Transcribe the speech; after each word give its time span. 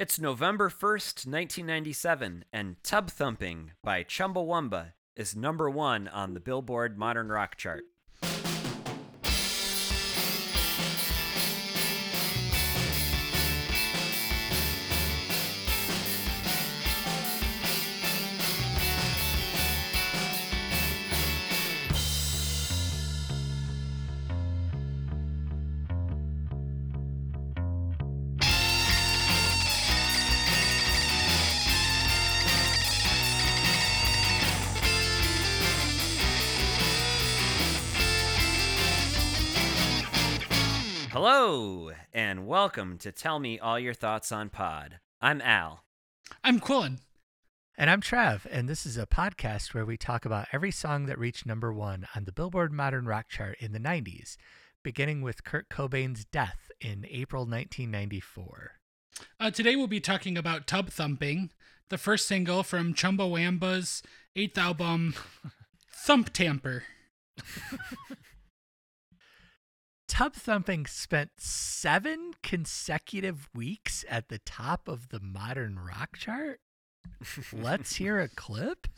It's 0.00 0.18
November 0.18 0.70
1st, 0.70 1.26
1997, 1.26 2.46
and 2.54 2.82
Tub 2.82 3.10
Thumping 3.10 3.72
by 3.84 4.02
Chumbawamba 4.02 4.92
is 5.14 5.36
number 5.36 5.68
one 5.68 6.08
on 6.08 6.32
the 6.32 6.40
Billboard 6.40 6.96
Modern 6.96 7.28
Rock 7.28 7.56
chart. 7.56 7.84
Hello, 41.50 41.90
and 42.12 42.46
welcome 42.46 42.96
to 42.98 43.10
Tell 43.10 43.40
Me 43.40 43.58
All 43.58 43.76
Your 43.76 43.92
Thoughts 43.92 44.30
on 44.30 44.50
Pod. 44.50 45.00
I'm 45.20 45.40
Al. 45.40 45.82
I'm 46.44 46.60
Quillen. 46.60 47.00
And 47.76 47.90
I'm 47.90 48.00
Trav, 48.00 48.46
and 48.48 48.68
this 48.68 48.86
is 48.86 48.96
a 48.96 49.04
podcast 49.04 49.74
where 49.74 49.84
we 49.84 49.96
talk 49.96 50.24
about 50.24 50.46
every 50.52 50.70
song 50.70 51.06
that 51.06 51.18
reached 51.18 51.44
number 51.44 51.72
one 51.72 52.06
on 52.14 52.24
the 52.24 52.30
Billboard 52.30 52.72
Modern 52.72 53.04
Rock 53.04 53.26
chart 53.28 53.56
in 53.58 53.72
the 53.72 53.80
90s, 53.80 54.36
beginning 54.84 55.22
with 55.22 55.42
Kurt 55.42 55.68
Cobain's 55.68 56.24
death 56.24 56.70
in 56.80 57.04
April 57.10 57.42
1994. 57.42 58.74
Uh, 59.40 59.50
today 59.50 59.74
we'll 59.74 59.88
be 59.88 59.98
talking 59.98 60.38
about 60.38 60.68
Tub 60.68 60.88
Thumping, 60.88 61.50
the 61.88 61.98
first 61.98 62.28
single 62.28 62.62
from 62.62 62.94
Chumbawamba's 62.94 64.04
eighth 64.36 64.56
album, 64.56 65.16
Thump 65.92 66.32
Tamper. 66.32 66.84
Tub 70.10 70.34
Thumping 70.34 70.86
spent 70.86 71.30
seven 71.38 72.32
consecutive 72.42 73.48
weeks 73.54 74.04
at 74.10 74.28
the 74.28 74.40
top 74.40 74.88
of 74.88 75.10
the 75.10 75.20
modern 75.20 75.78
rock 75.78 76.16
chart. 76.18 76.58
Let's 77.52 77.94
hear 77.94 78.18
a 78.18 78.28
clip. 78.28 78.88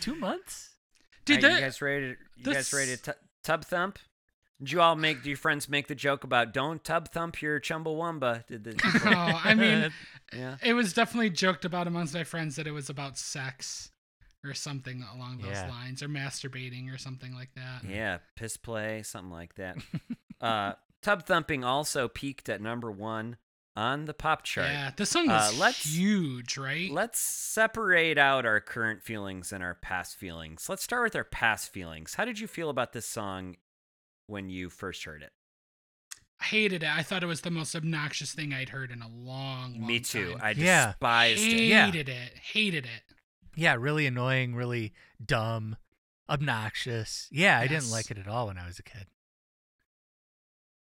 Two 0.00 0.14
months? 0.14 0.70
Dude, 1.24 1.42
right, 1.42 1.50
that, 1.50 1.54
you 1.56 1.60
guys 1.60 1.82
ready? 1.82 2.00
To, 2.02 2.16
you 2.36 2.44
this- 2.44 2.54
guys 2.54 2.72
ready 2.72 2.96
to 2.96 3.02
t- 3.02 3.18
tub 3.44 3.64
thump? 3.64 3.98
Did 4.60 4.72
you 4.72 4.80
all 4.80 4.96
make? 4.96 5.22
Do 5.22 5.28
your 5.30 5.36
friends 5.36 5.68
make 5.68 5.86
the 5.86 5.94
joke 5.94 6.24
about 6.24 6.52
don't 6.52 6.82
tub 6.82 7.08
thump 7.10 7.40
your 7.40 7.60
Chumbawamba? 7.60 8.44
Did 8.46 8.64
the 8.64 8.72
oh, 9.06 9.40
I 9.44 9.54
mean, 9.54 9.92
yeah? 10.32 10.56
it 10.64 10.72
was 10.74 10.92
definitely 10.92 11.30
joked 11.30 11.64
about 11.64 11.86
amongst 11.86 12.12
my 12.12 12.24
friends 12.24 12.56
that 12.56 12.66
it 12.66 12.72
was 12.72 12.90
about 12.90 13.16
sex 13.16 13.92
or 14.44 14.54
something 14.54 15.04
along 15.14 15.38
those 15.38 15.52
Yeah. 15.52 15.68
lines, 15.68 16.02
or 16.02 16.08
masturbating 16.08 16.92
or 16.92 16.98
something 16.98 17.32
like 17.34 17.50
that. 17.54 17.88
Yeah, 17.88 18.18
piss 18.36 18.56
play, 18.56 19.02
something 19.04 19.30
like 19.30 19.54
that. 19.56 19.76
uh, 20.40 20.72
tub 21.02 21.24
thumping 21.24 21.62
also 21.62 22.08
peaked 22.08 22.48
at 22.48 22.60
number 22.60 22.90
one 22.90 23.36
on 23.78 24.06
the 24.06 24.14
pop 24.14 24.42
chart. 24.42 24.68
Yeah, 24.68 24.90
this 24.96 25.10
song 25.10 25.30
Uh, 25.30 25.52
let's- 25.56 25.84
huge, 25.94 26.58
right? 26.58 26.90
Let's 26.90 27.20
separate 27.20 28.18
out 28.18 28.44
our 28.44 28.60
current 28.60 29.02
feelings 29.04 29.52
and 29.52 29.62
our 29.62 29.74
past 29.74 30.16
feelings. 30.16 30.68
Let's 30.68 30.82
start 30.82 31.04
with 31.04 31.14
our 31.16 31.24
past 31.24 31.72
feelings. 31.72 32.14
How 32.14 32.24
did 32.24 32.40
you 32.40 32.48
feel 32.48 32.70
about 32.70 32.92
this 32.92 33.06
song 33.06 33.56
when 34.26 34.50
you 34.50 34.68
first 34.68 35.04
heard 35.04 35.22
it? 35.22 35.32
I 36.40 36.44
hated 36.44 36.82
it. 36.82 36.88
I 36.88 37.02
thought 37.02 37.22
it 37.22 37.26
was 37.26 37.42
the 37.42 37.50
most 37.50 37.74
obnoxious 37.76 38.32
thing 38.32 38.52
I'd 38.52 38.68
heard 38.70 38.90
in 38.90 39.00
a 39.02 39.08
long, 39.08 39.72
long 39.72 39.72
time. 39.74 39.86
Me 39.86 40.00
too. 40.00 40.32
time. 40.32 40.40
I 40.42 40.50
Yeah. 40.50 40.86
despised 40.92 41.42
it. 41.42 41.62
Yeah. 41.64 41.86
hated 41.86 42.08
it. 42.08 42.38
Hated 42.38 42.84
it. 42.84 43.02
Yeah, 43.54 43.74
really 43.74 44.06
annoying, 44.06 44.54
really 44.54 44.92
dumb, 45.24 45.76
obnoxious. 46.28 47.28
Yeah, 47.30 47.58
I 47.58 47.66
didn't 47.66 47.90
like 47.90 48.10
it 48.10 48.18
at 48.18 48.28
all 48.28 48.46
when 48.48 48.58
I 48.58 48.66
was 48.66 48.78
a 48.78 48.84
kid. 48.84 49.06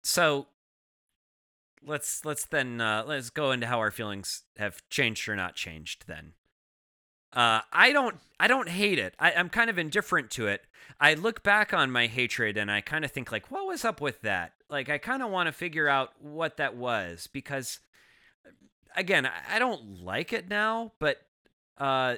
So 0.05 0.49
let's 1.87 2.25
let's 2.25 2.45
then 2.47 2.81
uh, 2.81 3.05
let's 3.07 3.31
go 3.31 3.51
into 3.53 3.67
how 3.67 3.79
our 3.79 3.91
feelings 3.91 4.43
have 4.57 4.83
changed 4.89 5.29
or 5.29 5.37
not 5.37 5.55
changed. 5.55 6.05
Then 6.07 6.33
uh, 7.33 7.61
I 7.73 7.93
don't 7.93 8.17
I 8.39 8.49
don't 8.49 8.69
hate 8.69 8.99
it. 8.99 9.15
I, 9.19 9.33
I'm 9.33 9.49
kind 9.49 9.71
of 9.71 9.79
indifferent 9.79 10.31
to 10.33 10.47
it. 10.49 10.63
I 11.01 11.15
look 11.15 11.43
back 11.43 11.73
on 11.73 11.91
my 11.91 12.07
hatred 12.07 12.57
and 12.57 12.71
I 12.71 12.81
kind 12.81 13.05
of 13.05 13.11
think 13.11 13.33
like, 13.33 13.51
what 13.51 13.67
was 13.67 13.85
up 13.85 14.01
with 14.01 14.21
that? 14.23 14.53
Like 14.69 14.89
I 14.89 14.99
kind 14.99 15.23
of 15.23 15.31
want 15.31 15.47
to 15.47 15.53
figure 15.53 15.89
out 15.89 16.11
what 16.21 16.57
that 16.59 16.77
was 16.77 17.29
because 17.33 17.81
again, 18.97 19.27
I- 19.27 19.59
don't 19.59 20.03
like 20.05 20.33
it 20.33 20.49
now, 20.49 20.93
but 20.99 21.19
uh, 21.79 22.17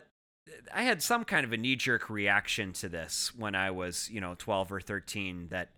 I 0.75 0.83
had 0.83 1.03
some 1.03 1.25
kind 1.25 1.45
of 1.45 1.53
a 1.53 1.57
knee 1.57 1.77
jerk 1.77 2.11
reaction 2.11 2.73
to 2.75 2.89
this 2.89 3.33
when 3.35 3.55
I 3.55 3.71
was, 3.71 4.11
you 4.11 4.21
know, 4.21 4.35
12 4.37 4.73
or 4.73 4.81
13 4.81 5.49
that 5.51 5.71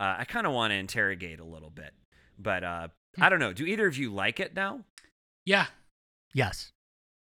uh, 0.00 0.16
I 0.18 0.24
kind 0.24 0.46
of 0.46 0.52
want 0.52 0.72
to 0.72 0.74
interrogate 0.76 1.40
a 1.40 1.44
little 1.44 1.70
bit. 1.70 1.94
But 2.38 2.64
uh, 2.64 2.88
I 3.20 3.28
don't 3.28 3.38
know. 3.38 3.52
Do 3.52 3.64
either 3.64 3.86
of 3.86 3.96
you 3.96 4.12
like 4.12 4.40
it 4.40 4.54
now? 4.54 4.80
Yeah. 5.44 5.66
Yes. 6.32 6.72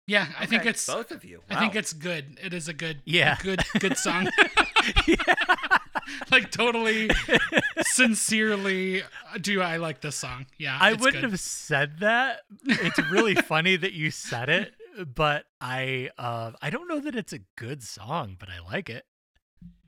Yeah. 0.07 0.27
I 0.39 0.45
think 0.45 0.65
it's 0.65 0.85
both 0.87 1.11
of 1.11 1.23
you. 1.23 1.41
I 1.49 1.59
think 1.59 1.75
it's 1.75 1.93
good. 1.93 2.39
It 2.43 2.53
is 2.53 2.67
a 2.67 2.73
good, 2.73 3.01
Yeah. 3.05 3.37
a 3.39 3.43
good, 3.43 3.63
good 3.79 3.97
song. 3.97 4.29
like 6.31 6.51
totally, 6.51 7.09
sincerely, 7.81 9.03
do 9.39 9.61
I 9.61 9.77
like 9.77 10.01
this 10.01 10.15
song? 10.15 10.45
Yeah, 10.57 10.77
I 10.79 10.91
it's 10.93 11.01
wouldn't 11.01 11.21
good. 11.23 11.31
have 11.31 11.39
said 11.39 11.99
that. 11.99 12.41
It's 12.65 12.99
really 13.11 13.35
funny 13.35 13.75
that 13.75 13.93
you 13.93 14.11
said 14.11 14.49
it, 14.49 14.73
but 15.15 15.45
I 15.59 16.09
uh, 16.17 16.51
I 16.61 16.69
don't 16.69 16.87
know 16.87 16.99
that 16.99 17.15
it's 17.15 17.33
a 17.33 17.39
good 17.57 17.83
song, 17.83 18.35
but 18.39 18.49
I 18.49 18.59
like 18.59 18.89
it. 18.89 19.05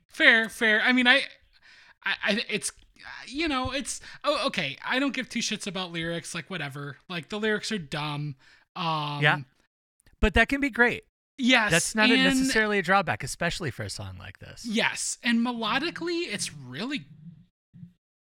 Fair, 0.08 0.48
fair. 0.48 0.80
I 0.80 0.92
mean, 0.92 1.06
I, 1.08 1.22
I, 2.04 2.14
I 2.24 2.44
it's, 2.48 2.70
you 3.26 3.48
know, 3.48 3.72
it's 3.72 4.00
oh, 4.22 4.46
okay. 4.46 4.76
I 4.84 4.98
don't 4.98 5.14
give 5.14 5.28
two 5.28 5.40
shits 5.40 5.66
about 5.66 5.92
lyrics. 5.92 6.34
Like 6.34 6.50
whatever. 6.50 6.98
Like 7.08 7.28
the 7.28 7.38
lyrics 7.38 7.72
are 7.72 7.78
dumb. 7.78 8.36
Um, 8.76 9.20
Yeah. 9.22 9.38
But 10.20 10.34
that 10.34 10.48
can 10.48 10.60
be 10.60 10.70
great. 10.70 11.04
Yes. 11.36 11.70
That's 11.70 11.94
not 11.94 12.10
a 12.10 12.16
necessarily 12.16 12.78
a 12.78 12.82
drawback, 12.82 13.24
especially 13.24 13.70
for 13.70 13.82
a 13.82 13.90
song 13.90 14.16
like 14.18 14.38
this. 14.38 14.64
Yes, 14.64 15.18
and 15.22 15.40
melodically, 15.40 16.32
it's 16.32 16.54
really 16.54 17.06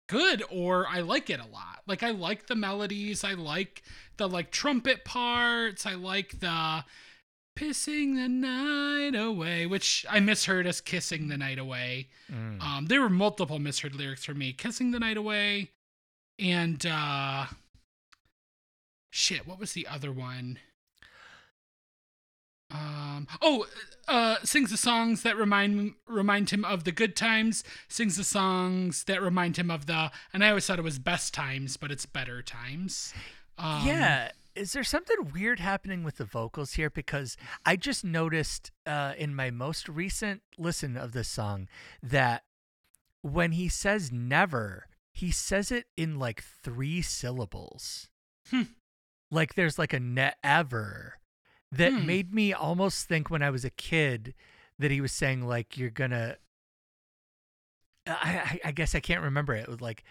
good, 0.09 0.43
or 0.51 0.85
I 0.87 0.99
like 1.01 1.29
it 1.29 1.39
a 1.39 1.47
lot. 1.47 1.81
Like 1.87 2.03
I 2.03 2.11
like 2.11 2.47
the 2.47 2.55
melodies, 2.55 3.23
I 3.23 3.33
like 3.33 3.83
the 4.17 4.27
like 4.27 4.51
trumpet 4.51 5.05
parts, 5.05 5.85
I 5.85 5.93
like 5.93 6.39
the 6.39 6.83
pissing 7.59 8.15
the 8.15 8.29
night 8.29 9.15
away, 9.15 9.65
which 9.65 10.05
I 10.09 10.19
misheard 10.19 10.65
as 10.65 10.81
kissing 10.81 11.27
the 11.27 11.37
night 11.37 11.59
away. 11.59 12.07
Mm. 12.31 12.61
Um, 12.61 12.85
there 12.85 13.01
were 13.01 13.09
multiple 13.09 13.59
misheard 13.59 13.95
lyrics 13.95 14.25
for 14.25 14.33
me: 14.33 14.53
kissing 14.53 14.91
the 14.91 14.99
night 14.99 15.17
away, 15.17 15.71
and 16.37 16.85
uh, 16.85 17.45
shit, 19.09 19.45
what 19.47 19.59
was 19.59 19.73
the 19.73 19.87
other 19.87 20.11
one? 20.11 20.59
Um, 22.71 23.27
oh, 23.41 23.65
uh, 24.07 24.37
sings 24.43 24.69
the 24.69 24.77
songs 24.77 25.23
that 25.23 25.35
remind 25.35 25.95
remind 26.07 26.51
him 26.51 26.63
of 26.63 26.83
the 26.83 26.91
good 26.91 27.15
times. 27.15 27.63
Sings 27.87 28.15
the 28.15 28.23
songs 28.23 29.03
that 29.05 29.21
remind 29.21 29.57
him 29.57 29.69
of 29.69 29.85
the, 29.85 30.11
and 30.33 30.43
I 30.43 30.49
always 30.49 30.65
thought 30.65 30.79
it 30.79 30.83
was 30.83 30.99
best 30.99 31.33
times, 31.33 31.77
but 31.77 31.91
it's 31.91 32.05
better 32.05 32.41
times. 32.41 33.13
Um, 33.57 33.85
yeah. 33.85 34.31
Is 34.59 34.73
there 34.73 34.83
something 34.83 35.31
weird 35.33 35.59
happening 35.59 36.03
with 36.03 36.17
the 36.17 36.25
vocals 36.25 36.73
here? 36.73 36.89
Because 36.89 37.37
I 37.65 37.77
just 37.77 38.03
noticed 38.03 38.71
uh, 38.85 39.13
in 39.17 39.33
my 39.33 39.51
most 39.51 39.87
recent 39.87 40.41
listen 40.57 40.97
of 40.97 41.13
this 41.13 41.29
song 41.29 41.69
that 42.03 42.43
when 43.21 43.53
he 43.53 43.69
says 43.69 44.11
never, 44.11 44.87
he 45.13 45.31
says 45.31 45.71
it 45.71 45.85
in 45.95 46.19
like 46.19 46.43
three 46.43 47.01
syllables. 47.01 48.09
Hmm. 48.49 48.63
Like 49.31 49.55
there's 49.55 49.79
like 49.79 49.93
a 49.93 49.99
never 49.99 51.19
that 51.71 51.93
Hmm. 51.93 52.05
made 52.05 52.33
me 52.33 52.51
almost 52.51 53.07
think 53.07 53.29
when 53.29 53.41
I 53.43 53.49
was 53.51 53.63
a 53.63 53.69
kid 53.69 54.33
that 54.77 54.91
he 54.91 54.99
was 54.99 55.11
saying 55.13 55.47
like 55.47 55.77
you're 55.77 55.89
gonna 55.89 56.35
I, 58.07 58.11
I 58.13 58.59
I 58.65 58.71
guess 58.71 58.95
I 58.95 58.99
can't 58.99 59.23
remember 59.23 59.53
it. 59.53 59.61
It 59.63 59.69
was 59.69 59.81
like 59.81 60.03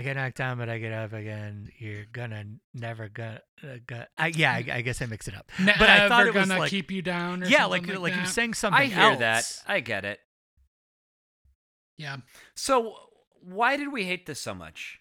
I 0.00 0.02
get 0.02 0.16
knocked 0.16 0.38
down, 0.38 0.56
but 0.56 0.70
I 0.70 0.78
get 0.78 0.94
up 0.94 1.12
again. 1.12 1.70
You're 1.78 2.06
gonna 2.10 2.44
never 2.72 3.10
gonna. 3.10 3.42
Uh, 3.62 3.76
gonna 3.86 4.08
I, 4.16 4.28
yeah, 4.28 4.52
I, 4.52 4.64
I 4.76 4.80
guess 4.80 5.02
I 5.02 5.04
mix 5.04 5.28
it 5.28 5.36
up. 5.36 5.50
Never 5.58 5.78
but 5.78 5.90
I 5.90 6.08
thought 6.08 6.26
it 6.26 6.32
was 6.32 6.48
gonna 6.48 6.58
like 6.58 6.70
keep 6.70 6.90
you 6.90 7.02
down. 7.02 7.42
Or 7.42 7.46
yeah, 7.46 7.68
something 7.68 7.86
like 7.86 7.98
like, 7.98 8.12
that. 8.14 8.20
you 8.20 8.26
saying 8.26 8.54
something 8.54 8.80
I 8.80 8.86
hear 8.86 8.98
else. 8.98 9.18
that. 9.18 9.62
I 9.66 9.80
get 9.80 10.06
it. 10.06 10.18
Yeah, 11.98 12.16
So 12.54 12.94
why 13.42 13.76
did 13.76 13.92
we 13.92 14.04
hate 14.04 14.24
this 14.24 14.40
so 14.40 14.54
much? 14.54 15.00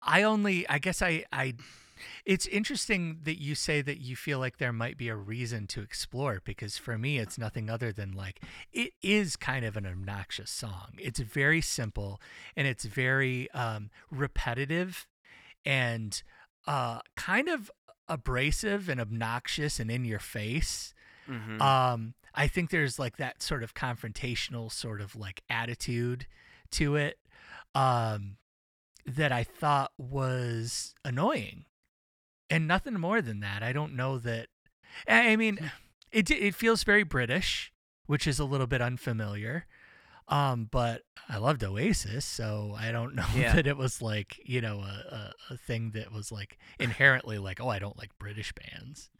I 0.00 0.22
only, 0.22 0.66
I 0.66 0.78
guess 0.78 1.02
I, 1.02 1.26
I, 1.30 1.52
it's 2.24 2.46
interesting 2.46 3.20
that 3.24 3.40
you 3.40 3.54
say 3.54 3.82
that 3.82 4.00
you 4.00 4.16
feel 4.16 4.38
like 4.38 4.58
there 4.58 4.72
might 4.72 4.96
be 4.96 5.08
a 5.08 5.16
reason 5.16 5.66
to 5.68 5.80
explore 5.80 6.40
because 6.44 6.78
for 6.78 6.98
me, 6.98 7.18
it's 7.18 7.38
nothing 7.38 7.68
other 7.70 7.92
than 7.92 8.12
like, 8.12 8.40
it 8.72 8.92
is 9.02 9.36
kind 9.36 9.64
of 9.64 9.76
an 9.76 9.86
obnoxious 9.86 10.50
song. 10.50 10.92
It's 10.98 11.20
very 11.20 11.60
simple 11.60 12.20
and 12.56 12.66
it's 12.66 12.84
very 12.84 13.50
um, 13.52 13.90
repetitive 14.10 15.06
and 15.64 16.22
uh, 16.66 17.00
kind 17.16 17.48
of 17.48 17.70
abrasive 18.08 18.88
and 18.88 19.00
obnoxious 19.00 19.80
and 19.80 19.90
in 19.90 20.04
your 20.04 20.18
face. 20.18 20.94
Mhm. 21.28 21.60
Um, 21.60 22.14
I 22.34 22.48
think 22.48 22.70
there's 22.70 22.98
like 22.98 23.16
that 23.16 23.42
sort 23.42 23.62
of 23.62 23.74
confrontational 23.74 24.70
sort 24.70 25.00
of 25.00 25.16
like 25.16 25.42
attitude 25.48 26.26
to 26.72 26.96
it 26.96 27.18
um, 27.74 28.36
that 29.06 29.32
I 29.32 29.44
thought 29.44 29.92
was 29.96 30.94
annoying, 31.04 31.64
and 32.50 32.66
nothing 32.68 32.94
more 32.94 33.20
than 33.22 33.40
that. 33.40 33.62
I 33.62 33.72
don't 33.72 33.94
know 33.96 34.18
that. 34.18 34.48
I 35.08 35.36
mean, 35.36 35.70
it 36.12 36.30
it 36.30 36.54
feels 36.54 36.84
very 36.84 37.02
British, 37.02 37.72
which 38.06 38.26
is 38.26 38.38
a 38.38 38.44
little 38.44 38.66
bit 38.66 38.80
unfamiliar. 38.80 39.66
Um, 40.26 40.68
but 40.70 41.02
I 41.28 41.36
loved 41.36 41.62
Oasis, 41.62 42.24
so 42.24 42.74
I 42.78 42.92
don't 42.92 43.14
know 43.16 43.26
Yeah. 43.34 43.54
that 43.54 43.66
it 43.66 43.76
was 43.76 44.00
like 44.00 44.40
you 44.44 44.60
know 44.60 44.80
a, 44.80 45.32
a, 45.50 45.54
a 45.54 45.56
thing 45.58 45.90
that 45.92 46.12
was 46.12 46.32
like 46.32 46.58
inherently 46.78 47.38
like 47.38 47.60
oh 47.60 47.68
I 47.68 47.78
don't 47.78 47.98
like 47.98 48.18
British 48.18 48.52
bands. 48.52 49.10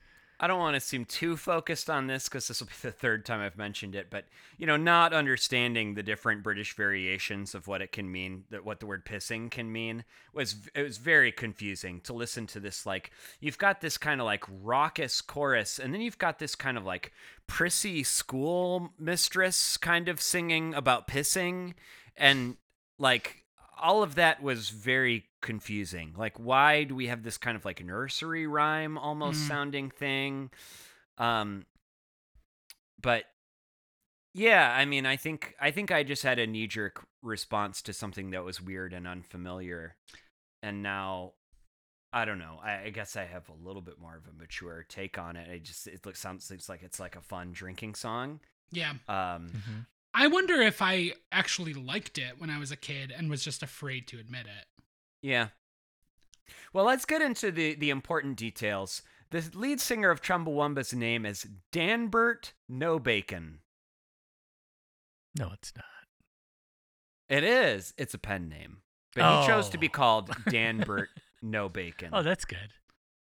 I 0.44 0.46
don't 0.46 0.58
want 0.58 0.74
to 0.74 0.80
seem 0.80 1.06
too 1.06 1.38
focused 1.38 1.88
on 1.88 2.06
this 2.06 2.28
because 2.28 2.48
this 2.48 2.60
will 2.60 2.66
be 2.66 2.74
the 2.82 2.92
third 2.92 3.24
time 3.24 3.40
I've 3.40 3.56
mentioned 3.56 3.94
it, 3.94 4.08
but 4.10 4.26
you 4.58 4.66
know, 4.66 4.76
not 4.76 5.14
understanding 5.14 5.94
the 5.94 6.02
different 6.02 6.42
British 6.42 6.76
variations 6.76 7.54
of 7.54 7.66
what 7.66 7.80
it 7.80 7.92
can 7.92 8.12
mean, 8.12 8.44
that 8.50 8.62
what 8.62 8.78
the 8.78 8.84
word 8.84 9.06
pissing 9.06 9.50
can 9.50 9.72
mean, 9.72 10.04
was 10.34 10.56
it 10.74 10.82
was 10.82 10.98
very 10.98 11.32
confusing 11.32 12.02
to 12.02 12.12
listen 12.12 12.46
to 12.48 12.60
this. 12.60 12.84
Like 12.84 13.10
you've 13.40 13.56
got 13.56 13.80
this 13.80 13.96
kind 13.96 14.20
of 14.20 14.26
like 14.26 14.44
raucous 14.62 15.22
chorus, 15.22 15.78
and 15.78 15.94
then 15.94 16.02
you've 16.02 16.18
got 16.18 16.38
this 16.38 16.54
kind 16.54 16.76
of 16.76 16.84
like 16.84 17.12
prissy 17.46 18.02
school 18.02 18.92
mistress 18.98 19.78
kind 19.78 20.10
of 20.10 20.20
singing 20.20 20.74
about 20.74 21.08
pissing, 21.08 21.72
and 22.18 22.58
like 22.98 23.44
all 23.80 24.02
of 24.02 24.14
that 24.16 24.42
was 24.42 24.68
very 24.68 25.24
confusing. 25.44 26.12
Like, 26.16 26.36
why 26.40 26.82
do 26.82 26.96
we 26.96 27.06
have 27.06 27.22
this 27.22 27.38
kind 27.38 27.56
of 27.56 27.64
like 27.64 27.84
nursery 27.84 28.48
rhyme 28.48 28.98
almost 28.98 29.40
Mm. 29.44 29.48
sounding 29.48 29.90
thing? 29.90 30.50
Um, 31.18 31.66
but 33.00 33.24
yeah, 34.32 34.74
I 34.76 34.84
mean, 34.84 35.06
I 35.06 35.16
think 35.16 35.54
I 35.60 35.70
think 35.70 35.92
I 35.92 36.02
just 36.02 36.24
had 36.24 36.38
a 36.40 36.46
knee 36.46 36.66
jerk 36.66 37.06
response 37.22 37.80
to 37.82 37.92
something 37.92 38.30
that 38.30 38.42
was 38.42 38.60
weird 38.60 38.92
and 38.92 39.06
unfamiliar, 39.06 39.94
and 40.62 40.82
now. 40.82 41.34
I 42.16 42.24
don't 42.24 42.38
know. 42.38 42.60
I, 42.62 42.84
I 42.84 42.90
guess 42.90 43.16
I 43.16 43.24
have 43.24 43.48
a 43.48 43.66
little 43.66 43.82
bit 43.82 43.98
more 44.00 44.14
of 44.16 44.28
a 44.28 44.32
mature 44.40 44.86
take 44.88 45.18
on 45.18 45.34
it. 45.34 45.50
I 45.50 45.58
just 45.58 45.88
it 45.88 46.06
looks 46.06 46.20
sounds 46.20 46.48
it's 46.52 46.68
like 46.68 46.84
it's 46.84 47.00
like 47.00 47.16
a 47.16 47.20
fun 47.20 47.50
drinking 47.52 47.96
song. 47.96 48.38
yeah. 48.70 48.92
Um, 49.08 49.50
I 50.14 50.28
wonder 50.28 50.54
if 50.62 50.80
I 50.80 51.14
actually 51.32 51.74
liked 51.74 52.16
it 52.18 52.34
when 52.38 52.50
I 52.50 52.60
was 52.60 52.70
a 52.70 52.76
kid 52.76 53.10
and 53.10 53.28
was 53.28 53.42
just 53.42 53.64
afraid 53.64 54.06
to 54.06 54.20
admit 54.20 54.46
it. 54.46 54.64
Yeah. 55.24 55.48
Well, 56.74 56.84
let's 56.84 57.06
get 57.06 57.22
into 57.22 57.50
the 57.50 57.74
the 57.74 57.88
important 57.88 58.36
details. 58.36 59.00
The 59.30 59.42
lead 59.54 59.80
singer 59.80 60.10
of 60.10 60.20
Chumbawamba's 60.20 60.92
name 60.92 61.24
is 61.24 61.46
Danbert 61.72 62.52
Nobacon. 62.70 63.60
No, 65.38 65.50
it's 65.54 65.72
not. 65.74 65.84
It 67.30 67.42
is. 67.42 67.94
It's 67.96 68.12
a 68.12 68.18
pen 68.18 68.48
name, 68.50 68.82
but 69.16 69.40
he 69.40 69.46
chose 69.46 69.70
to 69.70 69.78
be 69.78 69.86
Oh. 69.88 69.92
called 69.92 70.28
Danbert 70.50 71.08
Nobacon. 71.42 72.10
Oh, 72.12 72.22
that's 72.22 72.44
good. 72.44 72.74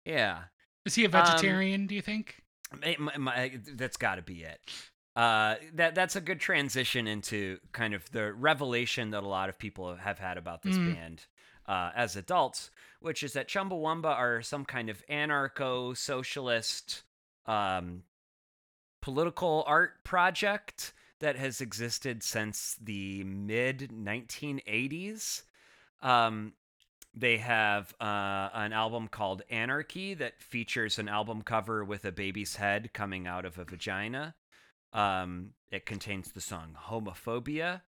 yeah. 0.05 0.43
Is 0.85 0.95
he 0.95 1.03
a 1.03 1.09
vegetarian? 1.09 1.85
do 1.85 1.93
you 1.95 2.01
think? 2.01 2.41
My- 2.81 2.95
my- 2.97 3.17
my- 3.17 3.59
that's 3.73 3.97
got 3.97 4.15
to 4.15 4.21
be 4.21 4.43
it. 4.43 4.59
Uh, 5.17 5.55
that 5.73 5.93
that's 5.95 6.15
a 6.15 6.21
good 6.21 6.39
transition 6.39 7.05
into 7.07 7.59
kind 7.73 7.93
of 7.93 8.09
the 8.11 8.31
revelation 8.33 9.09
that 9.11 9.21
a 9.23 9.27
lot 9.27 9.49
of 9.49 9.59
people 9.59 9.95
have 9.97 10.17
had 10.17 10.37
about 10.37 10.61
this 10.63 10.77
Mm. 10.77 10.93
band 10.95 11.25
uh, 11.69 11.91
as 11.95 12.15
adults, 12.15 12.71
which 12.99 13.21
is 13.21 13.33
that 13.33 13.47
Chumbawamba 13.47 14.05
are 14.05 14.41
some 14.41 14.65
kind 14.65 14.89
of 14.89 15.05
anarcho-socialist 15.07 17.03
um, 17.45 18.01
political 19.01 19.63
art 19.67 20.03
project 20.03 20.93
that 21.19 21.35
has 21.35 21.61
existed 21.61 22.23
since 22.23 22.75
the 22.81 23.23
mid 23.23 23.91
1980s. 23.93 25.43
Um, 26.01 26.53
they 27.13 27.37
have 27.37 27.93
uh, 27.99 28.49
an 28.53 28.73
album 28.73 29.07
called 29.07 29.43
Anarchy 29.49 30.15
that 30.15 30.41
features 30.41 30.97
an 30.97 31.07
album 31.07 31.43
cover 31.43 31.85
with 31.85 32.03
a 32.05 32.11
baby's 32.11 32.55
head 32.55 32.93
coming 32.93 33.27
out 33.27 33.45
of 33.45 33.59
a 33.59 33.63
vagina. 33.65 34.33
Um, 34.91 35.51
it 35.71 35.85
contains 35.85 36.31
the 36.31 36.41
song 36.41 36.75
Homophobia. 36.87 37.81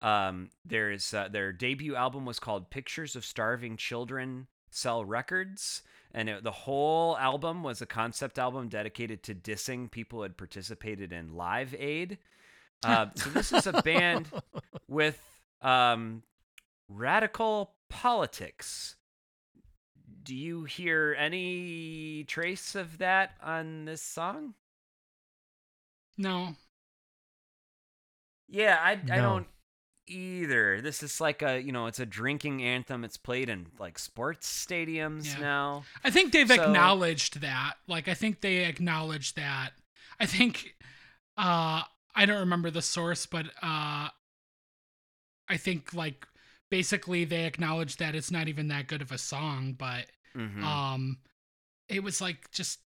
Um, 0.00 0.50
there's 0.64 1.12
uh, 1.12 1.28
their 1.28 1.52
debut 1.52 1.96
album 1.96 2.24
was 2.24 2.38
called 2.38 2.70
Pictures 2.70 3.16
of 3.16 3.24
Starving 3.24 3.76
Children 3.76 4.46
Sell 4.70 5.04
Records, 5.04 5.82
and 6.14 6.28
it, 6.28 6.44
the 6.44 6.52
whole 6.52 7.16
album 7.18 7.62
was 7.62 7.82
a 7.82 7.86
concept 7.86 8.38
album 8.38 8.68
dedicated 8.68 9.22
to 9.24 9.34
dissing 9.34 9.90
people 9.90 10.20
who 10.20 10.22
had 10.24 10.36
participated 10.36 11.12
in 11.12 11.34
Live 11.34 11.74
Aid. 11.78 12.18
Uh, 12.84 13.06
so 13.16 13.30
this 13.30 13.52
is 13.52 13.66
a 13.66 13.72
band 13.82 14.28
with 14.88 15.20
um, 15.62 16.22
radical 16.88 17.72
politics. 17.88 18.94
Do 20.22 20.36
you 20.36 20.64
hear 20.64 21.16
any 21.18 22.24
trace 22.28 22.74
of 22.74 22.98
that 22.98 23.32
on 23.42 23.86
this 23.86 24.02
song? 24.02 24.54
No. 26.16 26.54
Yeah, 28.48 28.78
I 28.80 28.92
I 28.92 28.96
No. 29.16 29.22
don't 29.22 29.46
either. 30.08 30.80
This 30.80 31.02
is 31.02 31.20
like 31.20 31.42
a 31.42 31.60
you 31.60 31.72
know 31.72 31.86
it's 31.86 32.00
a 32.00 32.06
drinking 32.06 32.62
anthem. 32.62 33.04
It's 33.04 33.16
played 33.16 33.48
in 33.48 33.66
like 33.78 33.98
sports 33.98 34.48
stadiums 34.66 35.26
Yeah. 35.26 35.40
now. 35.40 35.84
I 36.04 36.10
think 36.10 36.32
they've 36.32 36.48
So- 36.48 36.62
acknowledged 36.62 37.40
that. 37.40 37.74
Like 37.86 38.08
I 38.08 38.14
think 38.14 38.40
they 38.40 38.64
acknowledged 38.64 39.36
that. 39.36 39.70
I 40.20 40.26
think 40.26 40.74
uh 41.36 41.82
I 42.14 42.26
don't 42.26 42.40
remember 42.40 42.70
the 42.70 42.82
source, 42.82 43.26
but 43.26 43.46
uh 43.62 44.08
I 45.48 45.56
think 45.56 45.94
like 45.94 46.26
basically 46.70 47.24
they 47.24 47.44
acknowledged 47.44 47.98
that 48.00 48.14
it's 48.14 48.30
not 48.30 48.48
even 48.48 48.68
that 48.68 48.88
good 48.88 49.02
of 49.02 49.12
a 49.12 49.18
song, 49.18 49.72
but 49.72 50.06
Mhm. 50.36 50.62
um 50.62 51.18
it 51.88 52.02
was 52.02 52.20
like 52.20 52.50
just 52.50 52.80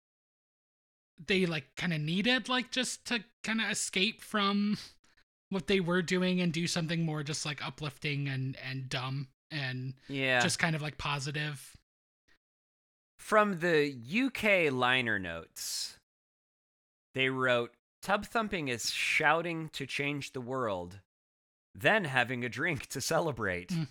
they 1.25 1.45
like 1.45 1.75
kind 1.75 1.93
of 1.93 1.99
needed 2.01 2.47
like 2.49 2.71
just 2.71 3.05
to 3.05 3.23
kind 3.43 3.61
of 3.61 3.69
escape 3.69 4.21
from 4.21 4.77
what 5.49 5.67
they 5.67 5.79
were 5.79 6.01
doing 6.01 6.41
and 6.41 6.53
do 6.53 6.67
something 6.67 7.05
more 7.05 7.23
just 7.23 7.45
like 7.45 7.65
uplifting 7.65 8.27
and 8.27 8.57
and 8.69 8.89
dumb 8.89 9.27
and 9.51 9.93
yeah. 10.07 10.39
just 10.41 10.59
kind 10.59 10.75
of 10.75 10.81
like 10.81 10.97
positive. 10.97 11.75
From 13.17 13.59
the 13.59 13.93
UK 14.25 14.71
liner 14.71 15.19
notes, 15.19 15.97
they 17.13 17.29
wrote 17.29 17.71
Tub 18.01 18.25
thumping 18.25 18.69
is 18.69 18.91
shouting 18.91 19.69
to 19.73 19.85
change 19.85 20.31
the 20.31 20.41
world, 20.41 20.99
then 21.75 22.05
having 22.05 22.45
a 22.45 22.49
drink 22.49 22.87
to 22.87 23.01
celebrate. 23.01 23.69
Mm. 23.69 23.87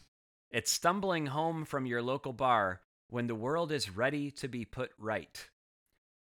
It's 0.50 0.72
stumbling 0.72 1.26
home 1.26 1.64
from 1.64 1.84
your 1.84 2.00
local 2.00 2.32
bar 2.32 2.80
when 3.10 3.26
the 3.26 3.34
world 3.34 3.70
is 3.70 3.90
ready 3.90 4.30
to 4.32 4.48
be 4.48 4.64
put 4.64 4.90
right. 4.98 5.48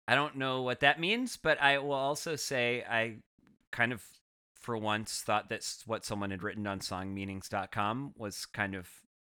I 0.08 0.16
don't 0.16 0.36
know 0.36 0.62
what 0.64 0.82
that 0.82 1.00
means, 1.00 1.38
but 1.38 1.62
I 1.62 1.78
will 1.78 1.94
also 1.94 2.36
say 2.36 2.84
I 2.90 3.18
kind 3.72 3.94
of, 3.94 4.04
for 4.60 4.78
once, 4.78 5.22
thought 5.22 5.50
that 5.50 5.66
what 5.86 6.06
someone 6.06 6.32
had 6.32 6.44
written 6.44 6.68
on 6.68 6.80
songmeanings.com 6.80 8.14
was 8.18 8.46
kind 8.46 8.76
of 8.76 8.90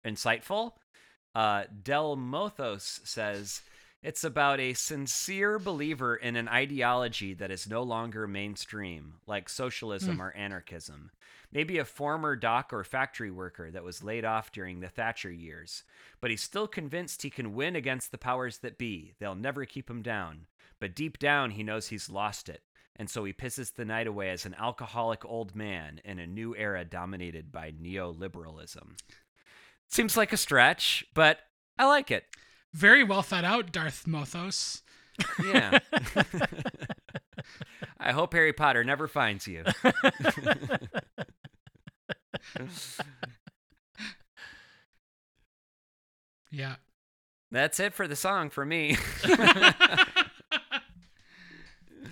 insightful. 0.05 0.73
Uh, 1.33 1.63
Del 1.83 2.15
Mothos 2.15 3.01
says 3.03 3.61
it's 4.05 4.23
about 4.23 4.59
a 4.59 4.73
sincere 4.73 5.57
believer 5.57 6.15
in 6.15 6.35
an 6.35 6.47
ideology 6.47 7.33
that 7.33 7.49
is 7.49 7.67
no 7.67 7.81
longer 7.81 8.27
mainstream, 8.27 9.15
like 9.25 9.49
socialism 9.49 10.21
or 10.21 10.31
anarchism. 10.33 11.09
Maybe 11.51 11.79
a 11.79 11.85
former 11.85 12.35
dock 12.35 12.71
or 12.71 12.83
factory 12.83 13.31
worker 13.31 13.71
that 13.71 13.83
was 13.83 14.03
laid 14.03 14.23
off 14.23 14.51
during 14.51 14.79
the 14.79 14.89
Thatcher 14.89 15.31
years, 15.31 15.83
but 16.21 16.29
he's 16.29 16.43
still 16.43 16.67
convinced 16.67 17.23
he 17.23 17.31
can 17.31 17.55
win 17.55 17.75
against 17.75 18.11
the 18.11 18.19
powers 18.19 18.59
that 18.59 18.77
be. 18.77 19.15
They'll 19.19 19.33
never 19.33 19.65
keep 19.65 19.89
him 19.89 20.03
down. 20.03 20.45
But 20.79 20.95
deep 20.95 21.17
down, 21.17 21.51
he 21.51 21.63
knows 21.63 21.87
he's 21.87 22.07
lost 22.07 22.47
it. 22.47 22.61
And 22.95 23.09
so 23.09 23.23
he 23.23 23.33
pisses 23.33 23.73
the 23.73 23.85
night 23.85 24.07
away 24.07 24.29
as 24.29 24.45
an 24.45 24.55
alcoholic 24.59 25.25
old 25.25 25.55
man 25.55 25.99
in 26.03 26.19
a 26.19 26.27
new 26.27 26.55
era 26.55 26.85
dominated 26.85 27.51
by 27.51 27.71
neoliberalism. 27.71 28.97
Seems 29.87 30.17
like 30.17 30.33
a 30.33 30.37
stretch, 30.37 31.05
but 31.13 31.39
I 31.77 31.85
like 31.85 32.11
it. 32.11 32.25
Very 32.73 33.03
well 33.03 33.21
thought 33.21 33.45
out, 33.45 33.71
Darth 33.71 34.05
Mothos. 34.05 34.81
Yeah. 35.43 35.79
I 37.99 38.11
hope 38.11 38.33
Harry 38.33 38.53
Potter 38.53 38.83
never 38.83 39.07
finds 39.07 39.47
you. 39.47 39.63
Yeah. 46.51 46.75
That's 47.51 47.81
it 47.81 47.93
for 47.93 48.07
the 48.07 48.15
song 48.15 48.49
for 48.49 48.65
me. 48.65 48.97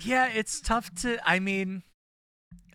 Yeah, 0.00 0.28
it's 0.28 0.60
tough 0.60 0.94
to. 0.96 1.18
I 1.28 1.38
mean, 1.38 1.82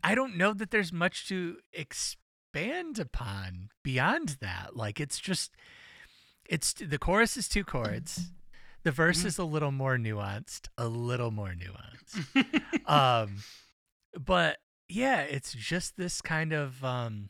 I 0.03 0.15
don't 0.15 0.38
know 0.38 0.53
that 0.53 0.71
there's 0.71 0.93
much 0.93 1.27
to 1.27 1.57
expand 1.73 2.99
upon 2.99 3.69
beyond 3.83 4.38
that. 4.41 4.75
Like, 4.75 4.99
it's 4.99 5.19
just, 5.19 5.51
it's 6.47 6.73
the 6.73 6.97
chorus 6.97 7.38
is 7.38 7.47
two 7.47 7.63
chords. 7.63 8.31
The 8.83 8.91
verse 8.91 9.25
is 9.25 9.38
a 9.38 9.43
little 9.43 9.71
more 9.71 9.97
nuanced, 9.97 10.69
a 10.77 10.88
little 10.88 11.31
more 11.31 11.53
nuanced. 11.53 12.85
um, 12.89 13.35
but 14.17 14.57
yeah, 14.88 15.21
it's 15.21 15.53
just 15.53 15.97
this 15.97 16.21
kind 16.21 16.53
of 16.53 16.83
um, 16.83 17.29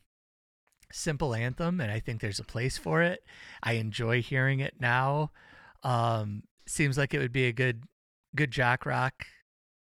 simple 0.91 1.33
anthem, 1.33 1.81
and 1.81 1.91
I 1.91 1.99
think 1.99 2.21
there's 2.21 2.39
a 2.39 2.43
place 2.43 2.77
for 2.77 3.01
it. 3.01 3.23
I 3.63 3.73
enjoy 3.73 4.21
hearing 4.21 4.59
it 4.59 4.75
now. 4.79 5.31
Um, 5.81 6.43
seems 6.67 6.97
like 6.99 7.15
it 7.15 7.19
would 7.19 7.31
be 7.31 7.47
a 7.47 7.51
good, 7.51 7.83
good 8.35 8.51
jock 8.51 8.85
rock 8.85 9.25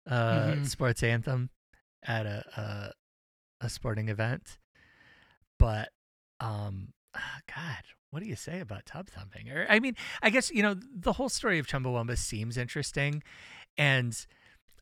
uh, 0.09 0.53
Mhm. 0.55 0.67
sports 0.67 1.03
anthem 1.03 1.49
at 2.03 2.25
a, 2.25 2.43
a 2.57 3.65
a 3.65 3.69
sporting 3.69 4.09
event. 4.09 4.57
But 5.57 5.89
um, 6.39 6.93
God, 7.13 7.83
what 8.11 8.21
do 8.23 8.27
you 8.29 8.35
say 8.35 8.59
about 8.59 8.85
tub 8.85 9.07
thumping? 9.09 9.49
Or 9.49 9.65
I 9.69 9.79
mean, 9.79 9.95
I 10.21 10.29
guess 10.29 10.49
you 10.51 10.63
know 10.63 10.75
the 10.93 11.13
whole 11.13 11.29
story 11.29 11.59
of 11.59 11.67
Chumbawamba 11.67 12.17
seems 12.17 12.57
interesting, 12.57 13.21
and 13.77 14.15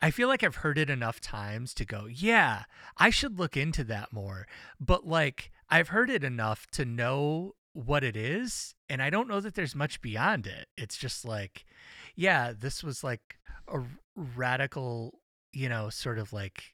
I 0.02 0.12
feel 0.12 0.28
like 0.28 0.44
I've 0.44 0.58
heard 0.58 0.78
it 0.78 0.90
enough 0.92 1.20
times 1.20 1.74
to 1.74 1.86
go, 1.86 2.06
yeah, 2.06 2.64
I 2.98 3.10
should 3.10 3.40
look 3.40 3.58
into 3.58 3.84
that 3.86 4.14
more. 4.14 4.46
But 4.80 5.08
like, 5.08 5.52
I've 5.70 5.88
heard 5.90 6.10
it 6.12 6.24
enough 6.24 6.68
to 6.74 6.86
know 6.86 7.54
what 7.74 8.04
it 8.04 8.16
is, 8.16 8.76
and 8.90 9.02
I 9.02 9.10
don't 9.10 9.28
know 9.28 9.40
that 9.40 9.56
there's 9.56 9.76
much 9.76 10.00
beyond 10.02 10.46
it. 10.48 10.68
It's 10.78 10.98
just 10.98 11.26
like, 11.26 11.66
yeah, 12.16 12.54
this 12.58 12.84
was 12.84 13.04
like 13.04 13.40
a 13.68 13.82
radical, 14.18 15.20
you 15.54 15.70
know, 15.70 15.90
sort 15.90 16.20
of 16.20 16.34
like 16.34 16.74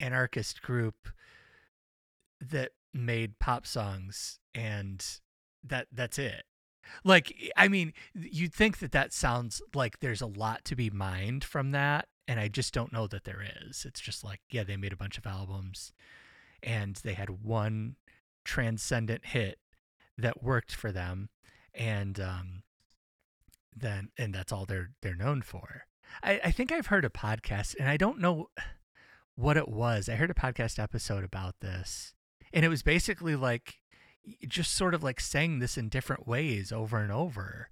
anarchist 0.00 0.60
group 0.60 1.08
that 2.40 2.72
made 2.92 3.38
pop 3.38 3.66
songs 3.66 4.38
and 4.54 5.20
that 5.64 5.86
that's 5.92 6.18
it. 6.18 6.44
Like 7.04 7.34
i 7.56 7.66
mean 7.68 7.92
you'd 8.14 8.54
think 8.54 8.78
that 8.78 8.92
that 8.92 9.12
sounds 9.12 9.60
like 9.74 10.00
there's 10.00 10.20
a 10.20 10.26
lot 10.26 10.64
to 10.66 10.76
be 10.76 10.88
mined 10.90 11.42
from 11.42 11.72
that 11.72 12.06
and 12.28 12.38
i 12.38 12.46
just 12.46 12.72
don't 12.72 12.92
know 12.92 13.06
that 13.08 13.24
there 13.24 13.44
is. 13.66 13.84
It's 13.84 14.00
just 14.00 14.22
like 14.22 14.40
yeah 14.50 14.64
they 14.64 14.76
made 14.76 14.92
a 14.92 14.96
bunch 14.96 15.18
of 15.18 15.26
albums 15.26 15.92
and 16.62 16.96
they 16.96 17.14
had 17.14 17.42
one 17.42 17.96
transcendent 18.44 19.26
hit 19.26 19.58
that 20.18 20.42
worked 20.42 20.74
for 20.74 20.92
them 20.92 21.28
and 21.74 22.20
um 22.20 22.62
then 23.74 24.10
and 24.16 24.34
that's 24.34 24.52
all 24.52 24.64
they're 24.64 24.90
they're 25.02 25.14
known 25.14 25.42
for 25.42 25.86
i 26.22 26.40
i 26.44 26.50
think 26.50 26.70
i've 26.72 26.86
heard 26.86 27.04
a 27.04 27.10
podcast 27.10 27.74
and 27.78 27.88
i 27.88 27.96
don't 27.96 28.18
know 28.20 28.48
what 29.38 29.58
it 29.58 29.68
was. 29.68 30.08
I 30.08 30.14
heard 30.14 30.30
a 30.30 30.34
podcast 30.34 30.78
episode 30.82 31.22
about 31.22 31.56
this 31.60 32.14
and 32.54 32.64
it 32.64 32.70
was 32.70 32.82
basically 32.82 33.36
like 33.36 33.74
just 34.48 34.72
sort 34.74 34.94
of 34.94 35.02
like 35.02 35.20
saying 35.20 35.58
this 35.58 35.76
in 35.76 35.90
different 35.90 36.26
ways 36.26 36.72
over 36.72 36.96
and 37.00 37.12
over. 37.12 37.68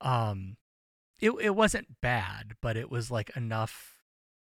Um 0.00 0.56
it 1.20 1.32
it 1.40 1.54
wasn't 1.54 2.00
bad 2.00 2.54
but 2.62 2.78
it 2.78 2.90
was 2.90 3.10
like 3.10 3.30
enough 3.36 3.98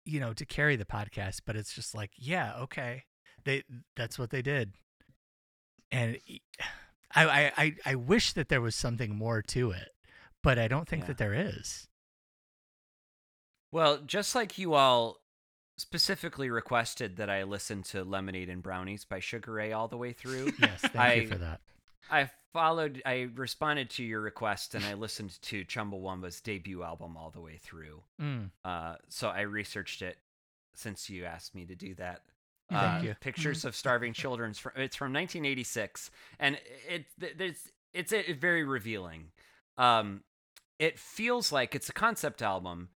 you 0.03 0.19
know 0.19 0.33
to 0.33 0.45
carry 0.45 0.75
the 0.75 0.85
podcast 0.85 1.39
but 1.47 1.55
it's 1.55 1.73
just 1.73 1.95
like 1.95 2.11
yeah 2.15 2.53
okay 2.59 3.05
they 3.43 3.63
that's 3.95 4.19
what 4.19 4.29
they 4.29 4.43
did. 4.43 4.73
And 5.91 6.19
I 7.15 7.51
I 7.57 7.75
I 7.87 7.95
wish 7.95 8.33
that 8.33 8.49
there 8.49 8.61
was 8.61 8.75
something 8.75 9.15
more 9.15 9.41
to 9.41 9.71
it 9.71 9.89
but 10.43 10.59
i 10.59 10.67
don't 10.67 10.87
think 10.87 11.01
Yeah. 11.03 11.07
that 11.07 11.17
there 11.17 11.33
is 11.33 11.87
Well, 13.75 13.97
just 13.97 14.35
like 14.35 14.57
you 14.57 14.73
all 14.73 15.17
specifically 15.77 16.49
requested 16.49 17.17
that 17.17 17.29
I 17.29 17.43
listen 17.43 17.83
to 17.83 18.05
Lemonade 18.05 18.47
and 18.49 18.63
Brownies 18.63 19.03
by 19.03 19.19
Sugar 19.19 19.51
Ray 19.51 19.73
all 19.73 19.89
the 19.89 19.97
way 19.97 20.13
through, 20.13 20.53
yes 20.59 20.79
thank 20.79 20.95
I- 20.95 21.13
you 21.15 21.27
for 21.27 21.35
that 21.35 21.59
I 22.09 22.29
followed, 22.53 23.01
I 23.05 23.27
responded 23.35 23.89
to 23.91 24.03
your 24.03 24.21
request 24.21 24.75
and 24.75 24.85
I 24.85 24.93
listened 24.93 25.41
to 25.41 25.65
Chumbawamba's 25.65 26.39
debut 26.39 26.83
album 26.83 27.17
all 27.17 27.31
the 27.31 27.41
way 27.41 27.57
through. 27.57 28.03
mm. 28.21 28.49
Uh, 28.63 28.95
so 29.09 29.27
I 29.27 29.41
researched 29.41 30.01
it 30.03 30.17
since 30.75 31.09
you 31.09 31.25
asked 31.25 31.53
me 31.55 31.65
to 31.65 31.75
do 31.75 31.95
that. 31.95 32.21
Thank 32.69 33.03
Uh, 33.03 33.05
you. 33.07 33.15
Pictures 33.19 33.65
of 33.65 33.75
starving 33.75 34.13
children. 34.23 34.51
It's 34.51 34.59
from, 34.59 34.71
it's 34.77 34.95
from 34.95 35.11
1986, 35.13 36.11
and 36.39 36.59
it, 36.87 37.05
it 37.19 37.37
there's 37.37 37.71
it's 37.93 38.13
a, 38.13 38.31
very 38.33 38.63
revealing. 38.63 39.31
Um, 39.77 40.23
it 40.79 40.97
feels 40.99 41.51
like 41.51 41.73
it's 41.75 41.89
a 41.89 41.93
concept 41.93 42.41
album, 42.41 42.89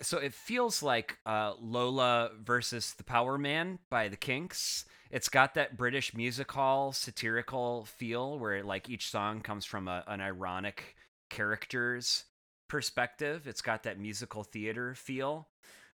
so 0.00 0.18
it 0.18 0.34
feels 0.34 0.82
like 0.82 1.18
uh, 1.26 1.54
Lola 1.60 2.30
versus 2.42 2.94
the 2.94 3.04
Powerman 3.04 3.78
by 3.90 4.08
the 4.08 4.16
Kinks. 4.16 4.84
It's 5.10 5.28
got 5.28 5.54
that 5.54 5.76
British 5.76 6.14
music 6.14 6.50
hall 6.52 6.92
satirical 6.92 7.84
feel, 7.84 8.38
where 8.38 8.62
like 8.64 8.88
each 8.88 9.10
song 9.10 9.40
comes 9.40 9.64
from 9.64 9.86
a, 9.88 10.02
an 10.06 10.20
ironic 10.20 10.96
character's 11.30 12.24
perspective. 12.68 13.46
It's 13.46 13.62
got 13.62 13.84
that 13.84 13.98
musical 13.98 14.42
theater 14.42 14.94
feel, 14.94 15.48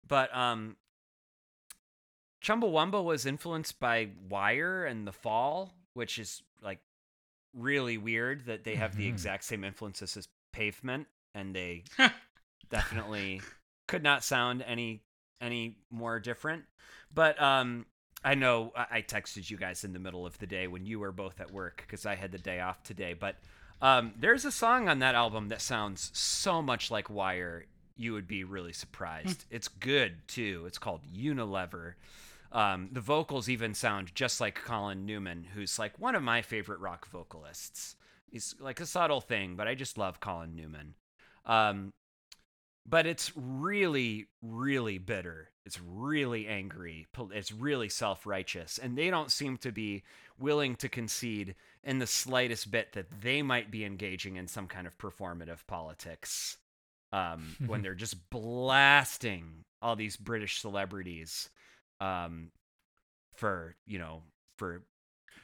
but 0.07 0.35
um, 0.35 0.77
Chumbawamba 2.43 3.03
was 3.05 3.27
influenced 3.27 3.79
by 3.81 4.11
Wire 4.29 4.85
and 4.87 5.07
The 5.07 5.13
Fall, 5.13 5.75
which 5.95 6.19
is 6.19 6.43
like 6.63 6.81
really 7.53 7.99
weird 7.99 8.47
that 8.47 8.65
they 8.65 8.77
have 8.77 8.97
the 8.97 9.05
Mhm. 9.07 9.11
exact 9.11 9.45
same 9.45 9.65
influences 9.65 10.17
as 10.17 10.29
Pavement, 10.53 11.09
and 11.35 11.55
they 11.55 11.85
definitely 12.71 13.43
could 13.91 14.03
not 14.05 14.23
sound 14.23 14.63
any 14.67 15.03
any 15.41 15.77
more 15.91 16.21
different. 16.21 16.63
But 17.13 17.41
um, 17.43 17.87
I 18.25 18.37
know 18.37 18.73
I 18.77 19.03
texted 19.03 19.51
you 19.51 19.57
guys 19.57 19.83
in 19.83 19.93
the 19.93 19.99
middle 19.99 20.25
of 20.25 20.39
the 20.39 20.47
day 20.47 20.69
when 20.69 20.87
you 20.87 21.01
were 21.01 21.11
both 21.11 21.41
at 21.41 21.51
work 21.51 21.83
because 21.87 22.07
I 22.07 22.15
had 22.15 22.31
the 22.31 22.39
day 22.39 22.61
off 22.61 22.83
today. 22.85 23.15
But 23.15 23.37
um, 23.83 24.13
there's 24.17 24.45
a 24.45 24.53
song 24.53 24.89
on 24.89 25.01
that 25.01 25.17
album 25.17 25.49
that 25.49 25.61
sounds 25.61 26.11
so 26.15 26.63
much 26.63 26.91
like 26.91 27.11
Wire, 27.11 27.65
you 27.97 28.13
would 28.13 28.29
be 28.29 28.45
really 28.45 28.73
surprised. 28.73 29.45
it's 29.51 29.67
good 29.69 30.29
too. 30.29 30.65
It's 30.67 30.79
called 30.79 31.01
Unilever. 31.13 31.95
Um, 32.53 32.91
the 32.93 33.01
vocals 33.01 33.49
even 33.49 33.75
sound 33.75 34.15
just 34.15 34.41
like 34.41 34.55
Colin 34.55 35.05
Newman, 35.05 35.47
who's 35.55 35.79
like 35.79 35.99
one 35.99 36.15
of 36.15 36.23
my 36.23 36.43
favorite 36.43 36.81
rock 36.81 37.09
vocalists. 37.09 37.97
He's 38.31 38.55
like 38.61 38.79
a 38.79 38.87
subtle 38.87 39.21
thing, 39.21 39.57
but 39.57 39.67
I 39.67 39.75
just 39.75 39.99
love 39.99 40.21
Colin 40.21 40.55
Newman. 40.55 40.95
Um, 41.47 41.91
but 42.87 43.07
it's 43.07 43.33
really, 43.37 44.27
really 44.43 44.99
bitter. 44.99 45.51
It's 45.65 45.81
really 45.81 46.47
angry. 46.47 47.07
It's 47.33 47.53
really 47.53 47.89
self 47.89 48.27
righteous. 48.27 48.79
And 48.79 48.97
they 48.97 49.11
don't 49.11 49.31
seem 49.31 49.57
to 49.59 49.73
be 49.73 50.03
willing 50.39 50.75
to 50.77 50.89
concede 50.89 51.55
in 51.85 51.99
the 51.99 52.07
slightest 52.07 52.71
bit 52.71 52.93
that 52.93 53.23
they 53.23 53.43
might 53.43 53.71
be 53.71 53.85
engaging 53.85 54.37
in 54.37 54.49
some 54.49 54.67
kind 54.67 54.87
of 54.87 54.99
performative 54.99 55.67
politics 55.67 56.57
um, 57.13 57.57
when 57.67 57.83
they're 57.83 57.95
just 57.97 58.31
blasting 58.31 59.65
all 59.83 59.97
these 59.97 60.17
British 60.17 60.61
celebrities 60.61 61.51
um, 62.01 62.51
for, 63.35 63.77
you 63.87 63.99
know, 63.99 64.23
for 64.57 64.83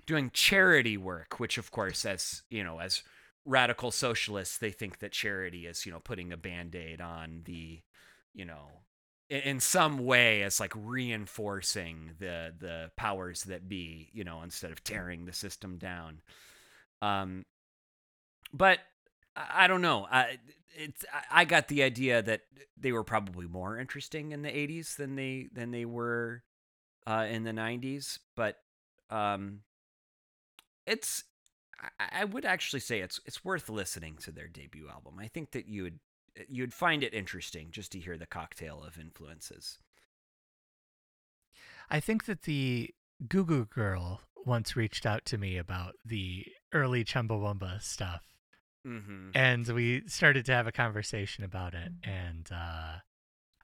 doing 0.07 0.31
charity 0.33 0.97
work, 0.97 1.39
which, 1.39 1.59
of 1.59 1.71
course, 1.71 2.05
as, 2.05 2.43
you 2.51 2.65
know, 2.65 2.81
as 2.81 3.03
radical 3.47 3.91
socialists 3.91 4.59
they 4.59 4.73
think 4.73 4.99
that 4.99 5.13
charity 5.13 5.67
is 5.67 5.87
you 5.87 5.93
know 5.93 6.01
putting 6.01 6.33
a 6.33 6.37
band-aid 6.37 7.01
on 7.01 7.43
the 7.45 7.81
you 8.35 8.45
know 8.45 8.83
in, 9.29 9.61
some 9.61 10.05
way 10.05 10.43
as 10.43 10.61
like 10.61 10.73
reinforcing 10.77 12.13
the 12.19 12.55
the 12.59 12.91
powers 12.97 13.45
that 13.45 13.69
be 13.69 14.09
you 14.13 14.25
know 14.25 14.43
instead 14.43 14.71
of 14.71 14.85
tearing 14.85 15.25
the 15.25 15.33
system 15.33 15.79
down. 15.79 16.21
Um 17.03 17.45
but 18.53 18.79
i, 19.35 19.67
don't 19.67 19.83
know. 19.83 20.07
I 20.11 20.39
it's 20.75 21.05
i 21.31 21.45
got 21.45 21.69
the 21.69 21.83
idea 21.83 22.23
that 22.23 22.43
they 22.77 22.93
were 22.93 23.05
probably 23.05 23.47
more 23.47 23.79
interesting 23.79 24.33
in 24.33 24.43
the 24.43 24.49
80s 24.49 24.97
than 24.97 25.17
they 25.17 25.49
than 25.53 25.71
they 25.71 25.85
were 25.85 26.43
uh 27.07 27.27
in 27.29 27.45
the 27.45 27.53
90s 27.53 28.19
but 28.35 28.59
um 29.11 29.61
it's 30.87 31.25
I- 31.81 32.21
I 32.21 32.25
would 32.25 32.45
actually 32.45 32.81
say 32.81 33.01
it's 33.01 33.21
it's 33.27 33.45
worth 33.45 33.69
listening 33.69 34.17
to 34.19 34.31
their 34.33 34.49
debut 34.49 34.89
album. 34.89 35.19
I 35.19 35.29
think 35.29 35.51
that 35.53 35.67
you 35.67 35.83
would 35.85 36.01
you'd 36.49 36.75
find 36.75 37.03
it 37.03 37.15
interesting 37.15 37.71
just 37.71 37.93
to 37.93 37.99
hear 38.01 38.17
the 38.19 38.27
cocktail 38.27 38.83
of 38.83 38.99
influences. 38.99 39.79
I 41.89 42.01
think 42.01 42.25
that 42.25 42.43
the 42.43 42.95
Goo 43.29 43.45
Goo 43.45 43.65
Girl 43.67 44.21
once 44.45 44.77
reached 44.77 45.07
out 45.07 45.25
to 45.27 45.39
me 45.39 45.57
about 45.57 45.95
the 46.05 46.47
early 46.73 47.05
Chumbawamba 47.05 47.81
stuff, 47.83 48.23
Mm-hmm. 48.87 49.31
and 49.35 49.67
we 49.69 50.07
started 50.07 50.47
to 50.47 50.53
have 50.53 50.67
a 50.69 50.73
conversation 50.73 51.43
about 51.43 51.75
it. 51.75 51.91
And 52.05 52.49
uh, 52.53 52.99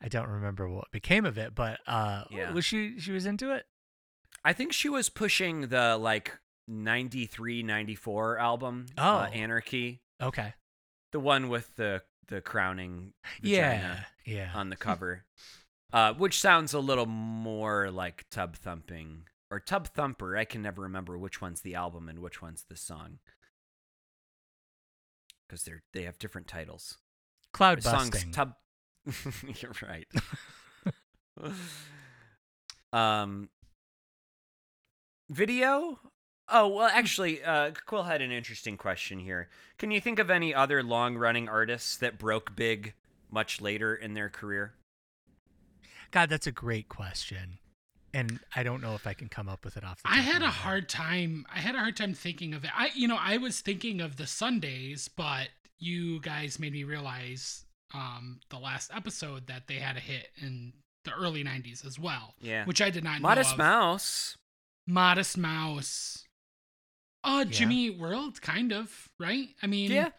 I 0.01 0.09
don't 0.09 0.29
remember 0.29 0.69
what 0.69 0.91
became 0.91 1.25
of 1.25 1.39
it, 1.39 1.55
but 1.55 1.79
uh, 1.87 2.25
Yeah. 2.31 2.53
was 2.53 2.65
she 2.65 2.99
she 2.99 3.13
was 3.13 3.27
into 3.27 3.53
it? 3.55 3.67
I 4.45 4.53
think 4.53 4.73
she 4.73 4.89
was 4.89 5.09
pushing 5.09 5.69
the 5.69 5.97
like 5.97 6.39
93, 6.69 7.63
94 7.63 8.39
album, 8.39 8.87
uh, 8.97 9.27
Oh. 9.29 9.33
Anarchy, 9.33 10.03
Okay. 10.21 10.55
the 11.11 11.21
one 11.21 11.49
with 11.49 11.75
the 11.77 12.03
the 12.29 12.41
crowning 12.41 13.13
Yeah. 13.43 14.05
Yeah. 14.25 14.53
on 14.55 14.71
the 14.71 14.77
cover, 14.89 15.25
uh, 15.93 16.15
which 16.15 16.41
sounds 16.41 16.73
a 16.73 16.79
little 16.81 17.05
more 17.07 17.91
like 17.91 18.25
Tub 18.31 18.57
Thumping 18.57 19.27
or 19.51 19.61
Tub 19.61 19.89
Thumper. 19.89 20.37
I 20.37 20.45
can 20.45 20.63
never 20.63 20.83
remember 20.83 21.19
which 21.19 21.41
one's 21.43 21.61
the 21.61 21.75
album 21.75 22.09
and 22.09 22.21
which 22.21 22.41
one's 22.41 22.63
the 22.65 22.77
song 22.77 23.19
because 25.47 25.65
they're 25.65 25.83
they 25.93 26.05
have 26.05 26.19
different 26.19 26.47
titles. 26.47 26.99
Cloud 27.53 27.83
busting. 27.83 28.31
Tub. 28.33 28.55
You're 29.61 29.75
right. 29.83 30.09
um, 32.93 33.51
video. 35.29 35.99
Oh 36.49 36.69
well, 36.69 36.89
actually, 36.93 37.43
uh, 37.43 37.71
Quill 37.87 38.03
had 38.03 38.21
an 38.21 38.31
interesting 38.33 38.77
question 38.77 39.19
here. 39.19 39.49
Can 39.79 39.91
you 39.91 40.01
think 40.01 40.19
of 40.19 40.29
any 40.31 40.55
other 40.55 40.83
long-running 40.83 41.49
artists 41.49 41.97
that 41.99 42.19
broke 42.19 42.55
big 42.57 42.95
much 43.31 43.61
later 43.61 43.95
in 43.95 44.15
their 44.15 44.29
career? 44.29 44.75
God, 46.11 46.29
that's 46.29 46.47
a 46.47 46.53
great 46.53 46.89
question, 46.89 47.59
and 48.13 48.41
I 48.55 48.63
don't 48.65 48.83
know 48.83 48.95
if 48.95 49.07
I 49.07 49.15
can 49.15 49.29
come 49.29 49.49
up 49.49 49.65
with 49.65 49.77
it 49.79 49.85
off. 49.85 50.03
the 50.03 50.11
I 50.11 50.17
top 50.17 50.19
of 50.19 50.25
had 50.33 50.41
my 50.43 50.49
a 50.49 50.51
head. 50.51 50.63
hard 50.63 50.89
time. 50.89 51.47
I 51.55 51.59
had 51.61 51.75
a 51.75 51.79
hard 51.79 51.97
time 51.97 52.13
thinking 52.13 52.53
of 52.55 52.65
it. 52.65 52.71
I, 52.77 52.91
you 52.95 53.09
know, 53.09 53.19
I 53.19 53.39
was 53.39 53.61
thinking 53.61 54.01
of 54.01 54.17
the 54.17 54.27
Sundays, 54.27 55.09
but 55.09 55.49
you 55.79 56.21
guys 56.21 56.59
made 56.59 56.73
me 56.73 56.85
realize 56.85 57.65
um 57.95 58.41
the 58.51 58.59
last 58.59 58.91
episode 58.95 59.47
that 59.49 59.67
they 59.69 59.75
had 59.75 59.97
a 59.97 60.01
hit 60.01 60.29
in 60.41 60.73
the 61.05 61.13
early 61.13 61.43
'90s 61.45 61.87
as 61.87 61.99
well, 61.99 62.35
Yeah, 62.41 62.65
which 62.67 62.83
I 62.83 62.91
did 62.91 63.05
not 63.05 63.21
Modest 63.23 63.51
know. 63.51 63.55
of. 63.55 63.59
Mouse. 63.59 64.37
Modest 64.87 65.39
Mouse. 65.39 66.25
Uh, 67.25 67.45
Jimmy 67.45 67.87
Eat 67.87 67.99
World, 67.99 68.41
kind 68.43 68.73
of, 68.73 69.09
right? 69.19 69.49
I 69.63 69.67
mean, 69.67 69.91
Yeah, 69.93 70.11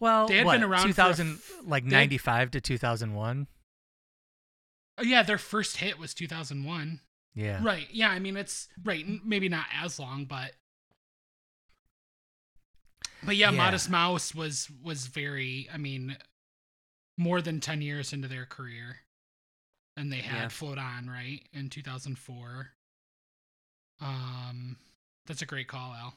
Well, 0.00 0.26
They 0.26 0.38
had 0.38 0.46
what, 0.46 0.54
been 0.54 0.64
around 0.64 0.86
2000, 0.86 1.34
f- 1.34 1.52
like 1.64 1.84
95 1.84 2.50
to 2.52 2.60
2001. 2.60 3.46
oh, 4.98 5.02
yeah, 5.02 5.22
their 5.22 5.38
first 5.38 5.76
hit 5.78 5.98
was 5.98 6.12
2001. 6.14 7.00
Yeah. 7.36 7.60
Right. 7.62 7.88
Yeah, 7.92 8.10
I 8.10 8.18
mean 8.20 8.36
it's 8.36 8.68
right, 8.84 9.04
maybe 9.24 9.48
not 9.48 9.66
as 9.72 9.98
long, 9.98 10.24
but 10.24 10.52
But 13.24 13.36
yeah, 13.36 13.50
Yeah. 13.50 13.56
Modest 13.56 13.88
Mouse 13.90 14.34
was 14.34 14.68
was 14.82 15.06
very, 15.06 15.68
I 15.72 15.76
mean, 15.78 16.16
more 17.16 17.40
than 17.40 17.60
10 17.60 17.80
years 17.82 18.12
into 18.12 18.28
their 18.28 18.46
career. 18.46 19.00
And 19.96 20.12
they 20.12 20.18
had 20.20 20.42
Yeah. 20.42 20.48
Float 20.48 20.78
On, 20.78 21.08
right, 21.08 21.40
in 21.52 21.70
2004. 21.70 22.70
Um 24.00 24.76
that's 25.26 25.42
a 25.42 25.46
great 25.46 25.68
call, 25.68 25.94
Al. 25.94 26.14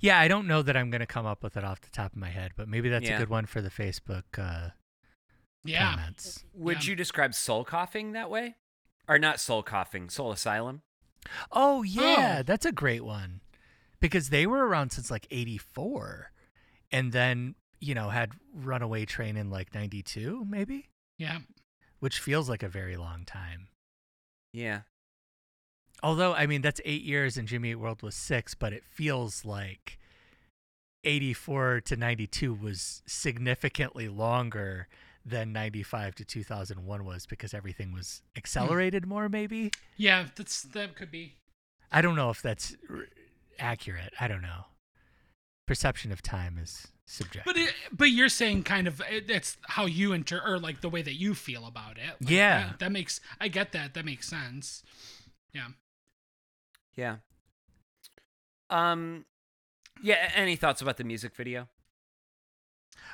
Yeah, 0.00 0.18
I 0.18 0.28
don't 0.28 0.46
know 0.46 0.62
that 0.62 0.76
I'm 0.76 0.90
going 0.90 1.00
to 1.00 1.06
come 1.06 1.26
up 1.26 1.42
with 1.42 1.56
it 1.56 1.64
off 1.64 1.80
the 1.80 1.90
top 1.90 2.12
of 2.12 2.18
my 2.18 2.30
head, 2.30 2.52
but 2.56 2.68
maybe 2.68 2.88
that's 2.88 3.06
Yeah. 3.06 3.16
a 3.16 3.18
good 3.18 3.28
one 3.28 3.46
for 3.46 3.60
the 3.60 3.70
Facebook 3.70 4.24
uh, 4.38 4.70
Yeah. 5.64 5.90
comments. 5.90 6.44
would 6.52 6.84
Yeah. 6.84 6.90
you 6.90 6.96
describe 6.96 7.34
Soul 7.34 7.64
Coughing 7.64 8.12
that 8.12 8.30
way, 8.30 8.56
or 9.08 9.18
not 9.18 9.40
Soul 9.40 9.62
Coughing, 9.62 10.08
Soul 10.10 10.32
Asylum? 10.32 10.82
Oh, 11.50 11.82
yeah, 11.82 12.38
Oh. 12.40 12.42
that's 12.42 12.66
a 12.66 12.72
great 12.72 13.04
one. 13.04 13.40
Because 14.00 14.28
they 14.30 14.46
were 14.46 14.66
around 14.66 14.90
since 14.90 15.10
like 15.10 15.26
84 15.30 16.32
and 16.90 17.12
then, 17.12 17.54
you 17.80 17.94
know, 17.94 18.10
had 18.10 18.32
Runaway 18.52 19.06
Train 19.06 19.36
in 19.36 19.48
like 19.50 19.74
92, 19.74 20.44
maybe, 20.44 20.88
Yeah. 21.18 21.40
which 22.00 22.18
feels 22.20 22.48
like 22.48 22.62
a 22.62 22.68
very 22.68 22.96
long 22.96 23.24
time. 23.24 23.68
Yeah, 24.52 24.82
Although, 26.04 26.34
I 26.34 26.46
mean, 26.46 26.60
that's 26.60 26.82
eight 26.84 27.02
years 27.02 27.38
and 27.38 27.48
Jimmy 27.48 27.70
Eat 27.70 27.76
World 27.76 28.02
was 28.02 28.14
six, 28.14 28.54
but 28.54 28.74
it 28.74 28.84
feels 28.84 29.42
like 29.42 29.98
84 31.02 31.80
to 31.86 31.96
92 31.96 32.52
was 32.52 33.02
significantly 33.06 34.08
longer 34.08 34.86
than 35.24 35.50
95 35.54 36.14
to 36.16 36.24
2001 36.26 37.04
was 37.06 37.24
because 37.24 37.54
everything 37.54 37.90
was 37.90 38.20
hmm. 38.34 38.38
accelerated 38.38 39.06
more, 39.06 39.30
maybe. 39.30 39.70
Yeah, 39.96 40.26
that's 40.36 40.60
that 40.62 40.94
could 40.94 41.10
be. 41.10 41.36
I 41.90 42.02
don't 42.02 42.16
know 42.16 42.28
if 42.28 42.42
that's 42.42 42.76
r- 42.90 43.06
accurate. 43.58 44.12
I 44.20 44.28
don't 44.28 44.42
know. 44.42 44.66
Perception 45.66 46.12
of 46.12 46.20
time 46.20 46.58
is 46.62 46.88
subjective. 47.06 47.44
But 47.46 47.56
it, 47.56 47.72
but 47.90 48.10
you're 48.10 48.28
saying 48.28 48.64
kind 48.64 48.86
of 48.86 49.00
it, 49.10 49.30
it's 49.30 49.56
how 49.62 49.86
you 49.86 50.12
inter 50.12 50.42
or 50.44 50.58
like 50.58 50.82
the 50.82 50.90
way 50.90 51.00
that 51.00 51.14
you 51.14 51.32
feel 51.32 51.66
about 51.66 51.96
it. 51.96 52.20
Like, 52.20 52.30
Yeah. 52.30 52.66
that, 52.66 52.78
that 52.80 52.92
makes 52.92 53.22
I 53.40 53.48
get 53.48 53.72
that. 53.72 53.94
That 53.94 54.04
makes 54.04 54.28
sense. 54.28 54.82
Yeah. 55.54 55.68
Yeah. 56.96 57.16
Um, 58.70 59.24
yeah. 60.02 60.30
Any 60.34 60.56
thoughts 60.56 60.82
about 60.82 60.96
the 60.96 61.04
music 61.04 61.34
video? 61.36 61.68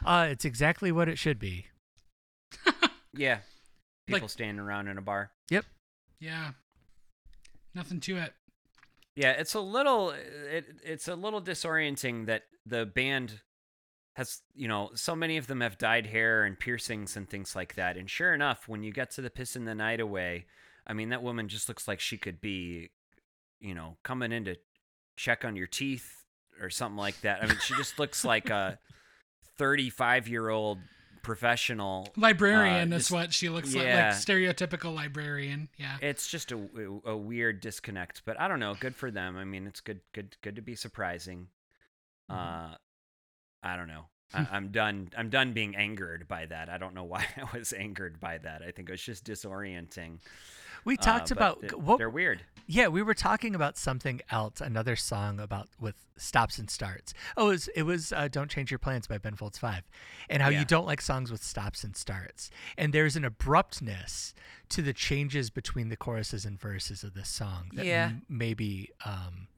uh, 0.04 0.28
it's 0.30 0.44
exactly 0.44 0.92
what 0.92 1.08
it 1.08 1.18
should 1.18 1.38
be. 1.38 1.66
Yeah, 3.12 3.40
people 4.06 4.20
Like- 4.22 4.30
standing 4.30 4.60
around 4.60 4.86
in 4.86 4.96
a 4.96 5.02
bar. 5.02 5.32
Yep. 5.50 5.64
Yeah. 6.20 6.52
Nothing 7.74 7.98
to 8.00 8.18
it. 8.18 8.32
Yeah, 9.16 9.32
it's 9.32 9.54
a 9.54 9.60
little 9.60 10.10
it, 10.10 10.64
it's 10.84 11.08
a 11.08 11.16
little 11.16 11.42
disorienting 11.42 12.26
that 12.26 12.42
the 12.64 12.86
band 12.86 13.40
has, 14.14 14.42
you 14.54 14.68
know, 14.68 14.90
so 14.94 15.16
many 15.16 15.38
of 15.38 15.48
them 15.48 15.60
have 15.60 15.76
dyed 15.76 16.06
hair 16.06 16.44
and 16.44 16.56
piercings 16.56 17.16
and 17.16 17.28
things 17.28 17.56
like 17.56 17.74
that. 17.74 17.96
And 17.96 18.08
sure 18.08 18.32
enough, 18.32 18.68
when 18.68 18.84
you 18.84 18.92
get 18.92 19.10
to 19.12 19.20
the 19.22 19.30
piss 19.30 19.56
in 19.56 19.64
the 19.64 19.74
night 19.74 19.98
away, 19.98 20.46
I 20.86 20.92
mean 20.92 21.08
that 21.08 21.22
woman 21.24 21.48
just 21.48 21.68
looks 21.68 21.88
like 21.88 21.98
she 21.98 22.16
could 22.16 22.40
be, 22.40 22.90
you 23.60 23.74
know, 23.74 23.96
coming 24.02 24.32
in 24.32 24.44
to 24.46 24.56
check 25.16 25.44
on 25.44 25.56
your 25.56 25.66
teeth 25.66 26.24
or 26.60 26.70
something 26.70 26.96
like 26.98 27.20
that. 27.22 27.42
I 27.42 27.46
mean, 27.46 27.58
she 27.62 27.74
just 27.74 27.98
looks 27.98 28.24
like 28.24 28.50
a 28.50 28.78
35-year-old 29.58 30.78
professional 31.22 32.08
Librarian 32.16 32.92
Uh, 32.92 32.96
is 32.96 33.10
what 33.10 33.32
she 33.34 33.50
looks 33.50 33.74
like. 33.74 33.84
yeah. 33.84 34.08
Like 34.08 34.16
stereotypical 34.16 34.94
librarian. 34.94 35.68
Yeah. 35.76 35.96
it's 36.00 36.26
just 36.28 36.50
a, 36.50 36.58
a 37.04 37.14
weird 37.14 37.60
disconnect 37.60 38.22
but 38.24 38.40
i 38.40 38.48
don't 38.48 38.58
know 38.58 38.74
good 38.80 38.96
for 38.96 39.10
them 39.10 39.36
i 39.36 39.44
mean 39.44 39.66
it's 39.66 39.80
good 39.82 40.00
good 40.14 40.34
good 40.40 40.56
to 40.56 40.62
be 40.62 40.74
surprising 40.74 41.48
uh 42.30 42.74
i 43.62 43.76
don't 43.76 43.88
know 43.88 44.04
I, 44.32 44.46
i'm 44.50 44.68
done 44.68 45.10
i'm 45.14 45.28
done 45.28 45.52
being 45.52 45.76
angered 45.76 46.26
by 46.26 46.46
that 46.46 46.70
i 46.70 46.78
don't 46.78 46.94
know 46.94 47.04
why 47.04 47.26
i 47.36 47.54
was 47.54 47.74
angered 47.74 48.18
by 48.18 48.38
that 48.38 48.62
i 48.62 48.70
think 48.70 48.88
it 48.88 48.92
was 48.92 49.02
just 49.02 49.26
disorienting 49.26 50.20
We 50.84 50.96
Uh, 50.96 51.02
talked 51.02 51.28
but 51.28 51.36
about 51.36 51.60
th- 51.60 51.72
what 51.74 51.98
they're 51.98 52.10
weird 52.10 52.44
Yeah, 52.66 52.86
we 52.86 53.02
were 53.02 53.14
talking 53.14 53.54
about 53.56 53.76
something 53.76 54.20
else, 54.30 54.60
another 54.60 54.94
song 54.94 55.40
about 55.40 55.68
with 55.80 55.96
stops 56.16 56.56
and 56.58 56.70
starts. 56.70 57.12
Oh, 57.36 57.46
it 57.48 57.52
was, 57.52 57.68
it 57.74 57.82
was 57.82 58.12
uh, 58.12 58.28
"Don't 58.28 58.48
Change 58.48 58.70
Your 58.70 58.78
Plans" 58.78 59.08
by 59.08 59.18
Ben 59.18 59.34
Folds 59.34 59.58
Five, 59.58 59.82
and 60.28 60.40
how 60.40 60.50
Yeah. 60.50 60.60
you 60.60 60.64
don't 60.64 60.86
like 60.86 61.00
songs 61.00 61.32
with 61.32 61.42
stops 61.42 61.82
and 61.82 61.96
starts. 61.96 62.48
And 62.78 62.92
there's 62.92 63.16
an 63.16 63.24
abruptness 63.24 64.34
to 64.68 64.82
the 64.82 64.92
changes 64.92 65.50
between 65.50 65.88
the 65.88 65.96
choruses 65.96 66.44
and 66.44 66.60
verses 66.60 67.02
of 67.02 67.14
this 67.14 67.28
song 67.28 67.70
that 67.74 67.86
Yeah. 67.86 68.10
m- 68.10 68.22
maybe 68.28 68.90
um 69.04 69.48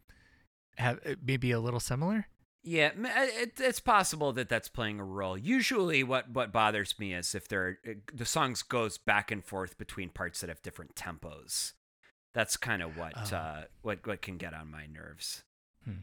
have 0.79 0.99
maybe 1.23 1.51
a 1.51 1.61
little 1.61 1.81
similar. 1.81 2.29
Yeah 2.65 2.91
uh, 2.97 3.09
it, 3.41 3.53
it's 3.61 3.81
possible 3.81 4.33
that 4.33 4.49
that's 4.49 4.69
playing 4.69 5.01
a 5.01 5.05
role 5.05 5.37
usually 5.37 6.05
what 6.05 6.31
what 6.31 6.53
bothers 6.53 6.99
me 6.99 7.13
is 7.13 7.35
if 7.35 7.49
there 7.49 7.79
the 8.13 8.25
songs 8.25 8.63
goes 8.63 8.99
back 8.99 9.31
and 9.31 9.45
forth 9.45 9.77
between 9.79 10.09
parts 10.09 10.41
that 10.41 10.49
have 10.49 10.63
different 10.63 10.95
tempos 10.95 11.73
that's 12.35 12.57
kind 12.57 12.83
of 12.83 12.97
what 12.97 13.13
Oh. 13.33 13.37
uh 13.37 13.65
what 13.83 14.07
what 14.07 14.23
can 14.23 14.37
get 14.37 14.55
on 14.55 14.71
my 14.71 14.87
nerves 14.87 15.43
Hmm. 15.85 16.03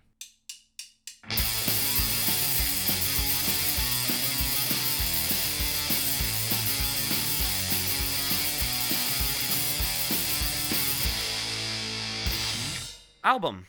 album. 13.23 13.67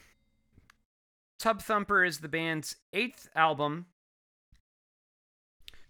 Tub 1.41 1.63
Thumper 1.63 2.05
is 2.05 2.19
the 2.19 2.29
band's 2.29 2.77
eighth 2.93 3.31
album 3.35 3.87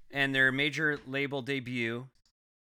and 0.09 0.33
their 0.33 0.53
major 0.53 1.01
label 1.09 1.43
debut. 1.43 2.07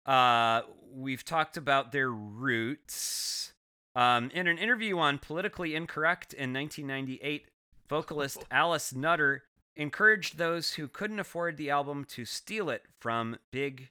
Uh, 0.07 0.63
we've 0.91 1.23
talked 1.25 1.59
about 1.59 1.93
their 1.93 2.11
roots. 2.11 3.53
Um, 3.95 4.31
in 4.33 4.47
an 4.47 4.57
interview 4.57 4.99
on 4.99 5.19
Politically 5.19 5.75
Incorrect 5.75 6.33
in 6.33 6.55
1998, 6.55 7.49
vocalist 7.91 8.43
Alice 8.51 8.95
Nutter 8.95 9.43
encouraged 9.77 10.39
those 10.39 10.73
who 10.73 10.89
couldn't 10.89 11.21
afford 11.21 11.59
the 11.59 11.69
album 11.69 12.07
to 12.07 12.25
steal 12.25 12.71
it 12.71 12.85
from 12.99 13.37
big 13.51 13.91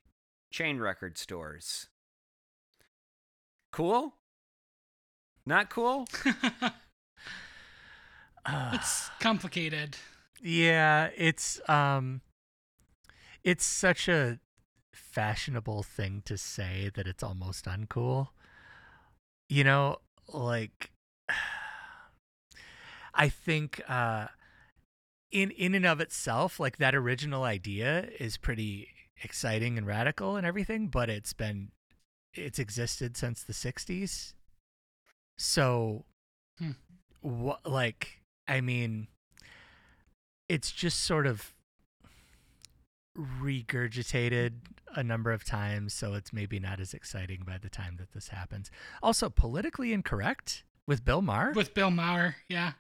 chain 0.50 0.80
record 0.80 1.20
stores. 1.20 1.88
Cool? 3.72 4.16
Not 5.46 5.70
cool? 5.70 6.08
Uh, 8.46 8.72
it's 8.74 9.10
complicated. 9.20 9.98
yeah, 10.42 11.10
it's 11.16 11.60
um, 11.70 12.22
it's 13.44 13.66
such 13.66 14.08
a 14.08 14.40
fashionable 14.94 15.84
thing 15.84 16.22
to 16.26 16.38
say 16.38 16.90
that 16.94 17.08
it's 17.08 17.24
almost 17.24 17.66
uncool. 17.66 18.30
You 19.50 19.64
know, 19.64 19.98
like 20.28 20.92
I 23.14 23.30
think 23.30 23.82
uh, 23.88 24.28
in 25.32 25.52
in 25.52 25.76
and 25.76 25.86
of 25.86 26.00
itself, 26.00 26.60
like 26.60 26.78
that 26.78 26.96
original 26.96 27.44
idea 27.44 28.08
is 28.20 28.38
pretty 28.38 28.90
exciting 29.24 29.78
and 29.78 29.86
radical 29.86 30.36
and 30.36 30.48
everything, 30.48 30.88
but 30.88 31.10
it's 31.10 31.34
been 31.34 31.72
it's 32.34 32.60
existed 32.60 33.18
since 33.18 33.44
the 33.44 33.54
'60s. 33.54 34.34
So, 35.38 36.06
Hmm. 36.58 36.72
what 37.22 37.66
like 37.70 38.21
I 38.52 38.60
mean, 38.60 39.08
it's 40.50 40.72
just 40.72 41.04
sort 41.04 41.26
of 41.26 41.54
regurgitated 43.18 44.52
a 44.94 45.02
number 45.04 45.32
of 45.32 45.46
times, 45.46 45.94
so 45.94 46.16
it's 46.16 46.34
maybe 46.34 46.60
not 46.60 46.82
as 46.82 46.94
exciting 46.94 47.44
by 47.48 47.58
the 47.58 47.70
time 47.70 47.96
that 47.98 48.12
this 48.12 48.28
happens. 48.28 48.70
Also, 49.02 49.30
politically 49.30 49.94
incorrect 49.94 50.66
with 50.86 51.06
Bill 51.06 51.22
Maher. 51.22 51.54
With 51.56 51.74
Bill 51.74 51.92
Maher, 51.92 52.36
yeah. 52.50 52.74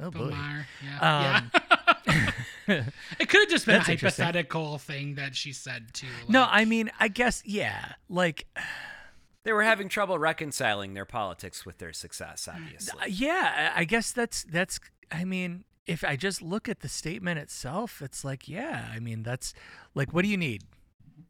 oh 0.00 0.10
Bill 0.10 0.28
boy. 0.28 0.30
Maher, 0.30 0.66
yeah. 0.82 1.36
Um, 1.36 1.50
yeah. 2.06 2.84
it 3.20 3.28
could 3.28 3.40
have 3.40 3.50
just 3.50 3.66
been 3.66 3.74
a 3.74 3.78
That's 3.80 3.90
interesting. 3.90 4.24
hypothetical 4.24 4.78
thing 4.78 5.16
that 5.16 5.36
she 5.36 5.52
said 5.52 5.92
too. 5.92 6.06
no, 6.26 6.46
I 6.48 6.64
mean, 6.64 6.90
I 6.98 7.08
guess 7.08 7.42
yeah. 7.44 7.92
Like, 8.08 8.46
They 9.44 9.52
were 9.54 9.62
having 9.62 9.88
trouble 9.88 10.18
reconciling 10.18 10.92
their 10.92 11.06
politics 11.06 11.64
with 11.64 11.78
their 11.78 11.94
success, 11.94 12.48
obviously. 12.52 13.00
yeah, 13.08 13.72
I 13.74 13.80
I 13.80 13.84
guess 13.84 14.12
that's 14.12 14.44
that's. 14.44 14.78
I 15.10 15.24
mean, 15.24 15.64
if 15.86 16.04
I 16.04 16.16
just 16.16 16.42
look 16.42 16.68
at 16.68 16.80
the 16.80 16.88
statement 16.88 17.38
itself, 17.38 18.02
it's 18.02 18.24
like, 18.24 18.48
yeah. 18.48 18.88
I 18.92 19.00
mean, 19.00 19.22
that's 19.22 19.54
like, 19.94 20.12
what 20.12 20.22
do 20.22 20.28
you 20.28 20.36
need? 20.36 20.64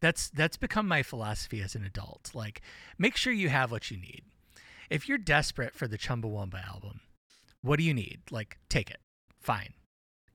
That's 0.01 0.29
that's 0.29 0.57
become 0.57 0.87
my 0.87 1.03
philosophy 1.03 1.63
as 1.63 1.75
an 1.75 1.85
adult. 1.85 2.31
Like, 2.35 2.61
make 2.99 3.17
sure 3.17 3.33
you 3.33 3.49
have 3.49 3.71
what 3.71 3.91
you 3.91 3.97
need. 3.97 4.23
If 4.91 5.09
you're 5.09 5.19
desperate 5.19 5.75
for 5.75 5.87
the 5.87 5.99
Chumbawamba 5.99 6.67
album, 6.67 7.01
what 7.63 7.79
do 7.79 7.85
you 7.85 7.95
need? 7.95 8.21
Like, 8.31 8.59
take 8.69 8.91
it. 8.91 9.01
Fine. 9.41 9.75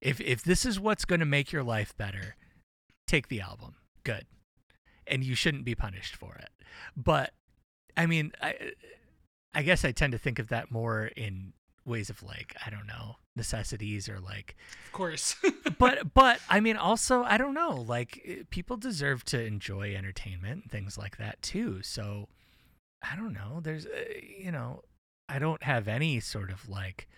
If 0.01 0.19
if 0.21 0.43
this 0.43 0.65
is 0.65 0.79
what's 0.79 1.06
going 1.06 1.19
to 1.19 1.25
make 1.25 1.51
your 1.51 1.63
life 1.63 1.95
better, 1.97 2.36
take 3.08 3.27
the 3.27 3.41
album. 3.41 3.75
Good. 4.03 4.25
And 5.06 5.23
you 5.23 5.36
shouldn't 5.36 5.65
be 5.65 5.75
punished 5.75 6.15
for 6.15 6.36
it. 6.36 6.49
But 6.95 7.34
I 7.95 8.06
mean, 8.06 8.32
I 8.41 8.71
I 9.53 9.62
guess 9.62 9.86
I 9.86 9.91
tend 9.91 10.13
to 10.13 10.17
think 10.17 10.39
of 10.39 10.47
that 10.49 10.71
more 10.71 11.06
in 11.15 11.53
ways 11.85 12.09
of 12.09 12.23
like, 12.23 12.55
I 12.65 12.69
don't 12.69 12.87
know, 12.87 13.17
necessities 13.35 14.07
or 14.07 14.19
like 14.19 14.55
of 14.85 14.91
course. 14.91 15.35
but 15.77 16.13
but 16.13 16.39
I 16.49 16.59
mean 16.59 16.77
also 16.77 17.23
I 17.23 17.37
don't 17.37 17.53
know 17.53 17.83
like 17.87 18.21
eh, 18.25 18.43
people 18.49 18.77
deserve 18.77 19.23
to 19.25 19.43
enjoy 19.43 19.95
entertainment 19.95 20.63
and 20.63 20.71
things 20.71 20.97
like 20.97 21.17
that 21.17 21.41
too. 21.41 21.81
So 21.81 22.29
I 23.01 23.15
don't 23.15 23.33
know. 23.33 23.59
There's 23.61 23.85
uh, 23.85 23.89
you 24.37 24.51
know 24.51 24.81
I 25.27 25.39
don't 25.39 25.63
have 25.63 25.87
any 25.87 26.19
sort 26.19 26.51
of 26.51 26.69
like 26.69 27.09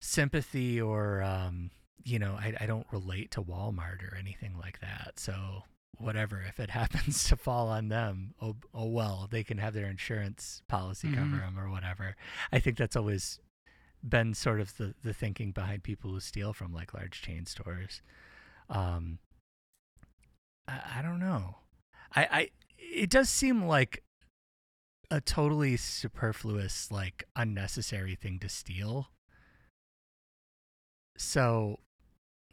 sympathy 0.00 0.80
or 0.80 1.22
um 1.22 1.70
you 2.04 2.18
know 2.18 2.36
I 2.38 2.54
I 2.60 2.66
don't 2.66 2.86
relate 2.92 3.30
to 3.32 3.42
Walmart 3.42 4.02
or 4.02 4.16
anything 4.16 4.56
like 4.58 4.80
that. 4.80 5.18
So 5.18 5.64
whatever 6.00 6.42
if 6.48 6.58
it 6.60 6.70
happens 6.80 7.24
to 7.24 7.36
fall 7.36 7.68
on 7.68 7.88
them 7.88 8.34
oh, 8.40 8.56
oh 8.74 8.86
well 8.86 9.26
they 9.30 9.42
can 9.44 9.58
have 9.58 9.74
their 9.74 9.86
insurance 9.86 10.62
policy 10.68 11.10
cover 11.12 11.36
Mhm. 11.36 11.40
them 11.40 11.58
or 11.58 11.68
whatever 11.70 12.16
i 12.52 12.58
think 12.58 12.76
that's 12.76 12.96
always 12.96 13.40
been 14.02 14.32
sort 14.32 14.60
of 14.60 14.76
the, 14.76 14.94
the 15.02 15.12
thinking 15.12 15.50
behind 15.50 15.82
people 15.82 16.10
who 16.12 16.20
steal 16.20 16.52
from 16.52 16.72
like 16.72 16.94
large 16.94 17.20
chain 17.20 17.44
stores. 17.46 18.00
Um, 18.70 19.18
I, 20.68 20.98
I 20.98 21.02
don't 21.02 21.18
know. 21.18 21.56
I, 22.14 22.22
I 22.30 22.50
it 22.78 23.10
does 23.10 23.28
seem 23.28 23.64
like 23.64 24.04
a 25.10 25.20
totally 25.20 25.76
superfluous, 25.76 26.92
like 26.92 27.24
unnecessary 27.34 28.14
thing 28.14 28.38
to 28.38 28.48
steal. 28.48 29.08
So 31.16 31.80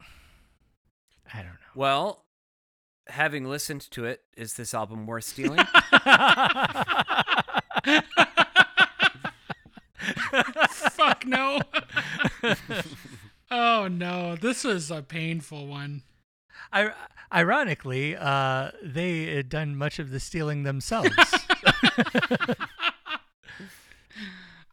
I 1.32 1.38
don't 1.38 1.46
know. 1.46 1.74
well, 1.76 2.24
having 3.08 3.44
listened 3.44 3.90
to 3.92 4.04
it, 4.04 4.22
is 4.36 4.54
this 4.54 4.74
album 4.74 5.06
worth 5.06 5.24
stealing? 5.24 5.58
Fuck 10.70 11.24
no. 11.26 11.60
oh 13.50 13.88
no, 13.88 14.36
this 14.36 14.64
was 14.64 14.90
a 14.90 15.02
painful 15.02 15.66
one. 15.66 16.02
I, 16.72 16.90
ironically, 17.32 18.16
uh, 18.16 18.70
they 18.82 19.34
had 19.34 19.48
done 19.48 19.76
much 19.76 19.98
of 19.98 20.10
the 20.10 20.20
stealing 20.20 20.62
themselves. 20.64 21.08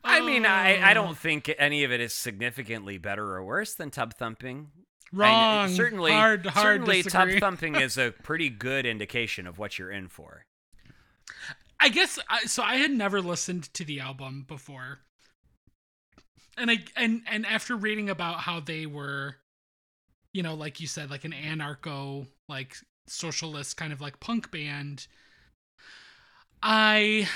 I 0.06 0.20
mean, 0.22 0.46
I, 0.46 0.78
I 0.82 0.92
Oh. 0.92 0.96
don't 0.96 1.18
think 1.18 1.54
any 1.58 1.84
of 1.84 1.92
it 1.92 2.02
is 2.02 2.14
significantly 2.14 2.98
better 2.98 3.36
or 3.36 3.44
worse 3.44 3.74
than 3.74 3.90
Tub 3.90 4.14
Thumping. 4.14 4.72
I 5.14 5.18
Wrong. 5.18 5.70
certainly, 5.70 6.12
hard, 6.12 6.46
hard 6.46 6.64
certainly, 6.64 7.04
Tub. 7.04 7.30
Thumping 7.40 7.76
is 7.76 7.98
a 7.98 8.12
pretty 8.24 8.50
good 8.50 8.86
indication 8.86 9.46
of 9.46 9.60
what 9.60 9.78
you're 9.78 9.92
in 9.92 10.08
for. 10.08 10.46
I 11.80 11.90
guess 11.90 12.18
I, 12.30 12.46
so. 12.46 12.64
I 12.64 12.78
had 12.78 12.92
never 12.92 13.22
listened 13.22 13.72
to 13.76 13.86
the 13.86 14.00
album 14.00 14.46
before, 14.48 15.00
and 16.58 16.72
I 16.72 16.80
and 16.96 17.22
and 17.30 17.46
after 17.46 17.76
reading 17.76 18.10
about 18.10 18.40
how 18.40 18.60
they 18.60 18.86
were, 18.86 19.36
you 20.34 20.42
know, 20.42 20.56
like 20.56 20.80
you 20.80 20.88
said, 20.88 21.12
like 21.12 21.26
an 21.26 21.34
anarcho, 21.34 22.26
like 22.50 22.76
socialist 23.08 23.78
kind 23.78 23.94
of 23.94 24.02
like 24.02 24.20
punk 24.20 24.50
band. 24.50 25.08
I, 26.64 27.28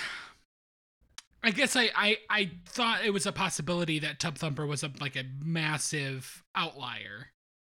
I 1.44 1.52
guess 1.52 1.76
I 1.76 1.90
I 1.96 2.18
I 2.30 2.52
thought 2.68 3.06
it 3.06 3.12
was 3.12 3.26
a 3.26 3.32
possibility 3.32 4.00
that 4.00 4.20
Tub 4.20 4.38
Thumper 4.38 4.66
was 4.66 4.82
a 4.84 4.92
like 5.00 5.16
a 5.16 5.26
massive 5.44 6.44
outlier 6.56 7.28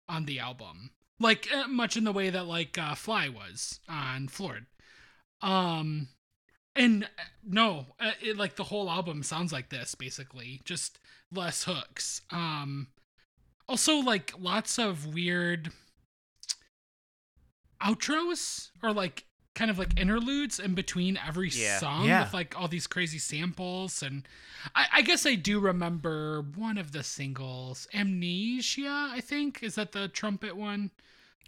on 0.10 0.26
the 0.26 0.40
album, 0.40 0.92
like 1.20 1.48
uh, 1.54 1.68
much 1.68 1.96
in 1.96 2.04
the 2.04 2.12
way 2.12 2.30
that 2.30 2.48
like 2.48 2.78
uh, 2.78 2.96
Fly 2.96 3.30
was 3.30 3.80
on 3.88 4.28
Floored. 4.28 4.66
Um, 5.42 6.10
and 6.76 7.04
uh, 7.04 7.24
no, 7.48 7.86
uh, 8.00 8.12
it, 8.22 8.38
like 8.38 8.56
the 8.56 8.66
whole 8.66 8.90
album 8.90 9.24
sounds 9.24 9.54
like 9.54 9.70
this 9.70 9.96
basically, 9.96 10.62
just 10.66 11.00
less 11.32 11.64
hooks. 11.64 12.22
Um, 12.32 12.88
also 13.68 13.98
like 13.98 14.34
lots 14.38 14.80
of 14.80 15.14
weird 15.14 15.72
outros 17.82 18.70
or 18.84 18.92
like 18.92 19.26
kind 19.60 19.70
of 19.70 19.78
like 19.78 20.00
interludes 20.00 20.58
in 20.58 20.74
between 20.74 21.18
every 21.28 21.50
Yeah. 21.50 21.80
song 21.80 22.06
Yeah. 22.08 22.24
with 22.24 22.34
like 22.34 22.58
all 22.58 22.70
these 22.70 22.88
crazy 22.88 23.20
samples 23.20 24.02
and 24.02 24.26
I, 24.74 24.88
I 24.94 25.02
guess 25.02 25.26
I 25.26 25.36
do 25.36 25.60
remember 25.60 26.42
one 26.56 26.78
of 26.78 26.94
the 26.94 27.04
singles, 27.04 27.86
Amnesia. 27.94 29.10
I 29.12 29.20
think 29.22 29.62
is 29.62 29.76
that 29.76 29.92
the 29.92 30.08
trumpet 30.08 30.56
one. 30.56 30.92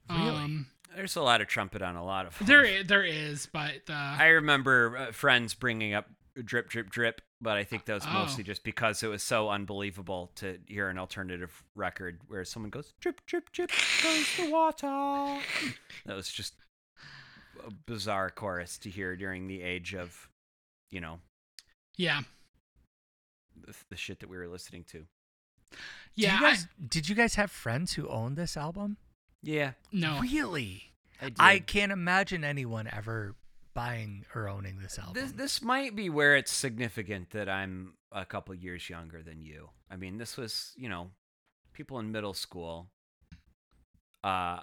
Really? 0.10 0.28
Um, 0.30 0.68
There's 0.94 1.16
a 1.16 1.22
lot 1.22 1.40
of 1.40 1.48
trumpet 1.48 1.82
on 1.82 1.96
a 1.96 2.04
lot 2.04 2.26
of 2.26 2.38
them. 2.38 2.48
there 2.48 2.84
there 2.84 3.06
is 3.06 3.46
but 3.46 3.90
uh, 3.90 3.94
I 4.20 4.28
remember 4.28 4.98
uh, 4.98 5.12
friends 5.14 5.54
bringing 5.54 5.94
up 5.94 6.08
drip, 6.44 6.70
drip, 6.70 6.90
drip, 6.90 7.22
but 7.42 7.56
I 7.58 7.64
think 7.64 7.86
that 7.86 7.94
was 7.94 8.04
Oh. 8.08 8.12
mostly 8.14 8.44
just 8.44 8.64
because 8.66 9.04
it 9.04 9.08
was 9.08 9.24
so 9.24 9.50
unbelievable 9.50 10.32
to 10.36 10.60
hear 10.68 10.90
an 10.90 10.98
alternative 10.98 11.64
record 11.76 12.20
where 12.28 12.44
someone 12.46 12.70
goes 12.72 12.94
drip, 13.00 13.26
drip, 13.26 13.52
drip 13.54 13.72
goes 14.04 14.28
the 14.38 14.50
water. 14.50 15.42
That 16.06 16.16
was 16.16 16.30
just 16.32 16.56
a 17.66 17.72
bizarre 17.72 18.30
chorus 18.30 18.78
to 18.80 18.90
hear 18.90 19.16
during 19.16 19.48
the 19.48 19.62
age 19.62 19.94
of, 19.96 20.30
you 20.90 21.00
know, 21.02 21.20
yeah, 21.98 22.22
the, 23.60 23.74
the 23.90 23.98
shit 23.98 24.20
that 24.20 24.30
we 24.30 24.38
were 24.38 24.48
listening 24.48 24.84
to. 24.92 25.06
yeah. 26.16 26.32
Did 26.32 26.40
you 26.42 26.46
I- 26.46 26.50
guys, 26.52 26.68
did 26.88 27.10
you 27.10 27.16
guys 27.16 27.36
have 27.36 27.52
friends 27.52 27.94
who 27.94 28.08
owned 28.08 28.36
this 28.38 28.56
album? 28.58 28.98
Yeah, 29.44 29.72
no, 29.92 30.20
Really? 30.22 30.92
I 31.22 31.26
did. 31.26 31.36
I 31.40 31.60
can't 31.60 31.92
imagine 31.92 32.44
anyone 32.44 32.90
ever 32.92 33.36
buying 33.74 34.26
or 34.36 34.48
owning 34.50 34.80
this 34.82 34.98
album. 35.00 35.14
This 35.14 35.32
this 35.32 35.62
might 35.62 35.96
be 35.96 36.10
where 36.10 36.36
it's 36.36 36.52
significant 36.52 37.30
that 37.32 37.48
I'm 37.48 37.94
a 38.12 38.26
couple 38.26 38.54
years 38.56 38.90
younger 38.90 39.22
than 39.24 39.42
you. 39.42 39.70
I 39.90 39.96
mean, 39.98 40.18
this 40.18 40.36
was, 40.38 40.74
you 40.76 40.90
know, 40.90 41.12
people 41.74 41.98
in 42.00 42.12
middle 42.12 42.34
school. 42.34 42.88
Uh 44.24 44.60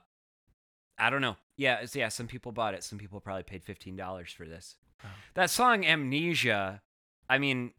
I 0.98 1.10
don't 1.10 1.20
know. 1.22 1.36
Yeah, 1.58 1.84
yeah, 1.92 2.08
some 2.08 2.28
people 2.28 2.52
bought 2.52 2.72
it. 2.74 2.82
Some 2.84 2.98
people 2.98 3.20
probably 3.20 3.42
paid 3.42 3.64
$15 3.64 4.34
for 4.34 4.46
this. 4.46 4.76
Wow. 5.04 5.10
That 5.34 5.50
song 5.50 5.84
Amnesia, 5.84 6.80
I 7.28 7.38
mean, 7.38 7.72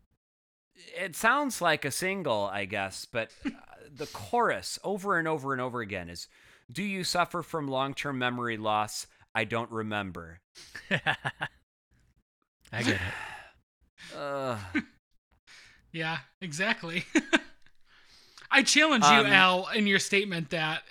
it 0.95 1.15
sounds 1.15 1.61
like 1.61 1.85
a 1.85 1.91
single, 1.91 2.43
I 2.51 2.65
guess, 2.65 3.05
but 3.05 3.31
uh, 3.45 3.49
the 3.91 4.05
chorus 4.07 4.77
over 4.83 5.17
and 5.17 5.27
over 5.27 5.53
and 5.53 5.61
over 5.61 5.79
again 5.81 6.09
is 6.09 6.27
Do 6.71 6.83
you 6.83 7.03
suffer 7.03 7.41
from 7.41 7.67
long-term 7.67 8.17
memory 8.19 8.57
loss? 8.57 9.07
I 9.33 9.45
don't 9.45 9.71
remember. 9.71 10.41
I 10.91 12.83
get 12.83 12.89
it. 12.89 13.01
Ugh. 14.17 14.59
Yeah, 15.91 16.19
exactly. 16.39 17.03
I 18.51 18.61
challenge 18.61 19.05
you, 19.05 19.09
Um, 19.09 19.25
Al, 19.25 19.69
in 19.69 19.87
your 19.87 19.97
statement 19.97 20.51
that 20.51 20.83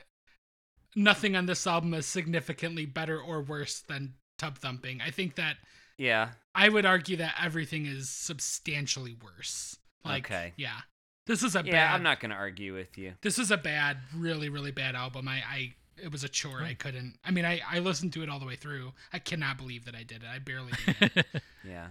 nothing 0.97 1.37
on 1.37 1.47
this 1.47 1.67
album 1.67 1.95
is 1.95 2.07
significantly 2.07 2.87
better 2.87 3.21
or 3.21 3.41
worse 3.43 3.81
than 3.81 4.15
Tub 4.39 4.59
Thumping. 4.59 5.01
I 5.01 5.11
think 5.11 5.35
that 5.37 5.57
Yeah. 5.97 6.31
I 6.55 6.69
would 6.69 6.87
argue 6.87 7.17
that 7.19 7.35
everything 7.43 7.87
is 7.87 8.09
substantially 8.09 9.15
worse. 9.23 9.77
Like, 10.05 10.27
Okay. 10.27 10.53
yeah, 10.57 10.81
this 11.27 11.43
is 11.43 11.55
a 11.57 11.63
Yeah, 11.65 11.73
bad. 11.73 11.95
I'm 11.95 12.03
not 12.03 12.21
going 12.21 12.31
to 12.31 12.37
argue 12.37 12.75
with 12.75 12.97
you. 12.97 13.15
This 13.21 13.39
is 13.39 13.51
a 13.51 13.57
bad, 13.57 13.99
really, 14.15 14.49
really 14.49 14.71
bad 14.73 14.95
album. 14.95 15.29
I, 15.29 15.43
I, 15.47 15.75
it 16.03 16.11
was 16.13 16.23
a 16.25 16.29
chore. 16.29 16.63
I 16.63 16.75
couldn't. 16.75 17.19
I 17.25 17.31
mean, 17.33 17.45
I, 17.45 17.61
I 17.69 17.81
listened 17.81 18.13
to 18.15 18.23
it 18.23 18.29
all 18.29 18.39
the 18.39 18.47
way 18.47 18.57
through. 18.57 18.93
I 19.13 19.19
cannot 19.19 19.59
believe 19.59 19.85
that 19.87 19.95
I 19.97 20.05
did 20.05 20.23
it. 20.23 20.29
I 20.33 20.39
barely 20.39 20.73
did 20.87 21.13
it. 21.17 21.27
Yeah. 21.65 21.89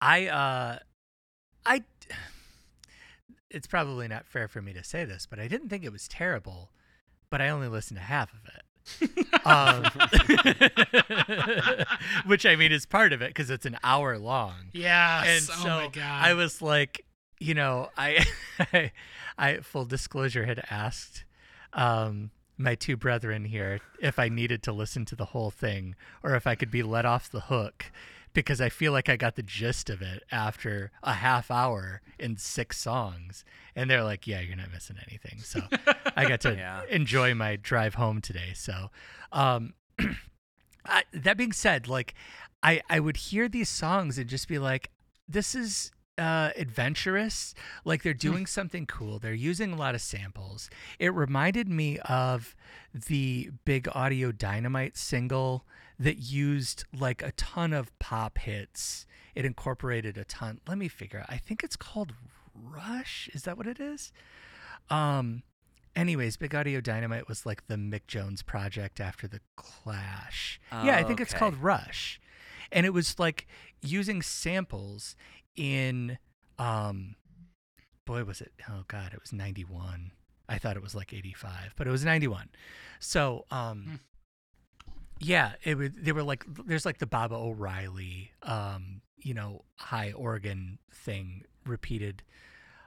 I 0.00 0.26
uh 0.28 0.78
I 1.66 1.82
it's 3.50 3.66
probably 3.66 4.06
not 4.08 4.26
fair 4.28 4.46
for 4.48 4.62
me 4.62 4.72
to 4.74 4.84
say 4.84 5.04
this, 5.04 5.26
but 5.26 5.38
I 5.40 5.48
didn't 5.48 5.68
think 5.68 5.84
it 5.84 5.92
was 5.92 6.06
terrible, 6.06 6.70
but 7.30 7.40
I 7.40 7.48
only 7.48 7.68
listened 7.68 7.98
to 7.98 8.04
half 8.04 8.32
of 8.32 8.40
it. 8.46 8.62
um, 9.46 9.84
which 12.26 12.44
I 12.44 12.56
mean 12.56 12.72
is 12.72 12.86
part 12.86 13.12
of 13.12 13.22
it 13.22 13.28
because 13.28 13.50
it's 13.50 13.66
an 13.66 13.78
hour 13.84 14.18
long. 14.18 14.54
Yeah. 14.72 15.22
And 15.24 15.46
oh 15.50 15.62
so 15.62 15.68
my 15.68 15.88
god. 15.88 16.24
I 16.24 16.34
was 16.34 16.60
like, 16.60 17.04
you 17.38 17.54
know, 17.54 17.88
I, 17.96 18.24
I, 18.72 18.92
I 19.38 19.56
full 19.58 19.84
disclosure 19.84 20.44
had 20.44 20.64
asked 20.70 21.24
um, 21.72 22.30
my 22.60 22.74
two 22.74 22.96
brethren 22.96 23.44
here 23.46 23.80
if 24.00 24.18
I 24.18 24.28
needed 24.28 24.62
to 24.64 24.72
listen 24.72 25.04
to 25.06 25.16
the 25.16 25.26
whole 25.26 25.50
thing 25.50 25.94
or 26.22 26.34
if 26.34 26.46
I 26.46 26.54
could 26.54 26.70
be 26.70 26.82
let 26.82 27.06
off 27.06 27.30
the 27.30 27.40
hook 27.40 27.86
because 28.32 28.60
I 28.60 28.68
feel 28.68 28.92
like 28.92 29.08
I 29.08 29.16
got 29.16 29.34
the 29.34 29.42
gist 29.42 29.90
of 29.90 30.02
it 30.02 30.22
after 30.30 30.92
a 31.02 31.14
half 31.14 31.50
hour 31.50 32.00
in 32.18 32.36
six 32.36 32.78
songs. 32.78 33.44
And 33.74 33.90
they're 33.90 34.04
like, 34.04 34.26
yeah, 34.26 34.40
you're 34.40 34.56
not 34.56 34.70
missing 34.72 34.96
anything. 35.08 35.40
So 35.40 35.62
I 36.16 36.28
got 36.28 36.40
to 36.42 36.54
Yeah. 36.54 36.82
enjoy 36.88 37.34
my 37.34 37.56
drive 37.56 37.94
home 37.94 38.20
today. 38.20 38.52
So, 38.54 38.90
um, 39.32 39.74
I, 40.86 41.04
that 41.12 41.36
being 41.36 41.52
said, 41.52 41.88
like, 41.88 42.14
I, 42.62 42.82
I 42.88 43.00
would 43.00 43.16
hear 43.16 43.48
these 43.48 43.68
songs 43.68 44.18
and 44.18 44.28
just 44.28 44.46
be 44.48 44.58
like, 44.58 44.90
this 45.28 45.54
is 45.54 45.90
uh, 46.20 46.50
adventurous. 46.56 47.54
Like 47.84 48.02
they're 48.02 48.12
doing 48.12 48.46
something 48.46 48.86
cool. 48.86 49.18
They're 49.18 49.32
using 49.32 49.72
a 49.72 49.76
lot 49.76 49.94
of 49.94 50.02
samples. 50.02 50.68
It 50.98 51.14
reminded 51.14 51.66
me 51.68 51.98
of 52.00 52.54
the 52.92 53.50
Big 53.64 53.88
Audio 53.92 54.30
Dynamite 54.30 54.96
single 54.96 55.64
that 55.98 56.18
used 56.18 56.84
like 56.96 57.22
a 57.22 57.32
ton 57.32 57.72
of 57.72 57.98
pop 57.98 58.38
hits. 58.38 59.06
It 59.34 59.44
incorporated 59.44 60.18
a 60.18 60.24
ton. 60.24 60.60
Let 60.68 60.76
me 60.76 60.88
figure 60.88 61.20
out. 61.20 61.26
I 61.28 61.38
think 61.38 61.64
it's 61.64 61.76
called 61.76 62.12
Rush. 62.54 63.30
Is 63.32 63.44
that 63.44 63.56
what 63.56 63.66
it 63.66 63.80
is? 63.80 64.12
Um, 64.90 65.42
anyways, 65.96 66.36
Big 66.36 66.54
Audio 66.54 66.80
Dynamite 66.80 67.28
was 67.28 67.46
like 67.46 67.66
the 67.66 67.76
Mick 67.76 68.06
Jones 68.06 68.42
project 68.42 69.00
after 69.00 69.26
the 69.26 69.40
Clash. 69.56 70.60
yeah, 70.72 70.96
I 70.96 71.02
think 71.04 71.20
it's 71.20 71.32
called 71.32 71.56
Rush. 71.56 72.20
And 72.72 72.86
it 72.86 72.90
was 72.90 73.18
like 73.18 73.46
using 73.82 74.22
samples 74.22 75.16
in 75.56 76.18
um 76.58 77.16
boy 78.06 78.24
was 78.24 78.40
it 78.40 78.52
oh 78.68 78.84
god, 78.88 79.12
it 79.14 79.20
was 79.20 79.32
91. 79.32 80.12
I 80.48 80.58
thought 80.58 80.76
it 80.76 80.82
was 80.82 80.94
like 80.96 81.12
85, 81.12 81.74
but 81.76 81.86
it 81.86 81.90
was 81.90 82.04
91. 82.04 82.48
So, 82.98 83.44
um 83.50 84.00
yeah, 85.20 85.52
it 85.64 85.76
was 85.76 85.90
they 85.96 86.12
were 86.12 86.22
like 86.22 86.44
there's 86.66 86.86
like 86.86 86.98
the 86.98 87.06
Baba 87.06 87.34
O'Riley 87.34 88.32
um, 88.42 89.02
you 89.18 89.34
know, 89.34 89.64
high 89.76 90.12
organ 90.12 90.78
thing 90.92 91.44
repeated 91.66 92.22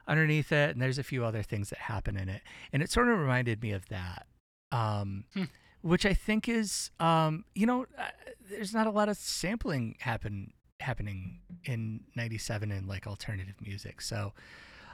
underneath 0.07 0.51
it 0.51 0.71
and 0.71 0.81
there's 0.81 0.97
a 0.97 1.03
few 1.03 1.23
other 1.23 1.43
things 1.43 1.69
that 1.69 1.79
happen 1.79 2.17
in 2.17 2.27
it. 2.27 2.41
And 2.73 2.81
it 2.83 2.89
sort 2.89 3.07
of 3.07 3.17
reminded 3.19 3.61
me 3.61 3.71
of 3.71 3.87
that. 3.89 4.25
Um 4.71 5.25
Hmm. 5.33 5.43
which 5.81 6.05
I 6.05 6.13
think 6.13 6.49
is 6.49 6.89
um 6.99 7.45
you 7.53 7.65
know, 7.67 7.85
uh, 7.97 8.09
there's 8.49 8.73
not 8.73 8.87
a 8.87 8.91
lot 8.91 9.09
of 9.09 9.17
sampling 9.17 9.95
happen 9.99 10.53
happening 10.83 11.39
in 11.65 12.01
97 12.15 12.71
in 12.71 12.87
like 12.87 13.07
alternative 13.07 13.55
music. 13.61 14.01
So 14.01 14.33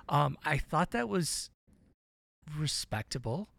um 0.08 0.38
I 0.46 0.58
thought 0.58 0.92
that 0.92 1.10
was 1.10 1.50
respectable. 2.58 3.50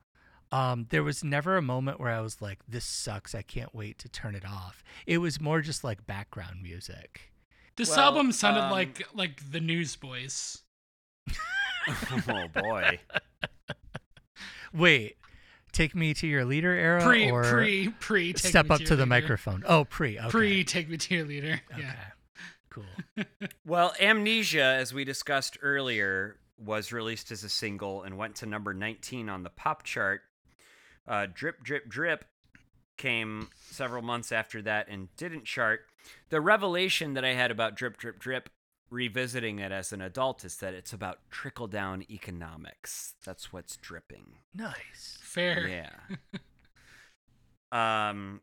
Um, 0.53 0.87
there 0.91 1.05
was 1.05 1.23
never 1.23 1.57
a 1.57 1.63
moment 1.63 2.01
where 2.01 2.11
I 2.11 2.21
was 2.21 2.43
like, 2.43 2.59
"This 2.67 2.85
sucks. 2.85 3.37
I 3.37 3.43
can't 3.43 3.73
wait 3.73 3.99
to 4.01 4.09
turn 4.09 4.35
it 4.35 4.45
off." 4.45 4.83
It 5.07 5.19
was 5.19 5.41
more 5.41 5.61
just 5.61 5.85
like 5.85 6.07
background 6.09 6.61
music. 6.61 7.31
this 7.77 7.91
Well, 7.91 8.01
album 8.01 8.33
sounded 8.33 8.63
um, 8.65 8.71
like 8.73 9.07
like 9.15 9.49
the 9.53 9.61
Newsboys. 9.61 10.63
oh 12.29 12.49
boy. 12.53 12.99
Wait, 14.73 15.17
take 15.73 15.95
me 15.95 16.15
to 16.15 16.27
your 16.27 16.45
leader 16.45 16.73
era, 16.73 17.03
Pre 17.03 17.31
or 17.31 17.45
pre 17.45 17.89
pre. 18.01 18.33
Take 18.33 18.51
step 18.51 18.67
Me 18.69 18.75
up 18.75 18.79
to, 18.81 18.87
to 18.87 18.97
the 18.97 19.03
Leader. 19.03 19.07
microphone. 19.07 19.63
Oh, 19.67 19.85
pre. 19.85 20.19
Okay. 20.19 20.29
Pre 20.31 20.65
take 20.65 20.89
me 20.89 20.97
to 20.97 21.15
your 21.15 21.25
leader. 21.27 21.61
Okay. 21.73 21.83
Yeah. 21.83 21.95
Cool. 22.71 22.85
Well, 23.67 23.95
Amnesia, 24.01 24.63
as 24.63 24.93
we 24.93 25.05
discussed 25.05 25.59
earlier, 25.63 26.37
was 26.59 26.93
released 26.93 27.31
as 27.31 27.45
a 27.45 27.49
single 27.49 28.03
and 28.03 28.19
went 28.19 28.37
to 28.37 28.47
number 28.47 28.75
19 28.75 29.29
on 29.29 29.43
the 29.43 29.51
pop 29.51 29.83
chart. 29.85 30.23
Uh, 31.07 31.27
Drip, 31.33 31.63
Drip, 31.63 31.89
Drip 31.89 32.25
came 32.97 33.49
several 33.71 34.03
months 34.03 34.33
after 34.33 34.61
that 34.63 34.89
and 34.89 35.09
didn't 35.17 35.45
chart. 35.45 35.81
The 36.31 36.41
revelation 36.41 37.15
that 37.15 37.25
I 37.25 37.35
had 37.35 37.51
about 37.51 37.77
Drip, 37.77 37.97
Drip, 37.97 38.19
Drip, 38.19 38.49
revisiting 38.91 39.59
it 39.59 39.73
as 39.73 39.93
an 39.93 40.01
adult, 40.01 40.45
is 40.45 40.57
that 40.57 40.75
it's 40.75 40.93
about 40.93 41.19
trickle 41.31 41.69
down 41.69 42.05
economics. 42.11 43.15
That's 43.25 43.53
what's 43.53 43.77
dripping. 43.77 44.39
Nice. 44.55 45.19
Fair. 45.23 45.69
Yeah. 45.69 46.17
um, 48.11 48.41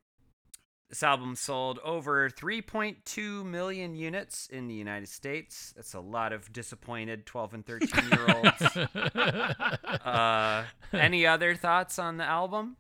this 0.90 1.04
album 1.04 1.36
sold 1.36 1.80
over 1.84 2.30
3.2 2.30 3.46
million 3.46 3.94
units 3.96 4.48
in 4.48 4.68
the 4.68 4.74
United 4.74 5.10
States. 5.10 5.74
That's 5.76 5.94
a 5.94 6.00
lot 6.00 6.32
of 6.34 6.52
disappointed 6.54 7.26
12 7.26 7.54
and 7.56 7.66
13 7.66 8.10
year 8.10 8.26
olds. 8.36 8.78
uh, 10.06 10.64
any 10.94 11.26
other 11.28 11.56
thoughts 11.56 12.00
on 12.00 12.18
the 12.18 12.24
album? 12.24 12.78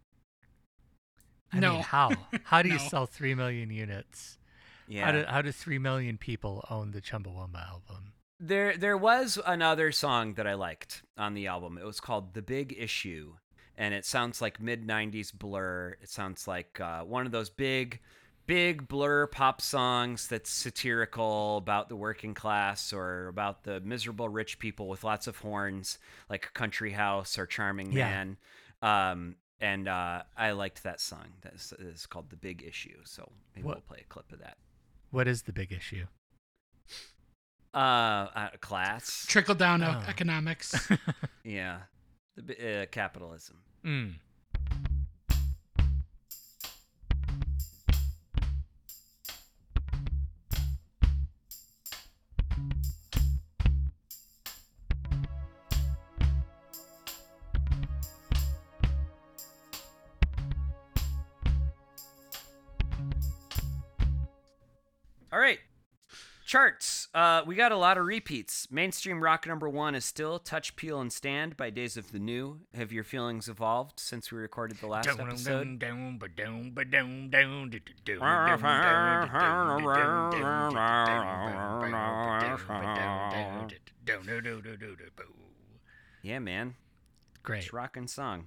I 1.51 1.59
No. 1.59 1.73
mean, 1.73 1.81
how? 1.83 2.11
How 2.43 2.61
do 2.61 2.69
you 2.69 2.75
No. 2.79 2.81
sell 2.87 3.05
three 3.05 3.35
million 3.35 3.69
units? 3.71 4.37
Yeah. 4.87 5.05
How 5.05 5.11
do 5.11 5.25
how 5.27 5.41
do 5.41 5.51
three 5.51 5.79
million 5.79 6.17
people 6.17 6.65
own 6.69 6.91
the 6.91 7.01
Chumbawamba 7.01 7.67
album? 7.67 8.13
There, 8.39 8.77
there 8.77 8.95
was 8.95 9.37
another 9.45 9.91
song 9.91 10.35
that 10.35 10.45
I 10.47 10.53
liked 10.53 11.01
on 11.17 11.33
the 11.33 11.47
album. 11.47 11.77
It 11.77 11.85
was 11.85 11.99
called 11.99 12.33
"The 12.35 12.41
Big 12.41 12.73
Issue," 12.77 13.33
and 13.77 13.93
it 13.93 14.05
sounds 14.05 14.41
like 14.41 14.59
mid 14.61 14.85
'90s 14.87 15.33
Blur. 15.33 15.97
It 16.01 16.09
sounds 16.09 16.47
like 16.47 16.79
uh, 16.79 17.03
one 17.03 17.25
of 17.25 17.31
those 17.31 17.49
big, 17.49 17.99
big 18.45 18.87
Blur 18.87 19.27
pop 19.27 19.61
songs 19.61 20.27
that's 20.27 20.49
satirical 20.49 21.57
about 21.57 21.89
the 21.89 21.95
working 21.95 22.33
class 22.33 22.91
or 22.93 23.27
about 23.27 23.63
the 23.63 23.79
miserable 23.81 24.29
rich 24.29 24.59
people 24.59 24.87
with 24.87 25.03
lots 25.03 25.27
of 25.27 25.37
horns, 25.37 25.99
like 26.29 26.53
Country 26.53 26.91
House 26.91 27.37
or 27.37 27.45
Charming 27.45 27.91
Yeah. 27.91 28.09
Man. 28.09 28.37
Um, 28.81 29.35
and 29.59 29.87
uh, 29.87 30.21
I 30.37 30.51
liked 30.51 30.83
that 30.83 31.01
song. 31.01 31.25
That 31.41 31.53
is, 31.55 31.73
is 31.79 32.05
called 32.05 32.29
"The 32.29 32.35
Big 32.35 32.63
Issue." 32.67 32.97
So 33.05 33.31
maybe 33.55 33.65
What- 33.67 33.75
we'll 33.77 33.81
play 33.81 33.99
a 34.01 34.07
clip 34.11 34.31
of 34.31 34.39
that. 34.39 34.57
What 35.11 35.27
is 35.27 35.43
the 35.43 35.53
big 35.53 35.71
issue? 35.71 36.05
Uh, 37.73 37.77
uh 38.35 38.49
class. 38.61 39.25
Trickle 39.27 39.55
down 39.55 39.83
Oh. 39.83 40.01
economics. 40.07 40.89
Yeah, 41.43 41.83
the 42.35 42.81
uh, 42.81 42.85
capitalism. 42.87 43.57
Mm. 43.87 44.15
All 65.31 65.39
right, 65.39 65.59
charts. 66.45 67.06
Uh, 67.17 67.41
we 67.47 67.55
got 67.55 67.71
a 67.71 67.75
lot 67.75 67.97
of 67.97 68.05
repeats. 68.05 68.67
Mainstream 68.69 69.23
rock 69.23 69.47
number 69.47 69.67
one 69.67 69.95
is 69.95 70.05
still 70.05 70.37
"Touch, 70.37 70.75
Peel, 70.75 71.01
and 71.01 71.11
Stand" 71.11 71.57
by 71.57 71.71
Days 71.71 71.97
of 71.97 72.11
the 72.11 72.19
New. 72.19 72.59
Have 72.75 72.91
your 72.91 73.03
feelings 73.03 73.49
evolved 73.49 73.99
since 73.99 74.31
we 74.31 74.37
recorded 74.37 74.77
the 74.77 74.85
last 74.85 75.07
episode? 75.07 75.79
Yeah, 86.21 86.37
man, 86.37 86.75
Great. 87.41 87.63
it's 87.63 87.73
rockin' 87.73 88.07
song. 88.07 88.45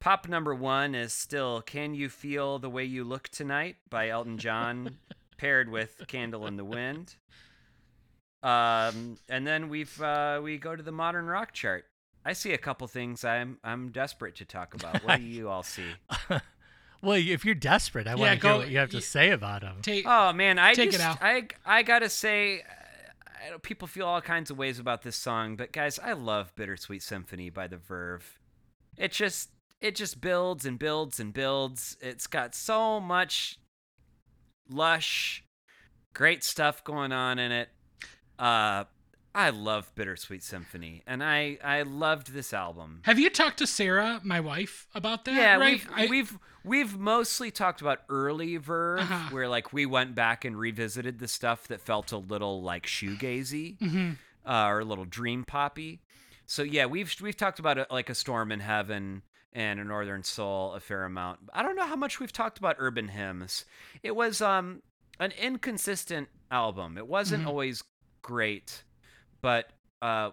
Pop 0.00 0.26
number 0.26 0.54
one 0.54 0.94
is 0.94 1.12
still 1.12 1.60
"Can 1.60 1.94
You 1.94 2.08
Feel 2.08 2.58
the 2.58 2.70
Way 2.70 2.84
You 2.84 3.04
Look 3.04 3.28
Tonight" 3.28 3.76
by 3.90 4.08
Elton 4.08 4.38
John, 4.38 4.96
paired 5.36 5.68
with 5.68 6.02
"Candle 6.06 6.46
in 6.46 6.56
the 6.56 6.64
Wind." 6.64 7.16
Um, 8.42 9.16
and 9.28 9.46
then 9.46 9.68
we've 9.68 10.00
uh, 10.00 10.40
we 10.42 10.58
go 10.58 10.76
to 10.76 10.82
the 10.82 10.92
modern 10.92 11.26
rock 11.26 11.52
chart. 11.52 11.84
I 12.24 12.32
see 12.34 12.52
a 12.52 12.58
couple 12.58 12.86
things 12.86 13.24
I'm 13.24 13.58
I'm 13.64 13.90
desperate 13.90 14.36
to 14.36 14.44
talk 14.44 14.74
about. 14.74 15.02
What 15.04 15.16
do 15.16 15.22
you 15.22 15.48
all 15.48 15.62
see? 15.62 15.86
well, 17.02 17.14
if 17.16 17.44
you're 17.44 17.54
desperate, 17.54 18.06
I 18.06 18.12
Yeah, 18.14 18.16
want 18.16 18.32
to 18.34 18.38
go- 18.38 18.48
hear 18.50 18.58
what 18.58 18.70
you 18.70 18.78
have 18.78 18.90
to 18.90 18.96
y- 18.98 19.00
say 19.00 19.30
about 19.30 19.62
them. 19.62 19.76
Take, 19.82 20.04
Oh 20.06 20.32
man, 20.32 20.58
I 20.58 20.74
Take 20.74 20.88
it 20.90 20.92
just 20.92 21.04
out. 21.04 21.18
I 21.20 21.48
I 21.64 21.82
gotta 21.82 22.08
say, 22.08 22.60
uh, 22.60 23.54
I 23.54 23.58
people 23.58 23.88
feel 23.88 24.06
all 24.06 24.20
kinds 24.20 24.50
of 24.50 24.58
ways 24.58 24.78
about 24.78 25.02
this 25.02 25.16
song, 25.16 25.56
but 25.56 25.72
guys, 25.72 25.98
I 25.98 26.12
love 26.12 26.54
"Bittersweet 26.54 27.02
Symphony" 27.02 27.50
by 27.50 27.66
the 27.66 27.76
Verve. 27.78 28.38
It 28.96 29.12
just 29.12 29.50
it 29.80 29.94
just 29.96 30.20
builds 30.20 30.64
and 30.66 30.78
builds 30.78 31.18
and 31.20 31.32
builds. 31.32 31.96
It's 32.00 32.26
got 32.26 32.54
so 32.54 33.00
much 33.00 33.58
lush, 34.68 35.44
great 36.14 36.44
stuff 36.44 36.84
going 36.84 37.12
on 37.12 37.38
in 37.38 37.52
it. 37.52 37.68
Uh, 38.38 38.84
I 39.34 39.50
love 39.50 39.94
"Bittersweet 39.94 40.42
Symphony," 40.42 41.02
and 41.06 41.22
I 41.22 41.58
I 41.62 41.82
loved 41.82 42.32
this 42.32 42.52
album. 42.52 43.00
have 43.04 43.18
you 43.18 43.30
talked 43.30 43.58
to 43.58 43.66
Sarah, 43.66 44.20
my 44.24 44.40
wife, 44.40 44.86
about 44.94 45.24
that? 45.26 45.34
Yeah, 45.34 45.56
right? 45.56 45.72
we've 45.74 45.88
I- 45.94 46.06
we've 46.08 46.38
we've 46.64 46.98
mostly 46.98 47.50
talked 47.50 47.80
about 47.80 48.00
early 48.08 48.56
Verve, 48.56 49.00
Uh-huh. 49.00 49.28
where 49.30 49.48
like 49.48 49.72
we 49.72 49.86
went 49.86 50.14
back 50.14 50.44
and 50.44 50.58
revisited 50.58 51.18
the 51.18 51.28
stuff 51.28 51.68
that 51.68 51.80
felt 51.80 52.10
a 52.12 52.16
little 52.18 52.62
like 52.62 52.86
shoegazy 52.86 53.78
Mhm. 53.78 54.16
uh, 54.46 54.66
or 54.66 54.80
a 54.80 54.84
little 54.84 55.04
dream 55.04 55.44
poppy. 55.44 56.00
So 56.46 56.62
yeah, 56.62 56.86
we've 56.86 57.14
we've 57.20 57.36
talked 57.36 57.58
about 57.58 57.76
it 57.78 57.88
like 57.90 58.08
a 58.10 58.14
storm 58.14 58.50
in 58.50 58.60
heaven 58.60 59.22
and 59.52 59.78
a 59.78 59.84
northern 59.84 60.22
soul 60.24 60.72
a 60.74 60.80
fair 60.80 61.04
amount. 61.04 61.40
I 61.52 61.62
don't 61.62 61.76
know 61.76 61.86
how 61.86 61.96
much 61.96 62.18
we've 62.18 62.32
talked 62.32 62.58
about 62.58 62.76
urban 62.78 63.08
hymns. 63.08 63.64
It 64.02 64.16
was 64.16 64.40
um 64.40 64.82
an 65.20 65.32
inconsistent 65.32 66.28
album. 66.50 66.96
It 66.96 67.06
wasn't 67.06 67.44
Mhm. 67.44 67.48
always 67.48 67.84
great, 68.22 68.84
but 69.40 69.70
uh 70.02 70.30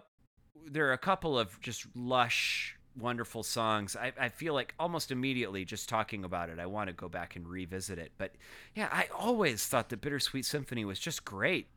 there 0.68 0.88
are 0.88 0.92
a 0.92 0.98
couple 0.98 1.38
of 1.38 1.60
just 1.60 1.86
lush 1.94 2.76
wonderful 2.98 3.42
songs 3.42 3.94
I, 3.94 4.12
I 4.18 4.28
feel 4.30 4.54
like 4.54 4.74
almost 4.78 5.10
immediately 5.10 5.66
just 5.66 5.88
talking 5.88 6.24
about 6.24 6.48
it 6.48 6.58
i 6.58 6.64
want 6.64 6.88
to 6.88 6.94
go 6.94 7.10
back 7.10 7.36
and 7.36 7.46
revisit 7.46 7.98
it 7.98 8.12
but 8.16 8.32
yeah 8.74 8.88
i 8.90 9.06
always 9.14 9.66
thought 9.66 9.90
the 9.90 9.98
bittersweet 9.98 10.46
symphony 10.46 10.84
was 10.84 10.98
just 10.98 11.24
great 11.24 11.68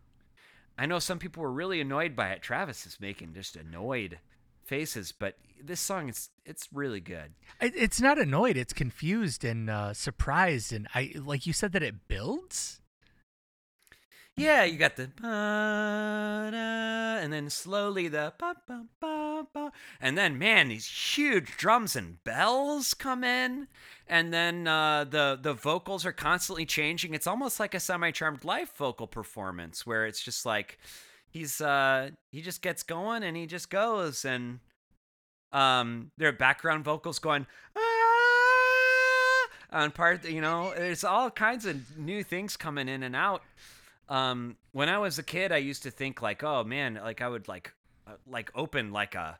I 0.80 0.86
know 0.86 1.00
some 1.00 1.20
people 1.20 1.44
were 1.44 1.52
really 1.52 1.82
annoyed 1.82 2.16
by 2.16 2.30
it. 2.30 2.42
Travis 2.42 2.86
is 2.86 3.02
making 3.02 3.34
just 3.34 3.58
annoyed 3.58 4.20
faces, 4.64 5.12
but 5.12 5.36
this 5.62 5.82
song 5.82 6.08
is 6.08 6.30
it's 6.46 6.70
really 6.72 7.02
good. 7.02 7.34
It's 7.60 8.00
not 8.00 8.18
annoyed. 8.18 8.56
It's 8.56 8.72
confused 8.72 9.44
and 9.44 9.70
uh, 9.70 9.94
surprised, 9.94 10.72
and 10.72 10.88
I 10.96 11.12
like 11.16 11.46
you 11.46 11.52
said 11.52 11.74
that 11.74 11.84
it 11.84 12.08
builds. 12.08 12.80
Yeah, 14.40 14.64
you 14.64 14.78
got 14.78 14.96
the 14.96 15.10
and 17.22 17.34
then 17.34 17.50
slowly 17.50 18.08
the 18.08 18.32
and 20.02 20.18
then 20.18 20.38
man, 20.38 20.70
these 20.70 20.88
huge 20.88 21.58
drums 21.58 21.98
and 21.98 22.24
bells 22.24 22.94
come 22.94 23.26
in, 23.26 23.68
and 24.08 24.34
then 24.34 24.66
uh, 24.68 25.04
the 25.04 25.38
the 25.42 25.54
vocals 25.54 26.06
are 26.06 26.14
constantly 26.14 26.66
changing. 26.66 27.14
It's 27.14 27.28
almost 27.28 27.60
like 27.60 27.74
a 27.74 27.80
semi-charmed 27.82 28.46
life 28.46 28.76
vocal 28.78 29.08
performance 29.08 29.86
where 29.86 30.06
it's 30.06 30.24
just 30.24 30.46
like 30.46 30.80
he's 31.30 31.60
uh 31.60 32.12
he 32.32 32.42
just 32.42 32.62
gets 32.62 32.84
going 32.84 33.24
and 33.24 33.36
he 33.36 33.46
just 33.46 33.70
goes. 33.70 34.24
And 34.24 34.60
um 35.52 36.12
there 36.18 36.30
are 36.30 36.34
background 36.34 36.86
vocals 36.86 37.20
going 37.20 37.46
ah, 37.76 39.48
on 39.72 39.92
part 39.92 40.24
you 40.26 40.42
know 40.42 40.72
there's 40.78 41.04
all 41.04 41.32
kinds 41.32 41.66
of 41.66 41.98
new 41.98 42.24
things 42.24 42.56
coming 42.56 42.88
in 42.88 43.02
and 43.02 43.16
out 43.16 43.42
um 44.10 44.58
when 44.72 44.90
i 44.90 44.98
was 44.98 45.18
a 45.18 45.24
kid 45.24 45.52
i 45.52 45.58
used 45.58 45.84
to 45.84 45.92
think 45.92 46.22
like 46.22 46.44
oh 46.44 46.64
man 46.64 47.00
like 47.02 47.22
i 47.22 47.28
would 47.28 47.48
like 47.48 47.74
uh, 48.08 48.12
like 48.28 48.52
open 48.56 48.92
like 48.92 49.16
a 49.16 49.40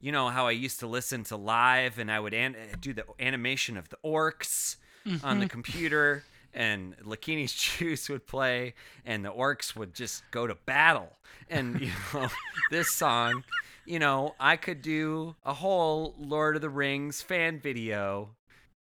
you 0.00 0.10
know 0.10 0.28
how 0.28 0.46
i 0.46 0.50
used 0.50 0.80
to 0.80 0.86
listen 0.86 1.22
to 1.24 1.36
live 1.36 1.98
and 1.98 2.10
i 2.10 2.18
would 2.18 2.34
an- 2.34 2.56
do 2.80 2.92
the 2.92 3.04
animation 3.20 3.76
of 3.76 3.88
the 3.90 3.98
orcs 4.04 4.76
on 5.22 5.38
the 5.38 5.48
computer 5.48 6.24
and 6.52 6.96
Lakini's 7.04 7.52
Juice 7.78 8.08
would 8.08 8.26
play 8.26 8.74
and 9.04 9.24
the 9.24 9.30
orcs 9.30 9.76
would 9.76 9.94
just 9.94 10.28
go 10.32 10.46
to 10.46 10.56
battle. 10.66 11.12
And 11.48 11.80
you 11.80 11.92
know, 12.14 12.28
this 12.70 12.90
song, 12.90 13.44
you 13.84 13.98
know, 14.00 14.34
I 14.40 14.56
could 14.56 14.82
do 14.82 15.36
a 15.44 15.54
whole 15.54 16.14
Lord 16.18 16.56
of 16.56 16.62
the 16.62 16.70
Rings 16.70 17.22
fan 17.22 17.60
video 17.60 18.30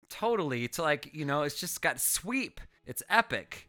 totally 0.09 0.67
to 0.67 0.81
like, 0.83 1.09
you 1.13 1.25
know, 1.25 1.41
it's 1.43 1.59
just 1.59 1.81
got 1.81 1.99
sweep. 1.99 2.59
It's 2.85 3.01
epic. 3.09 3.67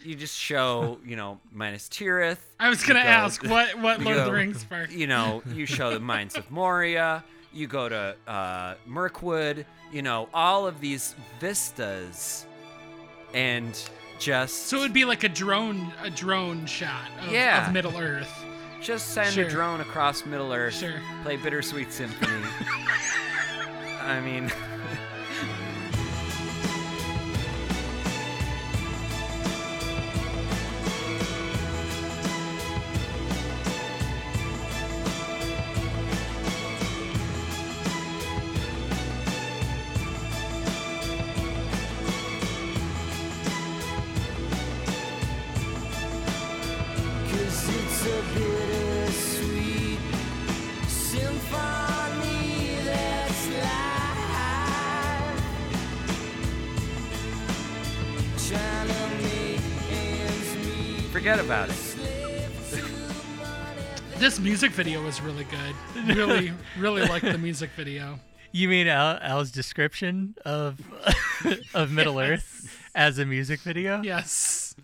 You 0.00 0.14
just 0.14 0.38
show, 0.38 0.98
you 1.04 1.16
know, 1.16 1.40
Minas 1.52 1.88
Tirith. 1.88 2.38
I 2.60 2.68
was 2.68 2.82
gonna 2.84 3.02
go- 3.02 3.08
ask 3.08 3.42
what 3.48 3.78
what 3.80 4.00
Lord 4.00 4.18
of 4.18 4.26
the 4.26 4.32
Rings 4.32 4.62
part. 4.64 4.90
you 4.90 5.06
know, 5.06 5.42
you 5.52 5.66
show 5.66 5.92
the 5.92 6.00
Mines 6.00 6.36
of 6.36 6.48
Moria, 6.50 7.24
you 7.52 7.66
go 7.66 7.88
to 7.88 8.14
uh, 8.28 8.74
Mirkwood, 8.86 9.66
you 9.92 10.02
know, 10.02 10.28
all 10.34 10.66
of 10.66 10.80
these 10.80 11.14
vistas, 11.40 12.46
and 13.34 13.78
just 14.18 14.66
So 14.66 14.78
it 14.78 14.80
would 14.80 14.92
be 14.92 15.04
like 15.04 15.24
a 15.24 15.28
drone 15.28 15.92
a 16.02 16.10
drone 16.10 16.66
shot 16.66 17.08
of, 17.22 17.32
Yeah. 17.32 17.66
of 17.66 17.72
Middle 17.72 17.96
Earth. 17.98 18.30
just 18.82 19.08
send 19.08 19.34
Sure. 19.34 19.44
a 19.46 19.48
drone 19.50 19.80
across 19.80 20.24
Middle 20.24 20.52
Earth, 20.52 20.74
Sure. 20.78 21.00
play 21.24 21.36
Bittersweet 21.36 21.92
Symphony. 21.92 22.46
I 24.00 24.20
mean, 24.20 24.52
music 64.56 64.72
video 64.72 65.04
was 65.04 65.20
really 65.20 65.44
good. 65.44 66.16
Really, 66.16 66.50
really 66.78 67.02
liked 67.02 67.26
the 67.26 67.36
music 67.36 67.68
video. 67.76 68.18
You 68.52 68.70
mean 68.70 68.88
Al, 68.88 69.18
Al's 69.20 69.50
description 69.50 70.34
of 70.46 70.80
of 71.74 71.92
Middle 71.92 72.18
Earth 72.18 72.74
as 72.94 73.18
a 73.18 73.26
music 73.26 73.60
video? 73.60 74.00
Yes. 74.00 74.74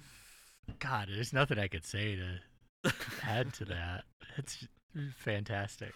God, 0.78 1.08
there's 1.10 1.32
nothing 1.32 1.58
I 1.58 1.68
could 1.68 1.86
say 1.86 2.16
to 2.16 2.92
add 3.26 3.54
to 3.54 3.64
that. 3.64 4.04
It's 4.36 4.68
fantastic. 5.16 5.94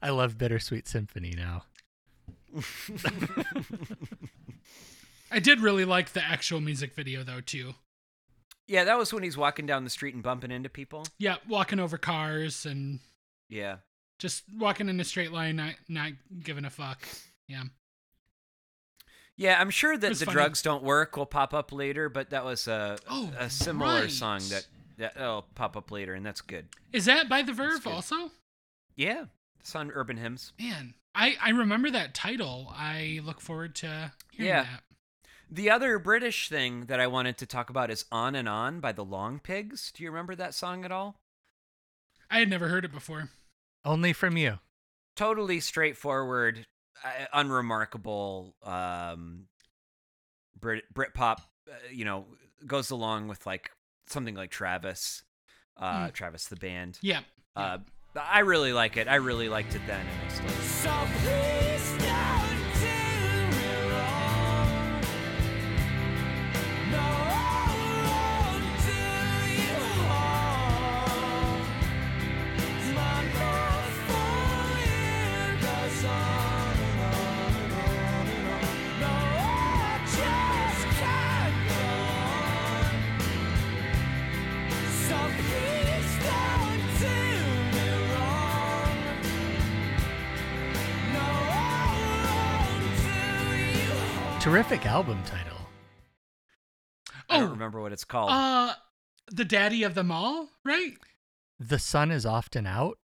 I 0.00 0.08
love 0.08 0.38
Bittersweet 0.38 0.88
Symphony 0.88 1.34
now. 1.36 1.64
I 5.30 5.40
did 5.40 5.60
really 5.60 5.84
like 5.84 6.14
the 6.14 6.24
actual 6.24 6.62
music 6.62 6.94
video 6.94 7.22
though 7.22 7.42
too. 7.42 7.74
Yeah, 8.68 8.84
that 8.84 8.96
was 8.98 9.12
when 9.12 9.22
he's 9.24 9.36
walking 9.36 9.66
down 9.66 9.82
the 9.82 9.90
street 9.90 10.14
and 10.14 10.22
bumping 10.22 10.50
into 10.52 10.68
people. 10.68 11.04
Yeah, 11.18 11.36
walking 11.48 11.80
over 11.80 11.98
cars 11.98 12.64
and 12.66 13.00
Yeah. 13.48 13.78
just 14.18 14.44
walking 14.54 14.88
in 14.88 15.00
a 15.00 15.04
straight 15.04 15.32
line, 15.32 15.56
not 15.56 15.74
not 15.88 16.12
giving 16.44 16.64
a 16.64 16.70
fuck. 16.70 17.08
Yeah. 17.48 17.64
Yeah, 19.36 19.60
I'm 19.60 19.70
sure 19.70 19.96
that 19.96 20.18
the 20.18 20.24
funny. 20.26 20.34
drugs 20.34 20.62
don't 20.62 20.82
work 20.82 21.16
will 21.16 21.26
pop 21.26 21.54
up 21.54 21.72
later, 21.72 22.08
but 22.08 22.30
that 22.30 22.44
was 22.44 22.66
a 22.66 22.98
Oh, 23.08 23.32
a 23.38 23.48
similar 23.48 24.02
right. 24.02 24.10
song 24.10 24.40
that 24.50 24.66
that 24.96 25.16
will 25.16 25.46
pop 25.54 25.76
up 25.76 25.90
later, 25.92 26.14
and 26.14 26.26
that's 26.26 26.40
good. 26.40 26.68
Is 26.92 27.04
that 27.04 27.28
by 27.28 27.42
the 27.42 27.52
Verve 27.52 27.86
also? 27.86 28.32
Yeah, 28.96 29.26
it's 29.60 29.74
on 29.76 29.92
Urban 29.92 30.16
Hymns. 30.16 30.52
Man, 30.58 30.94
I 31.14 31.36
I 31.40 31.50
remember 31.50 31.88
that 31.90 32.14
title. 32.14 32.72
I 32.74 33.20
look 33.22 33.40
forward 33.40 33.76
to 33.76 34.12
hearing 34.32 34.48
Yeah. 34.48 34.62
that. 34.64 34.82
The 35.50 35.70
other 35.70 35.98
British 35.98 36.48
thing 36.48 36.86
that 36.86 37.00
I 37.00 37.06
wanted 37.06 37.38
to 37.38 37.46
talk 37.46 37.70
about 37.70 37.90
is 37.90 38.04
"On 38.12 38.34
and 38.34 38.48
On" 38.48 38.80
by 38.80 38.92
the 38.92 39.04
Longpigs. 39.04 39.92
Do 39.92 40.02
you 40.02 40.10
remember 40.10 40.34
that 40.34 40.54
song 40.54 40.84
at 40.84 40.92
all? 40.92 41.20
I 42.30 42.40
had 42.40 42.50
never 42.50 42.68
heard 42.68 42.84
it 42.84 42.92
before. 42.92 43.30
Only 43.84 44.12
from 44.12 44.36
you. 44.36 44.58
Totally 45.16 45.60
straightforward, 45.60 46.66
uh, 47.02 47.24
unremarkable. 47.32 48.54
Um, 48.62 49.46
Brit 50.60 50.84
Britpop, 50.92 51.38
uh, 51.70 51.72
you 51.90 52.04
know, 52.04 52.26
goes 52.66 52.90
along 52.90 53.28
with 53.28 53.46
like 53.46 53.70
something 54.06 54.34
like 54.34 54.50
Travis, 54.50 55.22
uh, 55.76 56.08
Mm. 56.08 56.12
Travis 56.12 56.46
the 56.48 56.56
band. 56.56 56.98
Yeah. 57.00 57.20
Uh, 57.56 57.78
I 58.20 58.40
really 58.40 58.72
like 58.72 58.96
it. 58.96 59.08
I 59.08 59.16
really 59.16 59.48
liked 59.48 59.74
it 59.74 59.82
then, 59.86 60.04
and 60.06 60.30
I 60.30 60.34
still. 60.34 60.48
So 60.60 60.90
Terrific 94.48 94.86
album 94.86 95.22
title. 95.26 95.58
I 97.28 97.36
don't 97.38 97.48
Oh, 97.48 97.50
remember 97.50 97.82
what 97.82 97.92
it's 97.92 98.04
called. 98.06 98.30
Uh, 98.32 98.72
the 99.30 99.44
daddy 99.44 99.82
of 99.82 99.94
them 99.94 100.10
all, 100.10 100.48
right? 100.64 100.94
The 101.60 101.78
sun 101.78 102.10
is 102.10 102.24
often 102.24 102.66
out. 102.66 102.96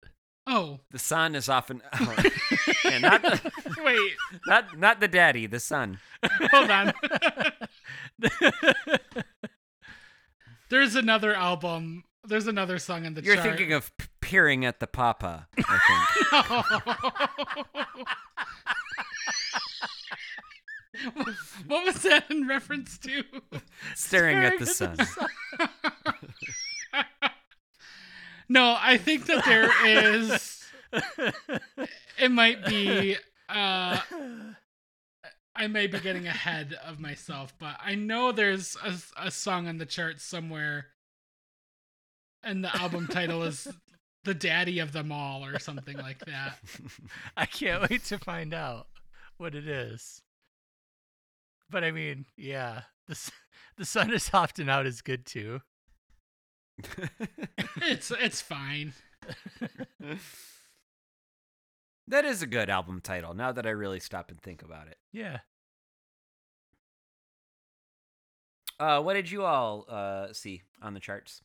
Oh, 0.47 0.79
the 0.93 1.01
sun 1.01 1.35
is 1.35 1.49
often 1.49 1.83
oh, 2.01 2.17
yeah, 2.85 2.99
not 2.99 3.23
the 3.23 3.51
wait, 3.85 4.13
not 4.47 4.79
not 4.79 5.01
the 5.01 5.09
daddy, 5.09 5.47
the 5.47 5.59
son. 5.59 5.99
hold 6.53 6.71
on. 6.71 6.93
There's 10.71 10.95
another 10.95 11.35
album. 11.35 12.05
There's 12.23 12.47
another 12.47 12.79
song 12.79 13.05
in 13.05 13.15
the 13.15 13.23
You're 13.25 13.35
chart. 13.35 13.49
thinking 13.49 13.73
of 13.73 13.91
p- 13.97 14.07
peering 14.21 14.65
at 14.65 14.79
the 14.79 14.87
papa, 14.87 15.49
I 15.59 16.93
what 21.67 21.85
was 21.87 22.03
that 22.03 22.31
in 22.31 22.47
reference 22.47 22.99
to? 22.99 23.23
think. 23.23 23.63
Staring 23.95 24.39
at 24.39 24.59
the 24.59 24.67
sun. 24.67 24.97
no, 28.49 28.77
I 28.79 28.99
think 28.99 29.27
that 29.27 29.45
there 29.45 29.71
is. 29.87 30.65
It 32.19 32.31
might 32.31 32.65
be. 32.67 33.17
Uh, 33.49 33.99
I 35.55 35.67
may 35.67 35.87
be 35.87 36.01
getting 36.01 36.27
ahead 36.27 36.77
of 36.85 36.99
myself, 36.99 37.53
but 37.59 37.77
I 37.83 37.95
know 37.95 38.33
there's 38.33 38.77
a, 38.83 39.27
a 39.27 39.31
song 39.31 39.69
on 39.69 39.79
the 39.79 39.87
chart 39.87 40.21
somewhere, 40.21 40.87
and 42.43 42.65
the 42.65 42.75
album 42.77 43.07
title 43.07 43.43
is 43.43 43.69
"The 44.25 44.35
Daddy 44.35 44.79
of 44.79 44.93
Them 44.93 45.13
All" 45.13 45.45
or 45.45 45.59
something 45.59 45.97
like 45.97 46.25
that. 46.27 46.59
I 47.37 47.47
can't 47.47 47.89
wait 47.89 48.05
to 48.05 48.19
find 48.19 48.53
out 48.53 48.87
what 49.39 49.55
it 49.55 49.67
is. 49.67 50.23
But 51.73 51.83
I 51.85 51.91
mean, 51.91 52.27
yeah, 52.37 52.83
the 53.09 53.19
the 53.79 53.85
sun 53.87 54.13
is 54.13 54.31
often 54.33 54.69
out 54.69 54.87
is 54.87 55.01
good 55.03 55.27
too. 55.27 55.61
It's 57.85 58.13
it's 58.13 58.41
fine. 58.41 58.93
that 62.07 62.25
is 62.25 62.43
a 62.43 62.47
good 62.47 62.71
album 62.71 63.01
title. 63.01 63.35
Now 63.35 63.51
that 63.53 63.67
I 63.67 63.71
really 63.71 63.99
stop 63.99 64.31
and 64.31 64.41
think 64.41 64.63
about 64.63 64.87
it. 64.87 64.99
Yeah. 65.13 65.39
Uh, 68.79 69.01
what 69.01 69.15
did 69.15 69.31
you 69.31 69.45
all 69.45 69.85
uh, 69.89 70.33
see 70.33 70.63
on 70.81 70.95
the 70.95 71.01
charts? 71.01 71.43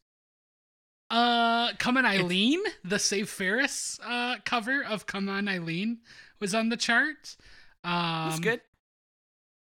Uh, 1.10 1.74
"Come 1.80 1.98
on, 1.98 2.06
Eileen," 2.06 2.60
the 2.84 3.00
Save 3.00 3.30
Ferris 3.30 4.00
uh 4.04 4.38
cover 4.46 4.84
of 4.84 5.06
"Come 5.06 5.30
on, 5.30 5.48
Eileen" 5.48 6.00
was 6.40 6.54
on 6.54 6.70
the 6.70 6.78
chart. 6.78 7.36
Um, 7.84 8.30
It's 8.30 8.40
good. 8.40 8.62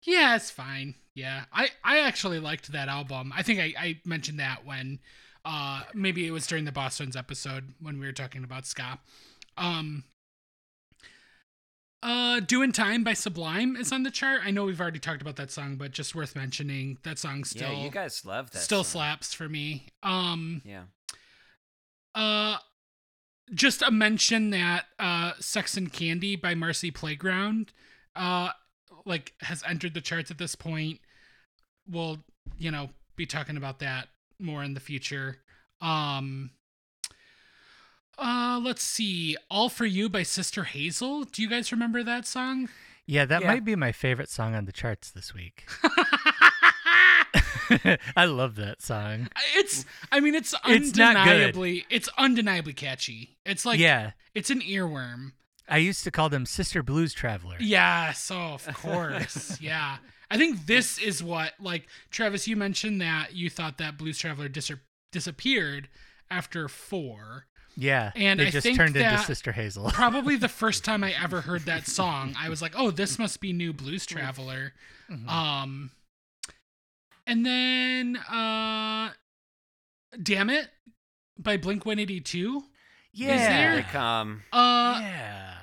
Yeah, 0.04 0.36
it's 0.36 0.52
fine. 0.52 0.96
Yeah, 1.14 1.46
I 1.52 1.70
I 1.84 2.00
actually 2.00 2.40
liked 2.40 2.72
that 2.72 2.88
album. 2.88 3.34
I 3.36 3.44
think 3.44 3.60
I 3.60 3.74
I 3.78 4.00
mentioned 4.06 4.40
that 4.40 4.66
when 4.66 5.00
uh 5.46 5.84
maybe 5.94 6.26
it 6.28 6.32
was 6.32 6.48
during 6.48 6.66
the 6.66 6.72
Bosstones 6.72 7.18
episode 7.18 7.74
when 7.82 8.00
we 8.00 8.06
were 8.06 8.14
talking 8.14 8.44
about 8.44 8.66
ska. 8.66 9.00
Um. 9.58 10.04
Uh, 12.02 12.40
"Doing 12.40 12.72
Time" 12.72 13.04
by 13.04 13.14
Sublime 13.14 13.76
is 13.76 13.92
on 13.92 14.04
the 14.04 14.12
chart. 14.12 14.40
I 14.46 14.52
know 14.52 14.64
we've 14.64 14.80
already 14.80 15.00
talked 15.00 15.22
about 15.22 15.36
that 15.36 15.52
song, 15.52 15.76
but 15.76 15.92
just 15.92 16.16
worth 16.16 16.34
mentioning. 16.34 16.98
That 17.04 17.20
song 17.20 17.44
still 17.44 17.74
yeah, 17.74 17.84
you 17.84 17.90
guys 17.92 18.24
love 18.26 18.52
that. 18.52 18.60
still 18.60 18.86
song. 18.86 19.02
slaps 19.02 19.34
for 19.34 19.50
me. 19.50 19.88
Um. 20.02 20.62
Yeah. 20.64 20.84
Uh, 22.16 22.58
just 23.54 23.82
a 23.82 23.92
mention 23.92 24.52
that 24.52 24.86
uh, 24.98 25.34
"Sex 25.42 25.76
and 25.76 25.92
Candy" 25.92 26.38
by 26.38 26.56
Marcy 26.56 26.90
Playground, 26.90 27.74
uh, 28.16 28.52
like 29.06 29.34
has 29.42 29.64
entered 29.68 29.94
the 29.94 30.02
charts 30.02 30.32
at 30.32 30.38
this 30.38 30.56
point. 30.56 31.00
We'll, 31.90 32.20
you 32.58 32.72
know, 32.72 32.90
be 33.16 33.26
talking 33.26 33.58
about 33.58 33.80
that 33.80 34.10
more 34.40 34.64
in 34.64 34.74
the 34.74 34.80
future. 34.80 35.38
Um. 35.82 36.52
Uh, 38.18 38.60
let's 38.62 38.84
see. 38.84 39.38
"All 39.50 39.70
for 39.70 39.86
You" 39.86 40.10
by 40.10 40.24
Sister 40.24 40.66
Hazel. 40.66 41.24
Do 41.24 41.42
you 41.42 41.50
guys 41.50 41.72
remember 41.72 42.04
that 42.04 42.26
song? 42.28 42.68
Yeah, 43.06 43.26
that 43.26 43.42
Yeah. 43.42 43.48
might 43.48 43.64
be 43.66 43.76
my 43.76 43.92
favorite 43.94 44.30
song 44.30 44.54
on 44.56 44.66
the 44.66 44.72
charts 44.74 45.10
this 45.12 45.34
week. 45.34 45.66
I 48.18 48.26
love 48.26 48.56
that 48.56 48.82
song. 48.82 49.30
it's. 49.56 49.86
I 50.12 50.20
mean, 50.20 50.36
it's 50.36 50.54
It's 50.66 50.98
not 50.98 51.14
good. 51.24 51.32
undeniably. 51.34 51.86
It's 51.90 52.10
undeniably 52.18 52.74
catchy. 52.74 53.38
It's 53.46 53.66
like. 53.66 53.80
yeah. 53.80 54.12
It's 54.36 54.50
an 54.50 54.62
earworm. 54.62 55.32
I 55.70 55.78
used 55.78 56.04
to 56.04 56.12
call 56.12 56.30
them 56.30 56.46
Sister 56.46 56.82
Blues 56.84 57.14
Traveler. 57.14 57.58
Yes, 57.60 58.32
oh, 58.34 58.56
of 58.56 58.68
course. 58.76 59.60
yeah. 59.62 59.98
I 60.32 60.38
think 60.38 60.66
this 60.66 60.98
is 61.00 61.24
what, 61.24 61.54
like, 61.60 61.88
Travis, 62.12 62.48
you 62.48 62.56
mentioned 62.56 63.02
that 63.02 63.34
you 63.34 63.50
thought 63.50 63.78
that 63.80 63.98
Blues 63.98 64.18
Traveler 64.18 64.48
dis- 64.50 64.72
disappeared 65.12 65.90
after 66.30 66.68
four. 66.68 67.46
Yeah. 67.76 68.12
And 68.16 68.40
they 68.40 68.48
I 68.48 68.50
just 68.52 68.64
think 68.66 68.78
turned 68.78 68.96
into 68.98 69.18
Sister 69.20 69.52
Hazel. 69.52 69.90
Probably 69.94 70.36
the 70.36 70.50
first 70.50 70.84
time 70.84 71.04
I 71.04 71.14
ever 71.22 71.42
heard 71.42 71.62
that 71.64 71.88
song, 71.88 72.36
I 72.38 72.50
was 72.50 72.62
like, 72.62 72.74
oh, 72.78 72.92
this 72.92 73.18
must 73.18 73.40
be 73.40 73.54
new 73.54 73.72
Blues 73.74 74.06
Traveler. 74.06 74.74
Mhm. 75.10 75.28
Um, 75.30 75.92
and 77.26 77.46
then, 77.46 78.18
uh, 78.18 79.12
Damn 80.22 80.50
It 80.50 80.68
by 81.38 81.58
Blink 81.58 81.86
182. 81.86 82.64
yeah. 83.14 83.38
there- 83.38 83.76
They 83.78 83.82
come. 83.84 84.44
Uh, 84.52 84.98
yeah. 85.02 85.56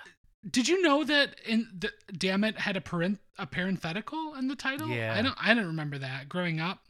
Did 0.48 0.68
you 0.68 0.80
know 0.82 1.04
that 1.04 1.40
in 1.46 1.68
the 1.78 1.90
damn 2.16 2.44
it 2.44 2.58
had 2.58 2.76
a 2.76 2.80
parent 2.80 3.18
a 3.38 3.46
parenthetical 3.46 4.34
in 4.34 4.48
the 4.48 4.56
title? 4.56 4.88
Yeah. 4.88 5.14
I 5.14 5.22
don't 5.22 5.36
I 5.40 5.48
didn't 5.48 5.68
remember 5.68 5.98
that 5.98 6.28
growing 6.28 6.60
up. 6.60 6.84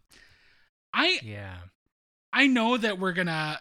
I 0.93 1.21
Yeah. 1.23 1.57
I 2.33 2.47
know 2.47 2.77
that 2.77 2.99
we're 2.99 3.13
gonna 3.13 3.61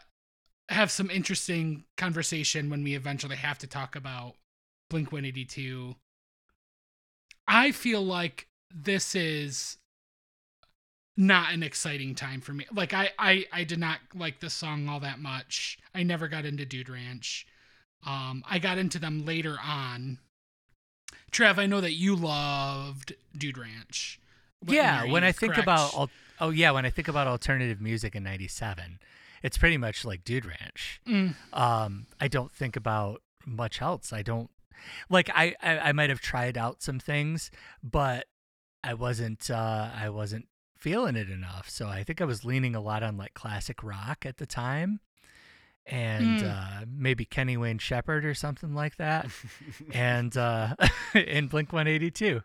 have 0.70 0.92
some 0.92 1.10
interesting 1.10 1.86
conversation 1.96 2.70
when 2.70 2.84
we 2.84 2.96
eventually 2.96 3.36
have 3.36 3.60
to 3.60 3.68
talk 3.68 3.96
about 3.96 4.36
Blink 4.90 5.12
182. 5.12 5.96
I 7.48 7.72
feel 7.72 8.04
like 8.04 8.48
this 8.74 9.16
is 9.16 9.78
not 11.18 11.54
an 11.54 11.64
exciting 11.64 12.16
time 12.16 12.42
for 12.42 12.54
me. 12.54 12.66
Like 12.74 12.94
I 12.94 13.12
I 13.18 13.46
I 13.52 13.64
did 13.64 13.80
not 13.80 14.00
like 14.14 14.40
this 14.40 14.54
song 14.54 14.90
all 14.90 15.00
that 15.00 15.20
much. 15.20 15.80
I 15.94 16.04
never 16.04 16.28
got 16.28 16.46
into 16.46 16.66
Dude 16.66 16.90
Ranch. 16.90 17.48
Um 18.04 18.44
I 18.50 18.60
got 18.60 18.78
into 18.78 19.00
them 19.00 19.26
later 19.26 19.58
on. 19.64 20.20
Trev, 21.32 21.60
I 21.60 21.66
know 21.66 21.82
that 21.82 21.94
you 21.94 22.16
loved 22.16 23.14
Dude 23.38 23.58
Ranch. 23.58 24.20
When 24.60 24.76
yeah, 24.76 25.06
when 25.06 25.24
I 25.24 25.32
think 25.32 25.54
correct? 25.54 25.64
about 25.64 26.10
oh 26.40 26.50
yeah, 26.50 26.72
when 26.72 26.86
I 26.86 26.90
think 26.90 27.08
about 27.08 27.28
alternative 27.28 27.82
music 27.82 28.16
in 28.16 28.24
'97, 28.24 29.00
it's 29.44 29.58
pretty 29.58 29.78
much 29.78 30.06
like 30.06 30.24
Dude 30.24 30.46
Ranch. 30.46 31.02
Mm, 31.08 31.36
Um, 31.54 32.08
I 32.20 32.28
don't 32.28 32.52
think 32.54 32.76
about 32.76 33.22
much 33.46 33.82
else. 33.82 34.12
I 34.14 34.22
don't 34.22 34.50
like 35.10 35.30
I 35.34 35.56
I, 35.62 35.78
I 35.80 35.92
might 35.92 36.10
have 36.10 36.22
tried 36.22 36.58
out 36.58 36.82
some 36.82 37.00
things, 37.00 37.52
but 37.84 38.26
I 38.84 38.94
wasn't 38.94 39.50
uh, 39.52 39.90
I 39.94 40.10
wasn't 40.10 40.48
feeling 40.78 41.16
it 41.16 41.30
enough. 41.30 41.70
So 41.70 41.88
I 41.88 42.04
think 42.04 42.22
I 42.22 42.26
was 42.26 42.46
leaning 42.46 42.76
a 42.76 42.82
lot 42.82 43.04
on 43.04 43.18
like 43.18 43.34
classic 43.34 43.84
rock 43.84 44.26
at 44.26 44.38
the 44.38 44.46
time, 44.46 45.00
and 45.88 46.42
Mm. 46.42 46.82
uh, 46.82 46.86
maybe 46.88 47.26
Kenny 47.26 47.58
Wayne 47.58 47.78
Shepherd 47.78 48.26
or 48.26 48.34
something 48.34 48.74
like 48.74 48.98
that, 48.98 49.28
and 49.94 50.36
uh, 50.36 50.76
in 51.14 51.48
Blink 51.48 51.72
182. 51.74 52.42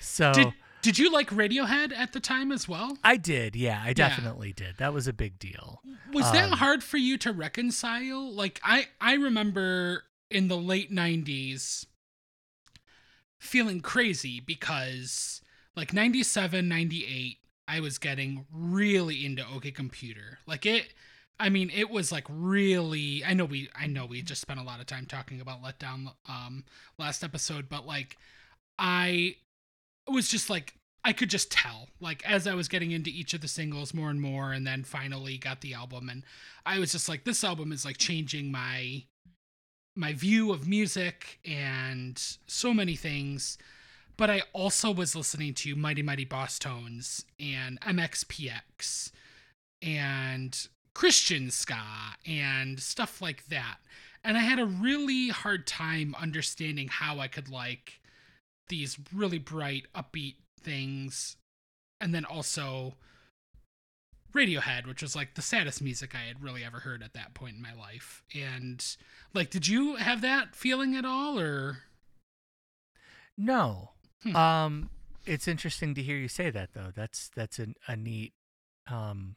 So. 0.00 0.32
Did 0.32 0.52
did 0.82 0.98
you 0.98 1.12
like 1.12 1.30
Radiohead 1.30 1.92
at 1.96 2.12
the 2.12 2.18
time 2.18 2.50
as 2.50 2.68
well? 2.68 2.98
I 3.04 3.16
did, 3.16 3.54
yeah, 3.54 3.80
I 3.84 3.92
definitely 3.92 4.52
did. 4.52 4.78
That 4.78 4.92
was 4.92 5.06
a 5.06 5.12
big 5.12 5.38
deal. 5.38 5.80
Was 6.12 6.32
that 6.32 6.50
Um, 6.50 6.58
hard 6.58 6.82
for 6.82 6.96
you 6.96 7.16
to 7.18 7.32
reconcile? 7.32 8.32
Like 8.32 8.60
I 8.64 8.88
I 9.00 9.14
remember 9.14 10.02
in 10.28 10.48
the 10.48 10.56
late 10.56 10.90
90s 10.90 11.86
feeling 13.38 13.80
crazy 13.80 14.40
because 14.40 15.40
like 15.76 15.92
97 15.92 16.68
98 16.68 17.38
I 17.68 17.80
was 17.80 17.98
getting 17.98 18.44
really 18.52 19.24
into 19.24 19.46
OK 19.46 19.70
Computer. 19.70 20.38
Like 20.46 20.66
it 20.66 20.92
I 21.42 21.48
mean 21.48 21.72
it 21.74 21.90
was 21.90 22.12
like 22.12 22.24
really 22.28 23.24
I 23.24 23.34
know 23.34 23.44
we 23.44 23.68
I 23.74 23.88
know 23.88 24.06
we 24.06 24.22
just 24.22 24.40
spent 24.40 24.60
a 24.60 24.62
lot 24.62 24.78
of 24.78 24.86
time 24.86 25.06
talking 25.06 25.40
about 25.40 25.60
Letdown 25.60 26.12
um 26.28 26.62
last 26.98 27.24
episode 27.24 27.68
but 27.68 27.84
like 27.84 28.16
I 28.78 29.34
was 30.06 30.28
just 30.28 30.48
like 30.48 30.74
I 31.04 31.12
could 31.12 31.30
just 31.30 31.50
tell 31.50 31.88
like 32.00 32.24
as 32.24 32.46
I 32.46 32.54
was 32.54 32.68
getting 32.68 32.92
into 32.92 33.10
each 33.10 33.34
of 33.34 33.40
the 33.40 33.48
singles 33.48 33.92
more 33.92 34.08
and 34.08 34.20
more 34.20 34.52
and 34.52 34.64
then 34.64 34.84
finally 34.84 35.36
got 35.36 35.62
the 35.62 35.74
album 35.74 36.08
and 36.08 36.22
I 36.64 36.78
was 36.78 36.92
just 36.92 37.08
like 37.08 37.24
this 37.24 37.42
album 37.42 37.72
is 37.72 37.84
like 37.84 37.98
changing 37.98 38.52
my 38.52 39.02
my 39.96 40.12
view 40.12 40.52
of 40.52 40.68
music 40.68 41.40
and 41.44 42.22
so 42.46 42.72
many 42.72 42.94
things 42.94 43.58
but 44.16 44.30
I 44.30 44.42
also 44.52 44.92
was 44.92 45.16
listening 45.16 45.54
to 45.54 45.74
Mighty 45.74 46.02
Mighty 46.02 46.24
Bosstones 46.24 47.24
and 47.40 47.80
MXPX 47.80 49.10
and 49.82 50.68
Christian 50.94 51.50
ska 51.50 51.82
and 52.26 52.80
stuff 52.80 53.20
like 53.22 53.46
that. 53.48 53.78
And 54.24 54.36
I 54.36 54.40
had 54.40 54.58
a 54.58 54.66
really 54.66 55.28
hard 55.28 55.66
time 55.66 56.14
understanding 56.20 56.88
how 56.88 57.18
I 57.18 57.28
could 57.28 57.48
like 57.48 58.00
these 58.68 58.98
really 59.12 59.38
bright, 59.38 59.86
upbeat 59.94 60.36
things, 60.60 61.36
and 62.00 62.14
then 62.14 62.24
also 62.24 62.94
Radiohead, 64.32 64.86
which 64.86 65.02
was 65.02 65.14
like 65.14 65.34
the 65.34 65.42
saddest 65.42 65.82
music 65.82 66.14
I 66.14 66.26
had 66.26 66.42
really 66.42 66.64
ever 66.64 66.80
heard 66.80 67.02
at 67.02 67.12
that 67.14 67.34
point 67.34 67.56
in 67.56 67.62
my 67.62 67.74
life. 67.74 68.22
And 68.34 68.84
like, 69.34 69.50
did 69.50 69.68
you 69.68 69.96
have 69.96 70.20
that 70.22 70.54
feeling 70.54 70.96
at 70.96 71.04
all, 71.04 71.38
or 71.38 71.78
No. 73.36 73.90
Hmm. 74.22 74.36
Um, 74.36 74.90
it's 75.26 75.48
interesting 75.48 75.94
to 75.94 76.02
hear 76.02 76.16
you 76.16 76.28
say 76.28 76.50
that 76.50 76.70
though. 76.74 76.92
That's 76.94 77.30
that's 77.34 77.58
a, 77.58 77.68
a 77.86 77.96
neat 77.96 78.32
um 78.90 79.36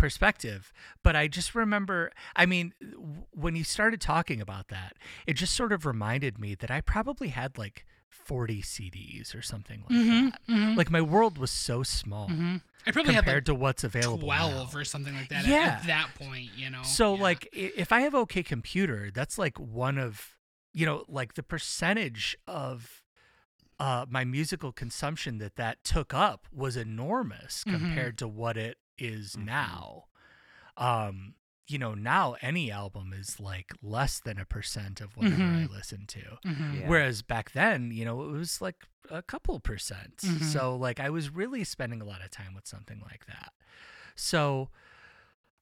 perspective. 0.00 0.72
But 1.02 1.14
I 1.16 1.28
just 1.28 1.54
remember. 1.54 2.10
I 2.34 2.46
mean, 2.46 2.72
w- 2.80 3.24
when 3.32 3.54
you 3.56 3.64
started 3.64 4.00
talking 4.00 4.40
about 4.40 4.68
that, 4.68 4.96
it 5.26 5.34
just 5.34 5.54
sort 5.54 5.72
of 5.72 5.86
reminded 5.86 6.38
me 6.38 6.54
that 6.56 6.70
I 6.70 6.80
probably 6.80 7.28
had 7.28 7.58
like 7.58 7.86
forty 8.08 8.62
CDs 8.62 9.34
or 9.34 9.42
something 9.42 9.80
like 9.88 9.98
that. 9.98 10.38
mhm. 10.48 10.76
Like 10.76 10.90
my 10.90 11.00
world 11.00 11.38
was 11.38 11.50
so 11.50 11.82
small 11.82 12.28
Mhm. 12.28 12.60
I 12.86 12.90
probably 12.92 13.14
had 13.14 13.24
compared 13.24 13.42
like 13.42 13.44
to 13.46 13.54
what's 13.54 13.84
available. 13.84 14.26
twelve 14.26 14.72
now. 14.74 14.80
or 14.80 14.84
something 14.84 15.14
like 15.14 15.28
that. 15.28 15.46
Yeah. 15.46 15.56
At, 15.56 15.80
at 15.82 15.86
that 15.86 16.08
point, 16.16 16.50
you 16.56 16.70
know. 16.70 16.82
So 16.82 17.14
Yeah. 17.14 17.22
like 17.22 17.48
if 17.52 17.92
I 17.92 18.00
have 18.00 18.14
OK 18.14 18.42
Computer, 18.42 19.10
that's 19.12 19.38
like 19.38 19.58
one 19.58 19.98
of 19.98 20.36
you 20.72 20.86
know 20.86 21.04
like 21.08 21.34
the 21.34 21.42
percentage 21.42 22.36
of 22.46 23.02
uh 23.78 24.06
my 24.08 24.24
musical 24.24 24.72
consumption 24.72 25.38
that 25.38 25.56
that 25.56 25.82
took 25.84 26.12
up 26.14 26.46
was 26.52 26.76
enormous 26.76 27.64
Mhm. 27.64 27.72
compared 27.72 28.18
to 28.18 28.28
what 28.28 28.56
it 28.56 28.78
is 29.00 29.34
Mhm. 29.36 29.44
now. 29.46 30.04
Um 30.76 31.34
you 31.66 31.78
know 31.78 31.94
now 31.94 32.34
any 32.42 32.70
album 32.70 33.12
is 33.12 33.38
like 33.38 33.72
less 33.80 34.18
than 34.18 34.38
a 34.40 34.44
percent 34.44 35.00
of 35.00 35.16
whatever 35.16 35.42
I 35.44 35.66
Mhm. 35.66 35.70
listen 35.70 36.04
to. 36.08 36.38
Mhm. 36.44 36.80
Yeah. 36.80 36.88
Whereas 36.88 37.22
back 37.22 37.52
then, 37.52 37.92
you 37.92 38.04
know, 38.04 38.22
it 38.24 38.30
was 38.32 38.60
like 38.60 38.86
a 39.08 39.22
couple 39.22 39.58
percent. 39.60 40.16
Mhm. 40.18 40.42
So 40.42 40.74
like 40.76 40.98
I 40.98 41.10
was 41.10 41.30
really 41.30 41.62
spending 41.64 42.00
a 42.00 42.04
lot 42.04 42.22
of 42.22 42.30
time 42.30 42.54
with 42.54 42.66
something 42.66 43.00
like 43.00 43.26
that. 43.26 43.52
So 44.16 44.70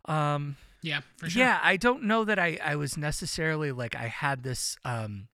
um 0.07 0.57
yeah, 0.81 1.01
for 1.17 1.29
sure. 1.29 1.43
yeah, 1.43 1.59
I 1.63 1.77
don't 1.77 2.05
know 2.05 2.25
that 2.25 2.39
I, 2.39 2.59
I 2.65 2.77
was 2.77 2.97
necessarily 2.97 3.73
like 3.73 3.95
I 3.97 4.07
had 4.07 4.43
this 4.45 4.77
um 4.85 5.29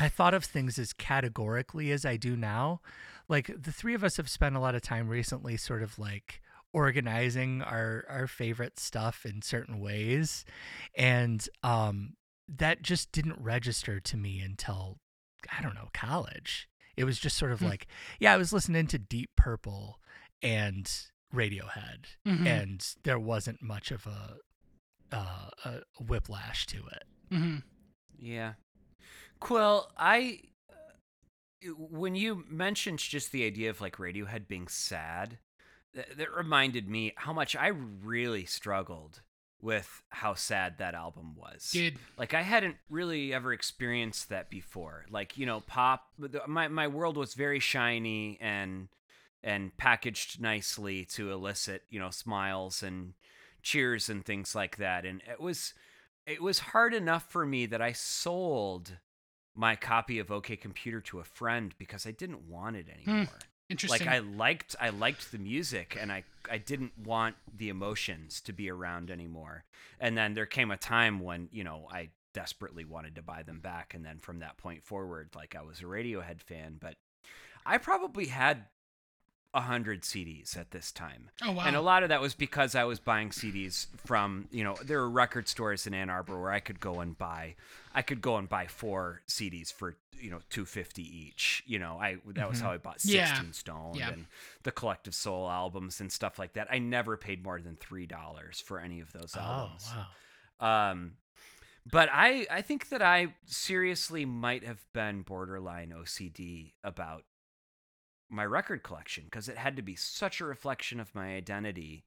I 0.00 0.08
thought 0.08 0.32
of 0.34 0.44
things 0.44 0.78
as 0.78 0.92
categorically 0.92 1.90
as 1.90 2.04
I 2.06 2.16
do 2.16 2.36
now. 2.36 2.80
Like 3.28 3.50
the 3.60 3.72
three 3.72 3.94
of 3.94 4.04
us 4.04 4.16
have 4.16 4.28
spent 4.30 4.54
a 4.56 4.60
lot 4.60 4.74
of 4.76 4.80
time 4.82 5.08
recently 5.08 5.56
sort 5.56 5.82
of 5.82 5.98
like 5.98 6.40
organizing 6.72 7.62
our 7.62 8.04
our 8.08 8.26
favorite 8.26 8.78
stuff 8.78 9.24
in 9.24 9.40
certain 9.42 9.80
ways 9.80 10.44
and 10.94 11.48
um 11.62 12.14
that 12.48 12.82
just 12.82 13.10
didn't 13.12 13.36
register 13.40 14.00
to 14.00 14.16
me 14.16 14.40
until 14.40 14.98
I 15.56 15.62
don't 15.62 15.74
know, 15.74 15.88
college. 15.94 16.68
It 16.96 17.04
was 17.04 17.18
just 17.18 17.36
sort 17.36 17.52
of 17.52 17.60
Hmm. 17.60 17.66
like 17.66 17.86
yeah, 18.20 18.32
I 18.34 18.36
was 18.36 18.52
listening 18.52 18.86
to 18.88 18.98
Deep 18.98 19.30
Purple 19.36 20.00
and 20.42 20.90
Radiohead 21.34 22.16
Mhm. 22.26 22.46
and 22.46 22.94
there 23.04 23.18
wasn't 23.18 23.62
much 23.62 23.90
of 23.90 24.06
a 24.06 24.38
uh, 25.10 25.50
a 25.64 25.80
whiplash 26.02 26.66
to 26.66 26.86
it. 26.86 27.04
Mhm. 27.30 27.62
Yeah. 28.18 28.54
Quill, 29.40 29.90
I 29.96 30.40
uh, 30.70 31.68
when 31.74 32.14
you 32.14 32.44
mentioned 32.48 32.98
just 32.98 33.32
the 33.32 33.44
idea 33.46 33.70
of 33.70 33.80
like 33.80 33.96
Radiohead 33.96 34.48
being 34.48 34.68
sad, 34.68 35.38
th- 35.94 36.16
that 36.16 36.34
reminded 36.34 36.88
me 36.88 37.12
how 37.16 37.32
much 37.32 37.56
I 37.56 37.68
really 37.68 38.44
struggled 38.44 39.22
with 39.60 40.02
how 40.10 40.34
sad 40.34 40.78
that 40.78 40.94
album 40.94 41.34
was. 41.34 41.70
Dude, 41.72 41.98
Like 42.16 42.34
I 42.34 42.42
hadn't 42.42 42.76
really 42.88 43.34
ever 43.34 43.52
experienced 43.52 44.28
that 44.28 44.50
before. 44.50 45.06
Like 45.10 45.36
you 45.36 45.46
know, 45.46 45.60
pop. 45.60 46.04
My 46.46 46.68
my 46.68 46.88
world 46.88 47.16
was 47.16 47.34
very 47.34 47.60
shiny 47.60 48.38
and 48.40 48.88
and 49.42 49.76
packaged 49.76 50.40
nicely 50.40 51.04
to 51.04 51.32
elicit 51.32 51.82
you 51.90 51.98
know 51.98 52.10
smiles 52.10 52.82
and 52.82 53.14
cheers 53.62 54.08
and 54.08 54.24
things 54.24 54.54
like 54.54 54.76
that. 54.76 55.04
And 55.04 55.22
it 55.28 55.40
was 55.40 55.74
it 56.26 56.42
was 56.42 56.58
hard 56.58 56.94
enough 56.94 57.30
for 57.30 57.44
me 57.44 57.66
that 57.66 57.82
I 57.82 57.92
sold 57.92 58.98
my 59.54 59.74
copy 59.74 60.18
of 60.20 60.30
OK 60.30 60.56
Computer 60.56 61.00
to 61.00 61.18
a 61.18 61.24
friend 61.24 61.74
because 61.78 62.06
I 62.06 62.12
didn't 62.12 62.48
want 62.48 62.76
it 62.76 62.86
hmm. 62.86 63.10
anymore. 63.10 63.38
Interesting. 63.68 64.06
Like 64.06 64.14
I 64.14 64.18
liked 64.18 64.76
I 64.80 64.90
liked 64.90 65.32
the 65.32 65.38
music 65.38 65.96
and 66.00 66.10
I 66.10 66.24
I 66.50 66.58
didn't 66.58 66.92
want 66.98 67.36
the 67.56 67.68
emotions 67.68 68.40
to 68.42 68.52
be 68.52 68.70
around 68.70 69.10
anymore. 69.10 69.64
And 70.00 70.16
then 70.16 70.34
there 70.34 70.46
came 70.46 70.70
a 70.70 70.76
time 70.76 71.20
when, 71.20 71.48
you 71.52 71.64
know, 71.64 71.86
I 71.90 72.10
desperately 72.32 72.84
wanted 72.84 73.14
to 73.16 73.22
buy 73.22 73.42
them 73.42 73.60
back 73.60 73.94
and 73.94 74.04
then 74.04 74.18
from 74.18 74.40
that 74.40 74.56
point 74.58 74.84
forward 74.84 75.30
like 75.34 75.56
I 75.56 75.62
was 75.62 75.80
a 75.80 75.84
Radiohead 75.84 76.40
fan, 76.40 76.76
but 76.80 76.96
I 77.66 77.78
probably 77.78 78.26
had 78.26 78.64
a 79.54 79.62
hundred 79.62 80.02
CDs 80.02 80.56
at 80.58 80.70
this 80.72 80.92
time. 80.92 81.30
oh 81.42 81.52
wow. 81.52 81.64
And 81.66 81.74
a 81.74 81.80
lot 81.80 82.02
of 82.02 82.10
that 82.10 82.20
was 82.20 82.34
because 82.34 82.74
I 82.74 82.84
was 82.84 82.98
buying 83.00 83.30
CDs 83.30 83.86
from, 84.04 84.46
you 84.50 84.62
know, 84.62 84.76
there 84.84 84.98
were 85.00 85.08
record 85.08 85.48
stores 85.48 85.86
in 85.86 85.94
Ann 85.94 86.10
Arbor 86.10 86.40
where 86.40 86.50
I 86.52 86.60
could 86.60 86.80
go 86.80 87.00
and 87.00 87.16
buy, 87.16 87.54
I 87.94 88.02
could 88.02 88.20
go 88.20 88.36
and 88.36 88.46
buy 88.48 88.66
four 88.66 89.22
CDs 89.26 89.72
for, 89.72 89.96
you 90.20 90.30
know, 90.30 90.40
two 90.50 90.66
fifty 90.66 91.02
each. 91.02 91.62
You 91.66 91.78
know, 91.78 91.98
I 91.98 92.18
that 92.34 92.48
was 92.50 92.60
how 92.60 92.72
I 92.72 92.76
bought 92.76 92.98
Yeah. 93.04 93.26
Sixteen 93.26 93.52
Stone 93.54 93.94
Yeah. 93.94 94.10
and 94.10 94.26
the 94.64 94.70
Collective 94.70 95.14
Soul 95.14 95.48
albums 95.48 96.00
and 96.00 96.12
stuff 96.12 96.38
like 96.38 96.52
that. 96.52 96.68
I 96.70 96.78
never 96.78 97.16
paid 97.16 97.42
more 97.42 97.60
than 97.60 97.76
three 97.76 98.06
dollars 98.06 98.60
for 98.60 98.78
any 98.78 99.00
of 99.00 99.12
those 99.12 99.34
albums. 99.34 99.88
Oh 99.94 100.06
wow. 100.60 100.90
Um, 100.90 101.12
but 101.90 102.10
I 102.12 102.46
I 102.50 102.60
think 102.60 102.90
that 102.90 103.00
I 103.00 103.34
seriously 103.46 104.26
might 104.26 104.64
have 104.64 104.84
been 104.92 105.22
borderline 105.22 105.94
OCD 105.96 106.72
about 106.84 107.24
my 108.30 108.44
record 108.44 108.82
collection 108.82 109.24
because 109.24 109.48
it 109.48 109.56
had 109.56 109.76
to 109.76 109.82
be 109.82 109.96
such 109.96 110.40
a 110.40 110.44
reflection 110.44 111.00
of 111.00 111.14
my 111.14 111.34
identity. 111.34 112.04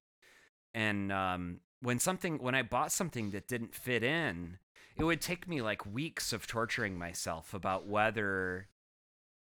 And 0.74 1.12
um, 1.12 1.60
when 1.82 2.00
something 2.00 2.38
when 2.38 2.56
I 2.56 2.62
bought 2.62 2.92
something 2.92 3.32
that 3.32 3.48
didn't 3.48 3.76
fit 3.76 4.04
in, 4.04 4.60
it 4.98 5.04
would 5.04 5.22
take 5.22 5.48
me 5.48 5.62
like 5.62 5.86
weeks 5.86 6.34
of 6.34 6.48
torturing 6.48 6.98
myself 6.98 7.54
about 7.54 7.88
whether 7.88 8.68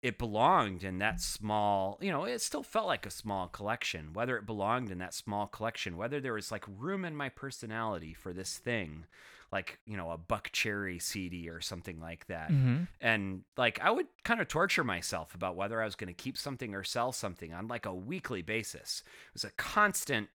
it 0.01 0.17
belonged 0.17 0.83
in 0.83 0.99
that 0.99 1.19
small, 1.19 1.97
you 2.01 2.11
know, 2.11 2.25
it 2.25 2.39
still 2.41 2.63
felt 2.63 2.85
like 2.85 3.05
a 3.05 3.11
small 3.11 3.47
collection, 3.47 4.13
whether 4.13 4.37
it 4.37 4.45
belonged 4.45 4.91
in 4.91 4.99
that 4.99 5.13
small 5.13 5.47
collection, 5.47 5.97
whether 5.97 6.19
there 6.19 6.33
was 6.33 6.51
like 6.51 6.65
room 6.67 7.03
in 7.03 7.15
my 7.15 7.29
personality 7.29 8.13
for 8.13 8.31
this 8.31 8.57
thing, 8.57 9.05
like, 9.51 9.79
you 9.85 9.97
know, 9.97 10.11
a 10.11 10.17
Buckcherry 10.17 11.01
CD 11.01 11.49
or 11.49 11.61
something 11.61 11.99
like 11.99 12.27
that. 12.27 12.51
Mm-hmm. 12.51 12.83
And 13.01 13.41
like, 13.57 13.79
I 13.81 13.89
would 13.89 14.07
kind 14.23 14.39
of 14.39 14.47
torture 14.47 14.83
myself 14.83 15.33
about 15.33 15.55
whether 15.55 15.81
I 15.81 15.85
was 15.85 15.95
going 15.95 16.13
to 16.13 16.13
keep 16.13 16.37
something 16.37 16.75
or 16.75 16.83
sell 16.83 17.11
something 17.11 17.53
on 17.53 17.67
like 17.67 17.87
a 17.87 17.93
weekly 17.93 18.43
basis. 18.43 19.01
It 19.29 19.33
was 19.33 19.45
a 19.45 19.51
constant 19.51 20.29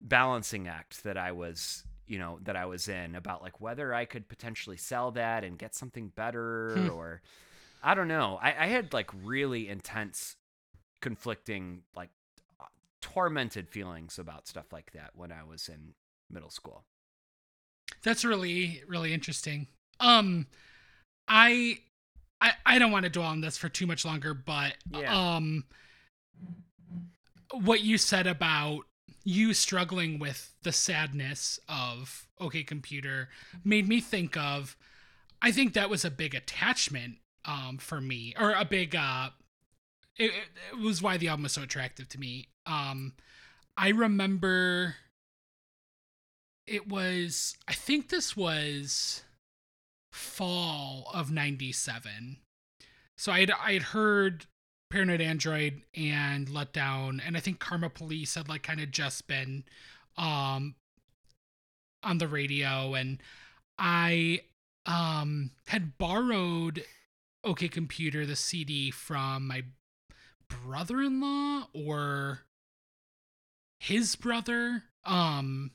balancing 0.00 0.66
act 0.68 1.04
that 1.04 1.16
I 1.16 1.32
was 1.32 1.84
you 2.06 2.18
know 2.18 2.38
that 2.42 2.56
I 2.56 2.66
was 2.66 2.88
in 2.88 3.14
about 3.14 3.42
like 3.42 3.60
whether 3.60 3.92
I 3.92 4.04
could 4.04 4.28
potentially 4.28 4.76
sell 4.76 5.10
that 5.12 5.44
and 5.44 5.58
get 5.58 5.74
something 5.74 6.12
better 6.14 6.74
Hmm. 6.74 6.90
or 6.90 7.20
I 7.82 7.94
don't 7.94 8.08
know. 8.08 8.38
I, 8.42 8.48
I 8.48 8.66
had 8.66 8.92
like 8.92 9.10
really 9.22 9.68
intense 9.68 10.36
conflicting 11.00 11.82
like 11.94 12.10
tormented 13.00 13.68
feelings 13.68 14.18
about 14.18 14.48
stuff 14.48 14.72
like 14.72 14.92
that 14.92 15.10
when 15.14 15.30
I 15.30 15.44
was 15.44 15.68
in 15.68 15.94
middle 16.30 16.50
school. 16.50 16.84
That's 18.02 18.24
really 18.24 18.82
really 18.88 19.12
interesting. 19.14 19.68
Um 20.00 20.46
I 21.28 21.78
I 22.40 22.52
I 22.66 22.78
don't 22.78 22.90
want 22.92 23.04
to 23.04 23.10
dwell 23.10 23.26
on 23.28 23.40
this 23.40 23.56
for 23.56 23.68
too 23.68 23.86
much 23.86 24.04
longer, 24.04 24.34
but 24.34 24.74
Yeah. 24.90 25.36
um 25.36 25.64
what 27.52 27.82
you 27.82 27.96
said 27.98 28.26
about 28.26 28.80
you 29.24 29.54
struggling 29.54 30.18
with 30.18 30.54
the 30.62 30.72
sadness 30.72 31.58
of 31.68 32.26
OK 32.40 32.62
Computer 32.64 33.28
made 33.64 33.88
me 33.88 34.00
think 34.00 34.36
of 34.36 34.76
I 35.40 35.52
think 35.52 35.72
that 35.74 35.88
was 35.90 36.04
a 36.04 36.10
big 36.10 36.34
attachment 36.34 37.16
um 37.44 37.78
for 37.78 38.00
me 38.00 38.34
or 38.38 38.52
a 38.52 38.64
big 38.64 38.94
uh 38.96 39.30
it, 40.16 40.32
it- 40.72 40.78
was 40.78 41.02
why 41.02 41.16
the 41.16 41.28
album 41.28 41.44
was 41.44 41.52
so 41.52 41.62
attractive 41.62 42.08
to 42.10 42.18
me. 42.20 42.48
Um 42.66 43.14
I 43.76 43.90
remember 43.90 44.96
it 46.66 46.88
was 46.88 47.56
I 47.66 47.72
think 47.72 48.08
this 48.08 48.36
was 48.36 49.22
fall 50.12 51.10
of 51.14 51.30
97. 51.30 52.38
So 53.16 53.32
I 53.32 53.40
had 53.40 53.50
I 53.50 53.72
had 53.74 53.82
heard 53.82 54.46
Paranoid 54.90 55.20
Android 55.20 55.82
and 55.94 56.48
Letdown 56.48 57.20
and 57.24 57.36
I 57.36 57.40
think 57.40 57.58
Karma 57.58 57.90
Police 57.90 58.34
had 58.34 58.48
like 58.48 58.62
kind 58.62 58.80
of 58.80 58.90
just 58.90 59.26
been 59.28 59.64
um 60.16 60.74
on 62.02 62.18
the 62.18 62.28
radio 62.28 62.94
and 62.94 63.20
I 63.78 64.42
um 64.86 65.50
had 65.68 65.98
borrowed 65.98 66.84
OK 67.44 67.68
Computer 67.68 68.26
the 68.26 68.36
CD 68.36 68.90
from 68.90 69.46
my 69.46 69.64
brother-in-law 70.48 71.68
or 71.74 72.40
his 73.80 74.16
brother 74.16 74.84
um 75.04 75.70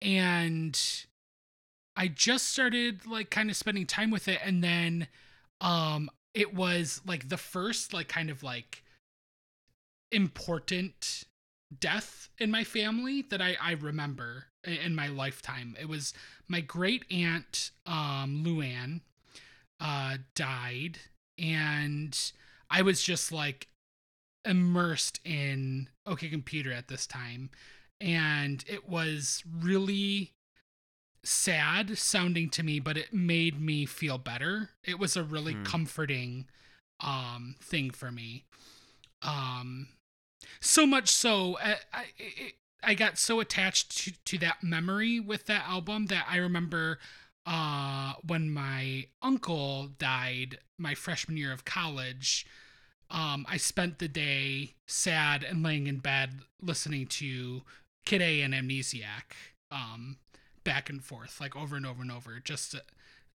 and 0.00 0.78
I 1.96 2.08
just 2.08 2.48
started 2.48 3.06
like 3.06 3.30
kind 3.30 3.50
of 3.50 3.56
spending 3.56 3.86
time 3.86 4.10
with 4.10 4.28
it 4.28 4.40
and 4.44 4.62
then 4.62 5.08
um 5.60 6.10
it 6.34 6.54
was 6.54 7.00
like 7.06 7.28
the 7.28 7.36
first 7.36 7.92
like 7.92 8.08
kind 8.08 8.30
of 8.30 8.42
like 8.42 8.84
important 10.10 11.24
death 11.80 12.28
in 12.38 12.50
my 12.50 12.64
family 12.64 13.22
that 13.22 13.40
I, 13.40 13.56
I 13.60 13.72
remember 13.72 14.44
in 14.64 14.94
my 14.94 15.08
lifetime. 15.08 15.76
It 15.80 15.88
was 15.88 16.12
my 16.48 16.60
great 16.60 17.04
aunt, 17.10 17.70
um, 17.86 18.44
Luann, 18.46 19.00
uh, 19.82 20.18
died, 20.36 21.00
and 21.38 22.18
I 22.70 22.82
was 22.82 23.02
just 23.02 23.32
like 23.32 23.68
immersed 24.44 25.20
in 25.24 25.88
OK 26.06 26.28
Computer 26.30 26.72
at 26.72 26.88
this 26.88 27.06
time, 27.06 27.50
and 28.00 28.64
it 28.68 28.88
was 28.88 29.44
really 29.60 30.32
sad 31.24 31.96
sounding 31.98 32.50
to 32.50 32.62
me, 32.62 32.80
but 32.80 32.96
it 32.96 33.12
made 33.12 33.60
me 33.60 33.86
feel 33.86 34.18
better. 34.18 34.70
It 34.84 34.98
was 34.98 35.16
a 35.16 35.22
really 35.24 35.54
Hmm. 35.54 35.64
comforting 35.64 36.46
um 37.00 37.56
thing 37.60 37.90
for 37.90 38.12
me. 38.12 38.44
Um 39.22 39.88
so 40.60 40.86
much 40.86 41.08
so 41.10 41.58
I 41.62 41.76
I, 41.92 42.04
it, 42.18 42.54
I 42.82 42.94
got 42.94 43.18
so 43.18 43.40
attached 43.40 43.96
to, 44.04 44.12
to 44.26 44.38
that 44.38 44.62
memory 44.62 45.20
with 45.20 45.46
that 45.46 45.68
album 45.68 46.06
that 46.06 46.26
I 46.28 46.36
remember 46.38 46.98
uh 47.46 48.14
when 48.26 48.50
my 48.50 49.06
uncle 49.20 49.88
died 49.98 50.58
my 50.78 50.94
freshman 50.94 51.36
year 51.36 51.52
of 51.52 51.64
college 51.64 52.46
um 53.10 53.44
I 53.48 53.56
spent 53.56 53.98
the 53.98 54.08
day 54.08 54.74
sad 54.86 55.42
and 55.42 55.62
laying 55.62 55.86
in 55.86 55.98
bed 55.98 56.40
listening 56.60 57.06
to 57.06 57.62
Kid 58.04 58.22
A 58.22 58.42
and 58.42 58.54
Amnesiac 58.54 59.34
um 59.70 60.18
back 60.64 60.88
and 60.88 61.02
forth 61.02 61.40
like 61.40 61.56
over 61.56 61.76
and 61.76 61.84
over 61.86 62.02
and 62.02 62.12
over. 62.12 62.38
Just 62.38 62.74
uh, 62.74 62.80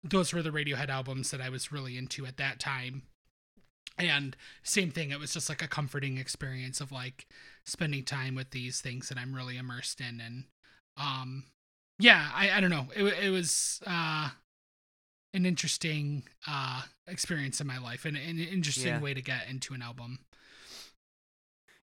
those 0.03 0.33
were 0.33 0.41
the 0.41 0.51
Radiohead 0.51 0.89
albums 0.89 1.31
that 1.31 1.41
I 1.41 1.49
was 1.49 1.71
really 1.71 1.97
into 1.97 2.25
at 2.25 2.37
that 2.37 2.59
time. 2.59 3.03
And 3.97 4.37
same 4.63 4.91
thing 4.91 5.11
it 5.11 5.19
was 5.19 5.33
just 5.33 5.49
like 5.49 5.61
a 5.61 5.67
comforting 5.67 6.17
experience 6.17 6.79
of 6.79 6.91
like 6.91 7.27
spending 7.65 8.03
time 8.03 8.35
with 8.35 8.51
these 8.51 8.79
things 8.79 9.09
that 9.09 9.17
i'm 9.17 9.35
really 9.35 9.57
immersed 9.57 9.99
in 9.99 10.21
and 10.21 10.45
um 10.97 11.43
yeah 11.99 12.29
i, 12.33 12.51
I 12.51 12.61
don't 12.61 12.69
know 12.69 12.87
it, 12.95 13.03
it 13.25 13.29
was 13.29 13.81
uh 13.87 14.29
an 15.33 15.45
interesting 15.45 16.23
uh 16.47 16.83
experience 17.07 17.59
in 17.61 17.67
my 17.67 17.77
life 17.77 18.05
and 18.05 18.15
an 18.17 18.39
interesting 18.39 18.93
Yeah. 18.95 18.99
way 18.99 19.13
to 19.13 19.21
get 19.21 19.47
into 19.49 19.73
an 19.73 19.81
album 19.81 20.19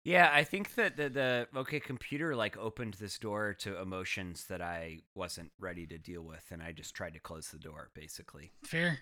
Yeah, 0.07 0.31
I 0.33 0.45
think 0.45 0.75
that 0.75 0.97
the, 0.99 1.09
the 1.09 1.49
OK 1.59 1.81
Computer 1.81 2.37
like 2.37 2.59
opened 2.59 2.95
this 2.95 3.19
door 3.19 3.55
to 3.61 3.81
emotions 3.81 4.45
that 4.49 4.61
I 4.61 4.99
wasn't 5.15 5.51
ready 5.59 5.87
to 5.87 5.97
deal 5.97 6.21
with, 6.23 6.45
and 6.51 6.63
I 6.63 6.73
just 6.73 6.95
tried 6.95 7.15
to 7.15 7.21
close 7.21 7.49
the 7.49 7.59
door, 7.59 7.91
basically. 7.95 8.53
fair 8.65 8.99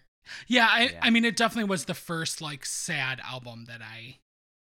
yeah 0.47 0.69
i 0.71 0.83
Yeah. 0.93 1.01
i 1.03 1.11
mean 1.11 1.25
it 1.25 1.35
definitely 1.37 1.69
was 1.69 1.87
the 1.87 1.95
first 1.95 2.41
like 2.41 2.65
sad 2.65 3.21
album 3.29 3.65
that 3.67 3.81
i 3.83 4.19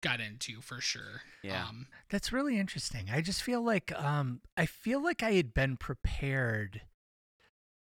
got 0.01 0.20
into 0.20 0.61
for 0.61 0.80
sure 0.80 1.22
Yeah. 1.42 1.64
um 1.66 1.86
That's 2.09 2.32
really 2.32 2.59
interesting. 2.59 3.09
I 3.11 3.20
just 3.20 3.42
feel 3.42 3.62
like 3.62 3.92
um 3.92 4.40
I 4.57 4.66
feel 4.66 5.03
like 5.03 5.22
I 5.22 5.32
had 5.32 5.53
been 5.55 5.76
prepared. 5.76 6.82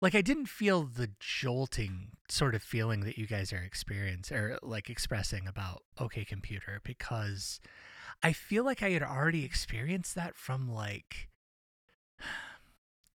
Like 0.01 0.13
I 0.15 0.21
didn't 0.21 0.47
feel 0.47 0.83
the 0.83 1.11
jolting 1.19 2.11
sort 2.29 2.53
of 2.53 2.61
feeling 2.61 3.01
that 3.01 3.17
you 3.17 3.25
guys 3.27 3.51
are 3.53 3.57
experiencing 3.63 4.37
or 4.37 4.59
like 4.61 4.89
expressing 4.89 5.47
about 5.47 5.83
OK 5.97 6.25
Computer 6.25 6.81
because 6.83 7.59
I 8.21 8.33
feel 8.33 8.63
like 8.63 8.83
I 8.83 8.91
had 8.91 9.03
already 9.03 9.43
experienced 9.45 10.13
that 10.15 10.35
from 10.35 10.69
like 10.71 11.29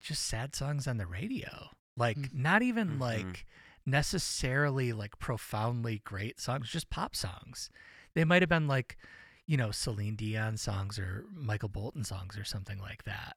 just 0.02 0.26
sad 0.26 0.56
songs 0.56 0.88
on 0.88 0.98
the 0.98 1.06
radio. 1.06 1.70
Like 1.96 2.18
Mhm. 2.18 2.34
not 2.34 2.62
even 2.62 2.98
Mhm. 2.98 3.00
like 3.00 3.46
necessarily 3.86 4.94
like 4.94 5.20
profoundly 5.20 6.00
great 6.00 6.40
songs, 6.40 6.70
just 6.70 6.90
pop 6.90 7.16
songs. 7.16 7.70
They 8.16 8.24
might 8.26 8.42
have 8.42 8.50
been 8.50 8.68
like, 8.68 8.98
you 9.46 9.58
know, 9.58 9.72
Celine 9.72 10.16
Dion 10.16 10.58
songs 10.58 10.98
or 11.00 11.26
Michael 11.34 11.70
Bolton 11.70 12.04
songs 12.04 12.38
or 12.38 12.44
something 12.44 12.80
like 12.80 13.04
that. 13.04 13.36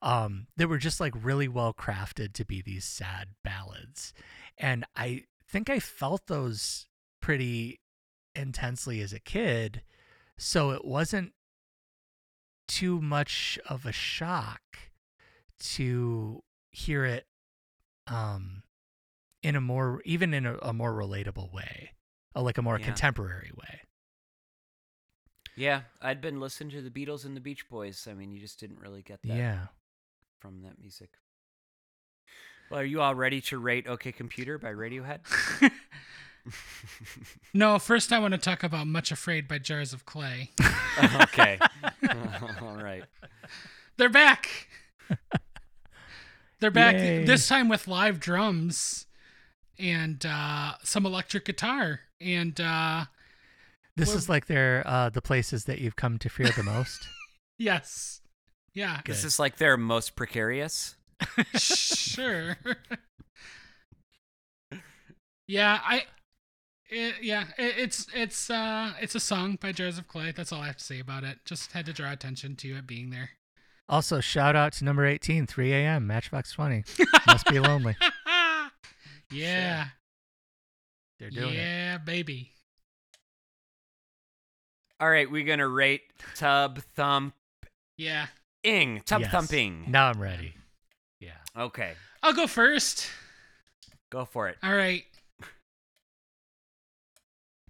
Um, 0.00 0.48
that 0.56 0.68
were 0.68 0.78
just 0.78 0.98
like 1.00 1.14
really 1.16 1.46
well 1.46 1.72
crafted 1.72 2.32
to 2.34 2.44
be 2.44 2.60
these 2.60 2.84
sad 2.84 3.28
ballads. 3.44 4.12
And 4.58 4.84
I 4.96 5.24
think 5.46 5.70
I 5.70 5.78
felt 5.78 6.26
those 6.26 6.86
pretty 7.20 7.80
intensely 8.34 9.00
as 9.00 9.12
a 9.12 9.20
kid. 9.20 9.82
So 10.36 10.70
it 10.72 10.84
wasn't 10.84 11.32
too 12.68 13.00
much 13.00 13.58
of 13.68 13.84
a 13.86 13.92
shock 13.92 14.62
to 15.58 16.42
hear 16.70 17.04
it 17.04 17.26
um 18.06 18.62
in 19.42 19.54
a 19.54 19.60
more 19.60 20.00
even 20.04 20.32
in 20.32 20.46
a, 20.46 20.56
a 20.62 20.72
more 20.72 20.92
relatable 20.92 21.52
way 21.52 21.92
uh, 22.34 22.40
like 22.40 22.56
a 22.58 22.62
more 22.62 22.78
Yeah. 22.78 22.86
contemporary 22.86 23.50
way 23.54 23.80
Yeah, 25.56 25.82
I'd 26.00 26.20
been 26.20 26.40
listening 26.40 26.70
to 26.70 26.82
the 26.82 26.90
Beatles 26.90 27.24
and 27.24 27.36
the 27.36 27.40
Beach 27.40 27.68
Boys. 27.68 28.08
I 28.10 28.14
mean, 28.14 28.32
you 28.32 28.40
just 28.40 28.58
didn't 28.58 28.80
really 28.80 29.02
get 29.02 29.20
that 29.22 29.36
yeah 29.36 29.66
from 30.38 30.62
that 30.62 30.78
music. 30.80 31.10
Well, 32.70 32.80
are 32.80 32.84
you 32.84 33.00
all 33.00 33.14
ready 33.14 33.40
to 33.42 33.58
rate 33.58 33.86
OK 33.86 34.12
Computer 34.12 34.58
by 34.58 34.72
Radiohead? 34.72 35.20
no 37.54 37.78
first 37.78 38.12
i 38.12 38.18
want 38.18 38.32
to 38.32 38.38
talk 38.38 38.64
about 38.64 38.84
much 38.84 39.12
afraid 39.12 39.46
by 39.46 39.58
jars 39.58 39.92
of 39.92 40.04
clay 40.04 40.50
okay. 41.22 41.58
all 42.60 42.76
right. 42.76 43.04
They're 43.96 44.08
back. 44.08 44.68
They're 46.60 46.70
back 46.70 46.94
Yay. 46.94 47.24
this 47.24 47.48
time 47.48 47.68
with 47.68 47.88
live 47.88 48.20
drums 48.20 49.06
and 49.78 50.24
uh, 50.28 50.74
some 50.84 51.06
electric 51.06 51.44
guitar. 51.44 52.00
And 52.20 52.60
uh, 52.60 53.06
this 53.96 54.08
Well- 54.08 54.16
is 54.18 54.28
like 54.28 54.46
their 54.46 54.82
uh 54.86 55.08
the 55.10 55.22
places 55.22 55.64
that 55.64 55.78
you've 55.80 55.96
come 55.96 56.18
to 56.18 56.28
fear 56.28 56.48
the 56.48 56.62
most 56.62 57.06
yes, 57.58 58.20
yeah, 58.74 59.00
Good. 59.04 59.12
This 59.14 59.24
is 59.24 59.38
like 59.38 59.56
their 59.58 59.76
most 59.76 60.16
precarious. 60.16 60.96
sure. 61.54 62.56
yeah, 65.46 65.78
I. 65.84 66.04
It, 66.94 67.14
yeah, 67.22 67.44
it, 67.56 67.74
it's 67.78 68.06
it's 68.14 68.50
uh 68.50 68.92
it's 69.00 69.14
a 69.14 69.20
song 69.20 69.56
by 69.60 69.72
Jars 69.72 69.96
of 69.98 70.08
Clay. 70.08 70.32
That's 70.32 70.52
all 70.52 70.60
I 70.60 70.66
have 70.66 70.76
to 70.76 70.84
say 70.84 71.00
about 71.00 71.24
it. 71.24 71.38
Just 71.46 71.72
had 71.72 71.86
to 71.86 71.92
draw 71.94 72.12
attention 72.12 72.54
to 72.56 72.76
it 72.76 72.86
being 72.86 73.08
there. 73.10 73.30
also 73.88 74.20
shout 74.20 74.54
out 74.56 74.74
to 74.74 74.84
number 74.84 75.06
18 75.06 75.46
3 75.46 75.72
a.m 75.72 76.06
matchbox 76.06 76.52
20 76.52 76.84
must 77.26 77.46
be 77.46 77.58
lonely 77.60 77.96
yeah, 79.32 79.86
they're 81.18 81.30
doing 81.30 81.54
it 81.54 81.56
yeah, 81.56 81.98
baby. 81.98 82.52
All 85.02 85.10
right, 85.10 85.28
we're 85.28 85.44
gonna 85.44 85.66
rate 85.66 86.02
Tub 86.36 86.78
Thumping. 86.94 87.32
Yeah, 87.98 88.26
Ing 88.62 89.02
Tub 89.04 89.22
Yes. 89.22 89.32
Thumping. 89.32 89.84
now 89.90 90.06
i'm 90.08 90.20
ready 90.20 90.54
yeah 91.18 91.32
Okay, 91.56 91.94
I'll 92.22 92.32
go 92.32 92.46
first. 92.46 93.08
go 94.12 94.24
for 94.24 94.48
it. 94.48 94.56
All 94.62 94.72
right. 94.74 95.04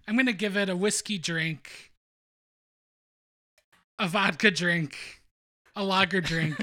I'm 0.07 0.15
going 0.15 0.25
to 0.27 0.33
give 0.33 0.57
it 0.57 0.67
a 0.69 0.75
whiskey 0.75 1.17
drink, 1.17 1.91
a 3.97 4.07
vodka 4.07 4.51
drink, 4.51 4.97
a 5.75 5.83
lager 5.83 6.19
drink, 6.21 6.57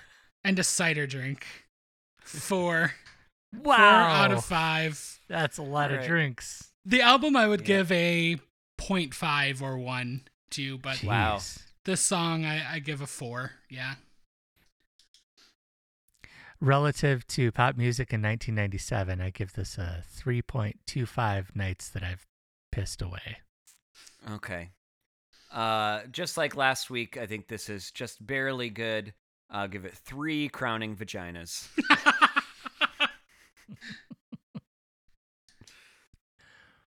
and 0.44 0.58
a 0.58 0.64
cider 0.64 1.06
drink. 1.06 1.46
Four. 2.20 2.94
Wow. 3.62 3.76
Four 3.76 3.84
out 3.84 4.32
of 4.32 4.44
five. 4.44 5.20
that's 5.28 5.58
a 5.58 5.62
lot 5.62 5.92
of 5.92 6.04
drinks 6.04 6.70
The 6.84 7.00
album 7.02 7.36
I 7.36 7.46
would 7.46 7.60
Yeah. 7.60 7.66
give 7.66 7.92
a 7.92 8.36
0.5 8.78 9.62
or 9.62 9.78
1 9.78 10.22
to, 10.50 10.78
but 10.78 11.02
Wow. 11.02 11.40
This 11.84 12.00
song 12.00 12.44
I, 12.44 12.74
I 12.74 12.78
give 12.78 13.00
a 13.00 13.06
4. 13.06 13.52
Yeah. 13.70 13.94
relative 16.58 17.26
to 17.26 17.52
pop 17.52 17.76
music 17.76 18.14
in 18.14 18.22
1997 18.22 19.20
i 19.20 19.28
give 19.28 19.52
this 19.52 19.76
a 19.76 20.02
3.25 20.18 21.54
nights 21.54 21.90
that 21.90 22.02
i've 22.02 22.24
pissed 22.72 23.02
away 23.02 23.36
Okay. 24.34 24.70
Uh, 25.52 26.00
just 26.10 26.36
like 26.36 26.56
last 26.56 26.90
week, 26.90 27.16
I 27.16 27.26
think 27.26 27.46
this 27.46 27.68
is 27.68 27.90
just 27.92 28.24
barely 28.26 28.70
good. 28.70 29.14
I'll 29.50 29.68
give 29.68 29.84
it 29.84 29.94
three 29.94 30.48
crowning 30.48 30.96
vaginas. 30.96 31.68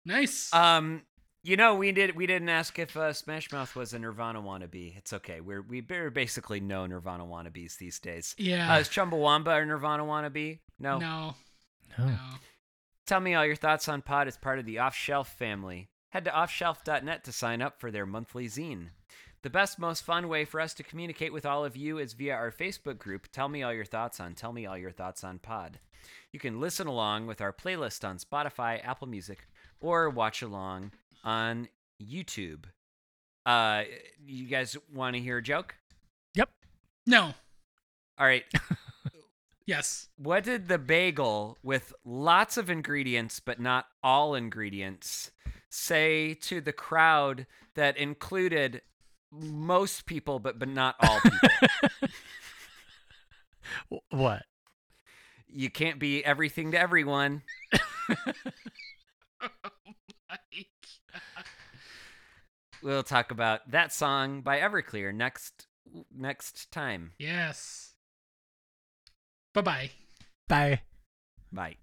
nice. 0.04 0.52
Um, 0.52 1.02
you 1.42 1.56
know, 1.56 1.76
we 1.76 1.92
did 1.92 2.16
we 2.16 2.26
didn't 2.26 2.48
ask 2.48 2.78
if 2.78 2.96
uh, 2.96 3.12
Smash 3.12 3.52
Mouth 3.52 3.74
was 3.76 3.92
a 3.94 3.98
Nirvana 3.98 4.42
wannabe. 4.42 4.96
It's 4.96 5.12
okay. 5.12 5.40
We're 5.40 5.62
we 5.62 5.82
we're 5.88 6.10
basically 6.10 6.60
no 6.60 6.86
Nirvana 6.86 7.24
wannabes 7.24 7.78
these 7.78 7.98
days. 7.98 8.34
yeah. 8.38 8.74
Uh, 8.74 8.80
is 8.80 8.88
Chumbawamba 8.88 9.62
a 9.62 9.64
Nirvana 9.64 10.04
wannabe? 10.04 10.58
No. 10.78 10.98
no. 10.98 11.34
no. 11.98 12.06
No. 12.06 12.18
Tell 13.06 13.20
me 13.20 13.34
all 13.34 13.46
your 13.46 13.56
thoughts 13.56 13.88
on 13.88 14.02
Pod 14.02 14.28
as 14.28 14.36
part 14.36 14.58
of 14.58 14.66
the 14.66 14.78
Off 14.78 14.94
Shelf 14.94 15.28
family. 15.28 15.88
Head 16.10 16.24
to 16.24 16.30
offshelf.net 16.30 17.24
to 17.24 17.32
sign 17.32 17.62
up 17.62 17.80
for 17.80 17.90
their 17.90 18.06
monthly 18.06 18.46
zine. 18.48 18.88
The 19.42 19.50
best, 19.50 19.78
most 19.78 20.02
fun 20.04 20.28
way 20.28 20.44
for 20.44 20.60
us 20.60 20.74
to 20.74 20.82
communicate 20.82 21.32
with 21.32 21.46
all 21.46 21.64
of 21.64 21.76
you 21.76 21.98
is 21.98 22.12
via 22.12 22.34
our 22.34 22.50
Facebook 22.50 22.98
group, 22.98 23.28
Tell 23.30 23.48
Me 23.48 23.62
All 23.62 23.72
Your 23.72 23.84
Thoughts 23.84 24.18
on 24.20 24.34
Tell 24.34 24.52
Me 24.52 24.66
All 24.66 24.76
Your 24.76 24.90
Thoughts 24.90 25.22
on 25.22 25.38
Pod. 25.38 25.78
You 26.32 26.40
can 26.40 26.60
listen 26.60 26.86
along 26.86 27.26
with 27.26 27.40
our 27.40 27.52
playlist 27.52 28.06
on 28.06 28.18
Spotify, 28.18 28.84
Apple 28.84 29.06
Music, 29.06 29.46
or 29.80 30.10
watch 30.10 30.42
along 30.42 30.92
on 31.24 31.68
YouTube. 32.02 32.64
Uh, 33.46 33.84
you 34.24 34.46
guys 34.46 34.76
want 34.92 35.16
to 35.16 35.22
hear 35.22 35.38
a 35.38 35.42
joke? 35.42 35.74
Yep. 36.34 36.50
No. 37.06 37.34
All 38.18 38.26
right. 38.26 38.44
Yes. 39.68 40.08
What 40.16 40.44
did 40.44 40.68
the 40.68 40.78
bagel 40.78 41.58
with 41.62 41.92
lots 42.02 42.56
of 42.56 42.70
ingredients 42.70 43.38
but 43.38 43.60
not 43.60 43.84
all 44.02 44.34
ingredients 44.34 45.30
say 45.68 46.32
to 46.40 46.62
the 46.62 46.72
crowd 46.72 47.46
that 47.74 47.98
included 47.98 48.80
most 49.30 50.06
people 50.06 50.38
but 50.38 50.58
but 50.58 50.70
not 50.70 50.96
all 51.00 51.20
people? 51.20 52.08
What? 54.08 54.44
you 55.46 55.70
can't 55.70 55.98
be 55.98 56.24
everything 56.24 56.72
to 56.72 56.78
everyone. 56.80 57.42
We'll 62.82 63.02
talk 63.02 63.30
about 63.30 63.70
that 63.70 63.92
song 63.92 64.42
by 64.42 64.58
Everclear 64.60 65.14
next 65.14 65.66
next 66.14 66.70
time. 66.70 67.12
yes. 67.18 67.94
Bye 69.54 69.62
bye 69.62 69.90
bye. 70.48 70.80
Bye. 71.52 71.78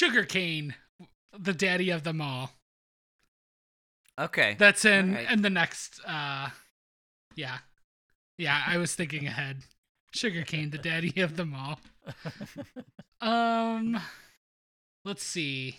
Sugarcane, 0.00 0.74
the 1.38 1.52
daddy 1.52 1.90
of 1.90 2.04
them 2.04 2.22
all. 2.22 2.52
Okay. 4.18 4.56
That's 4.58 4.86
in 4.86 5.10
Alright. 5.10 5.30
in 5.30 5.42
the 5.42 5.50
next. 5.50 6.00
uh 6.06 6.48
Yeah, 7.36 7.58
yeah. 8.38 8.62
I 8.66 8.78
was 8.78 8.94
thinking 8.94 9.26
ahead. 9.26 9.58
Sugarcane, 10.14 10.70
the 10.70 10.78
daddy 10.90 11.20
of 11.20 11.36
them 11.36 11.54
all. 11.54 11.80
Um, 13.22 14.00
let's 15.04 15.22
see. 15.22 15.76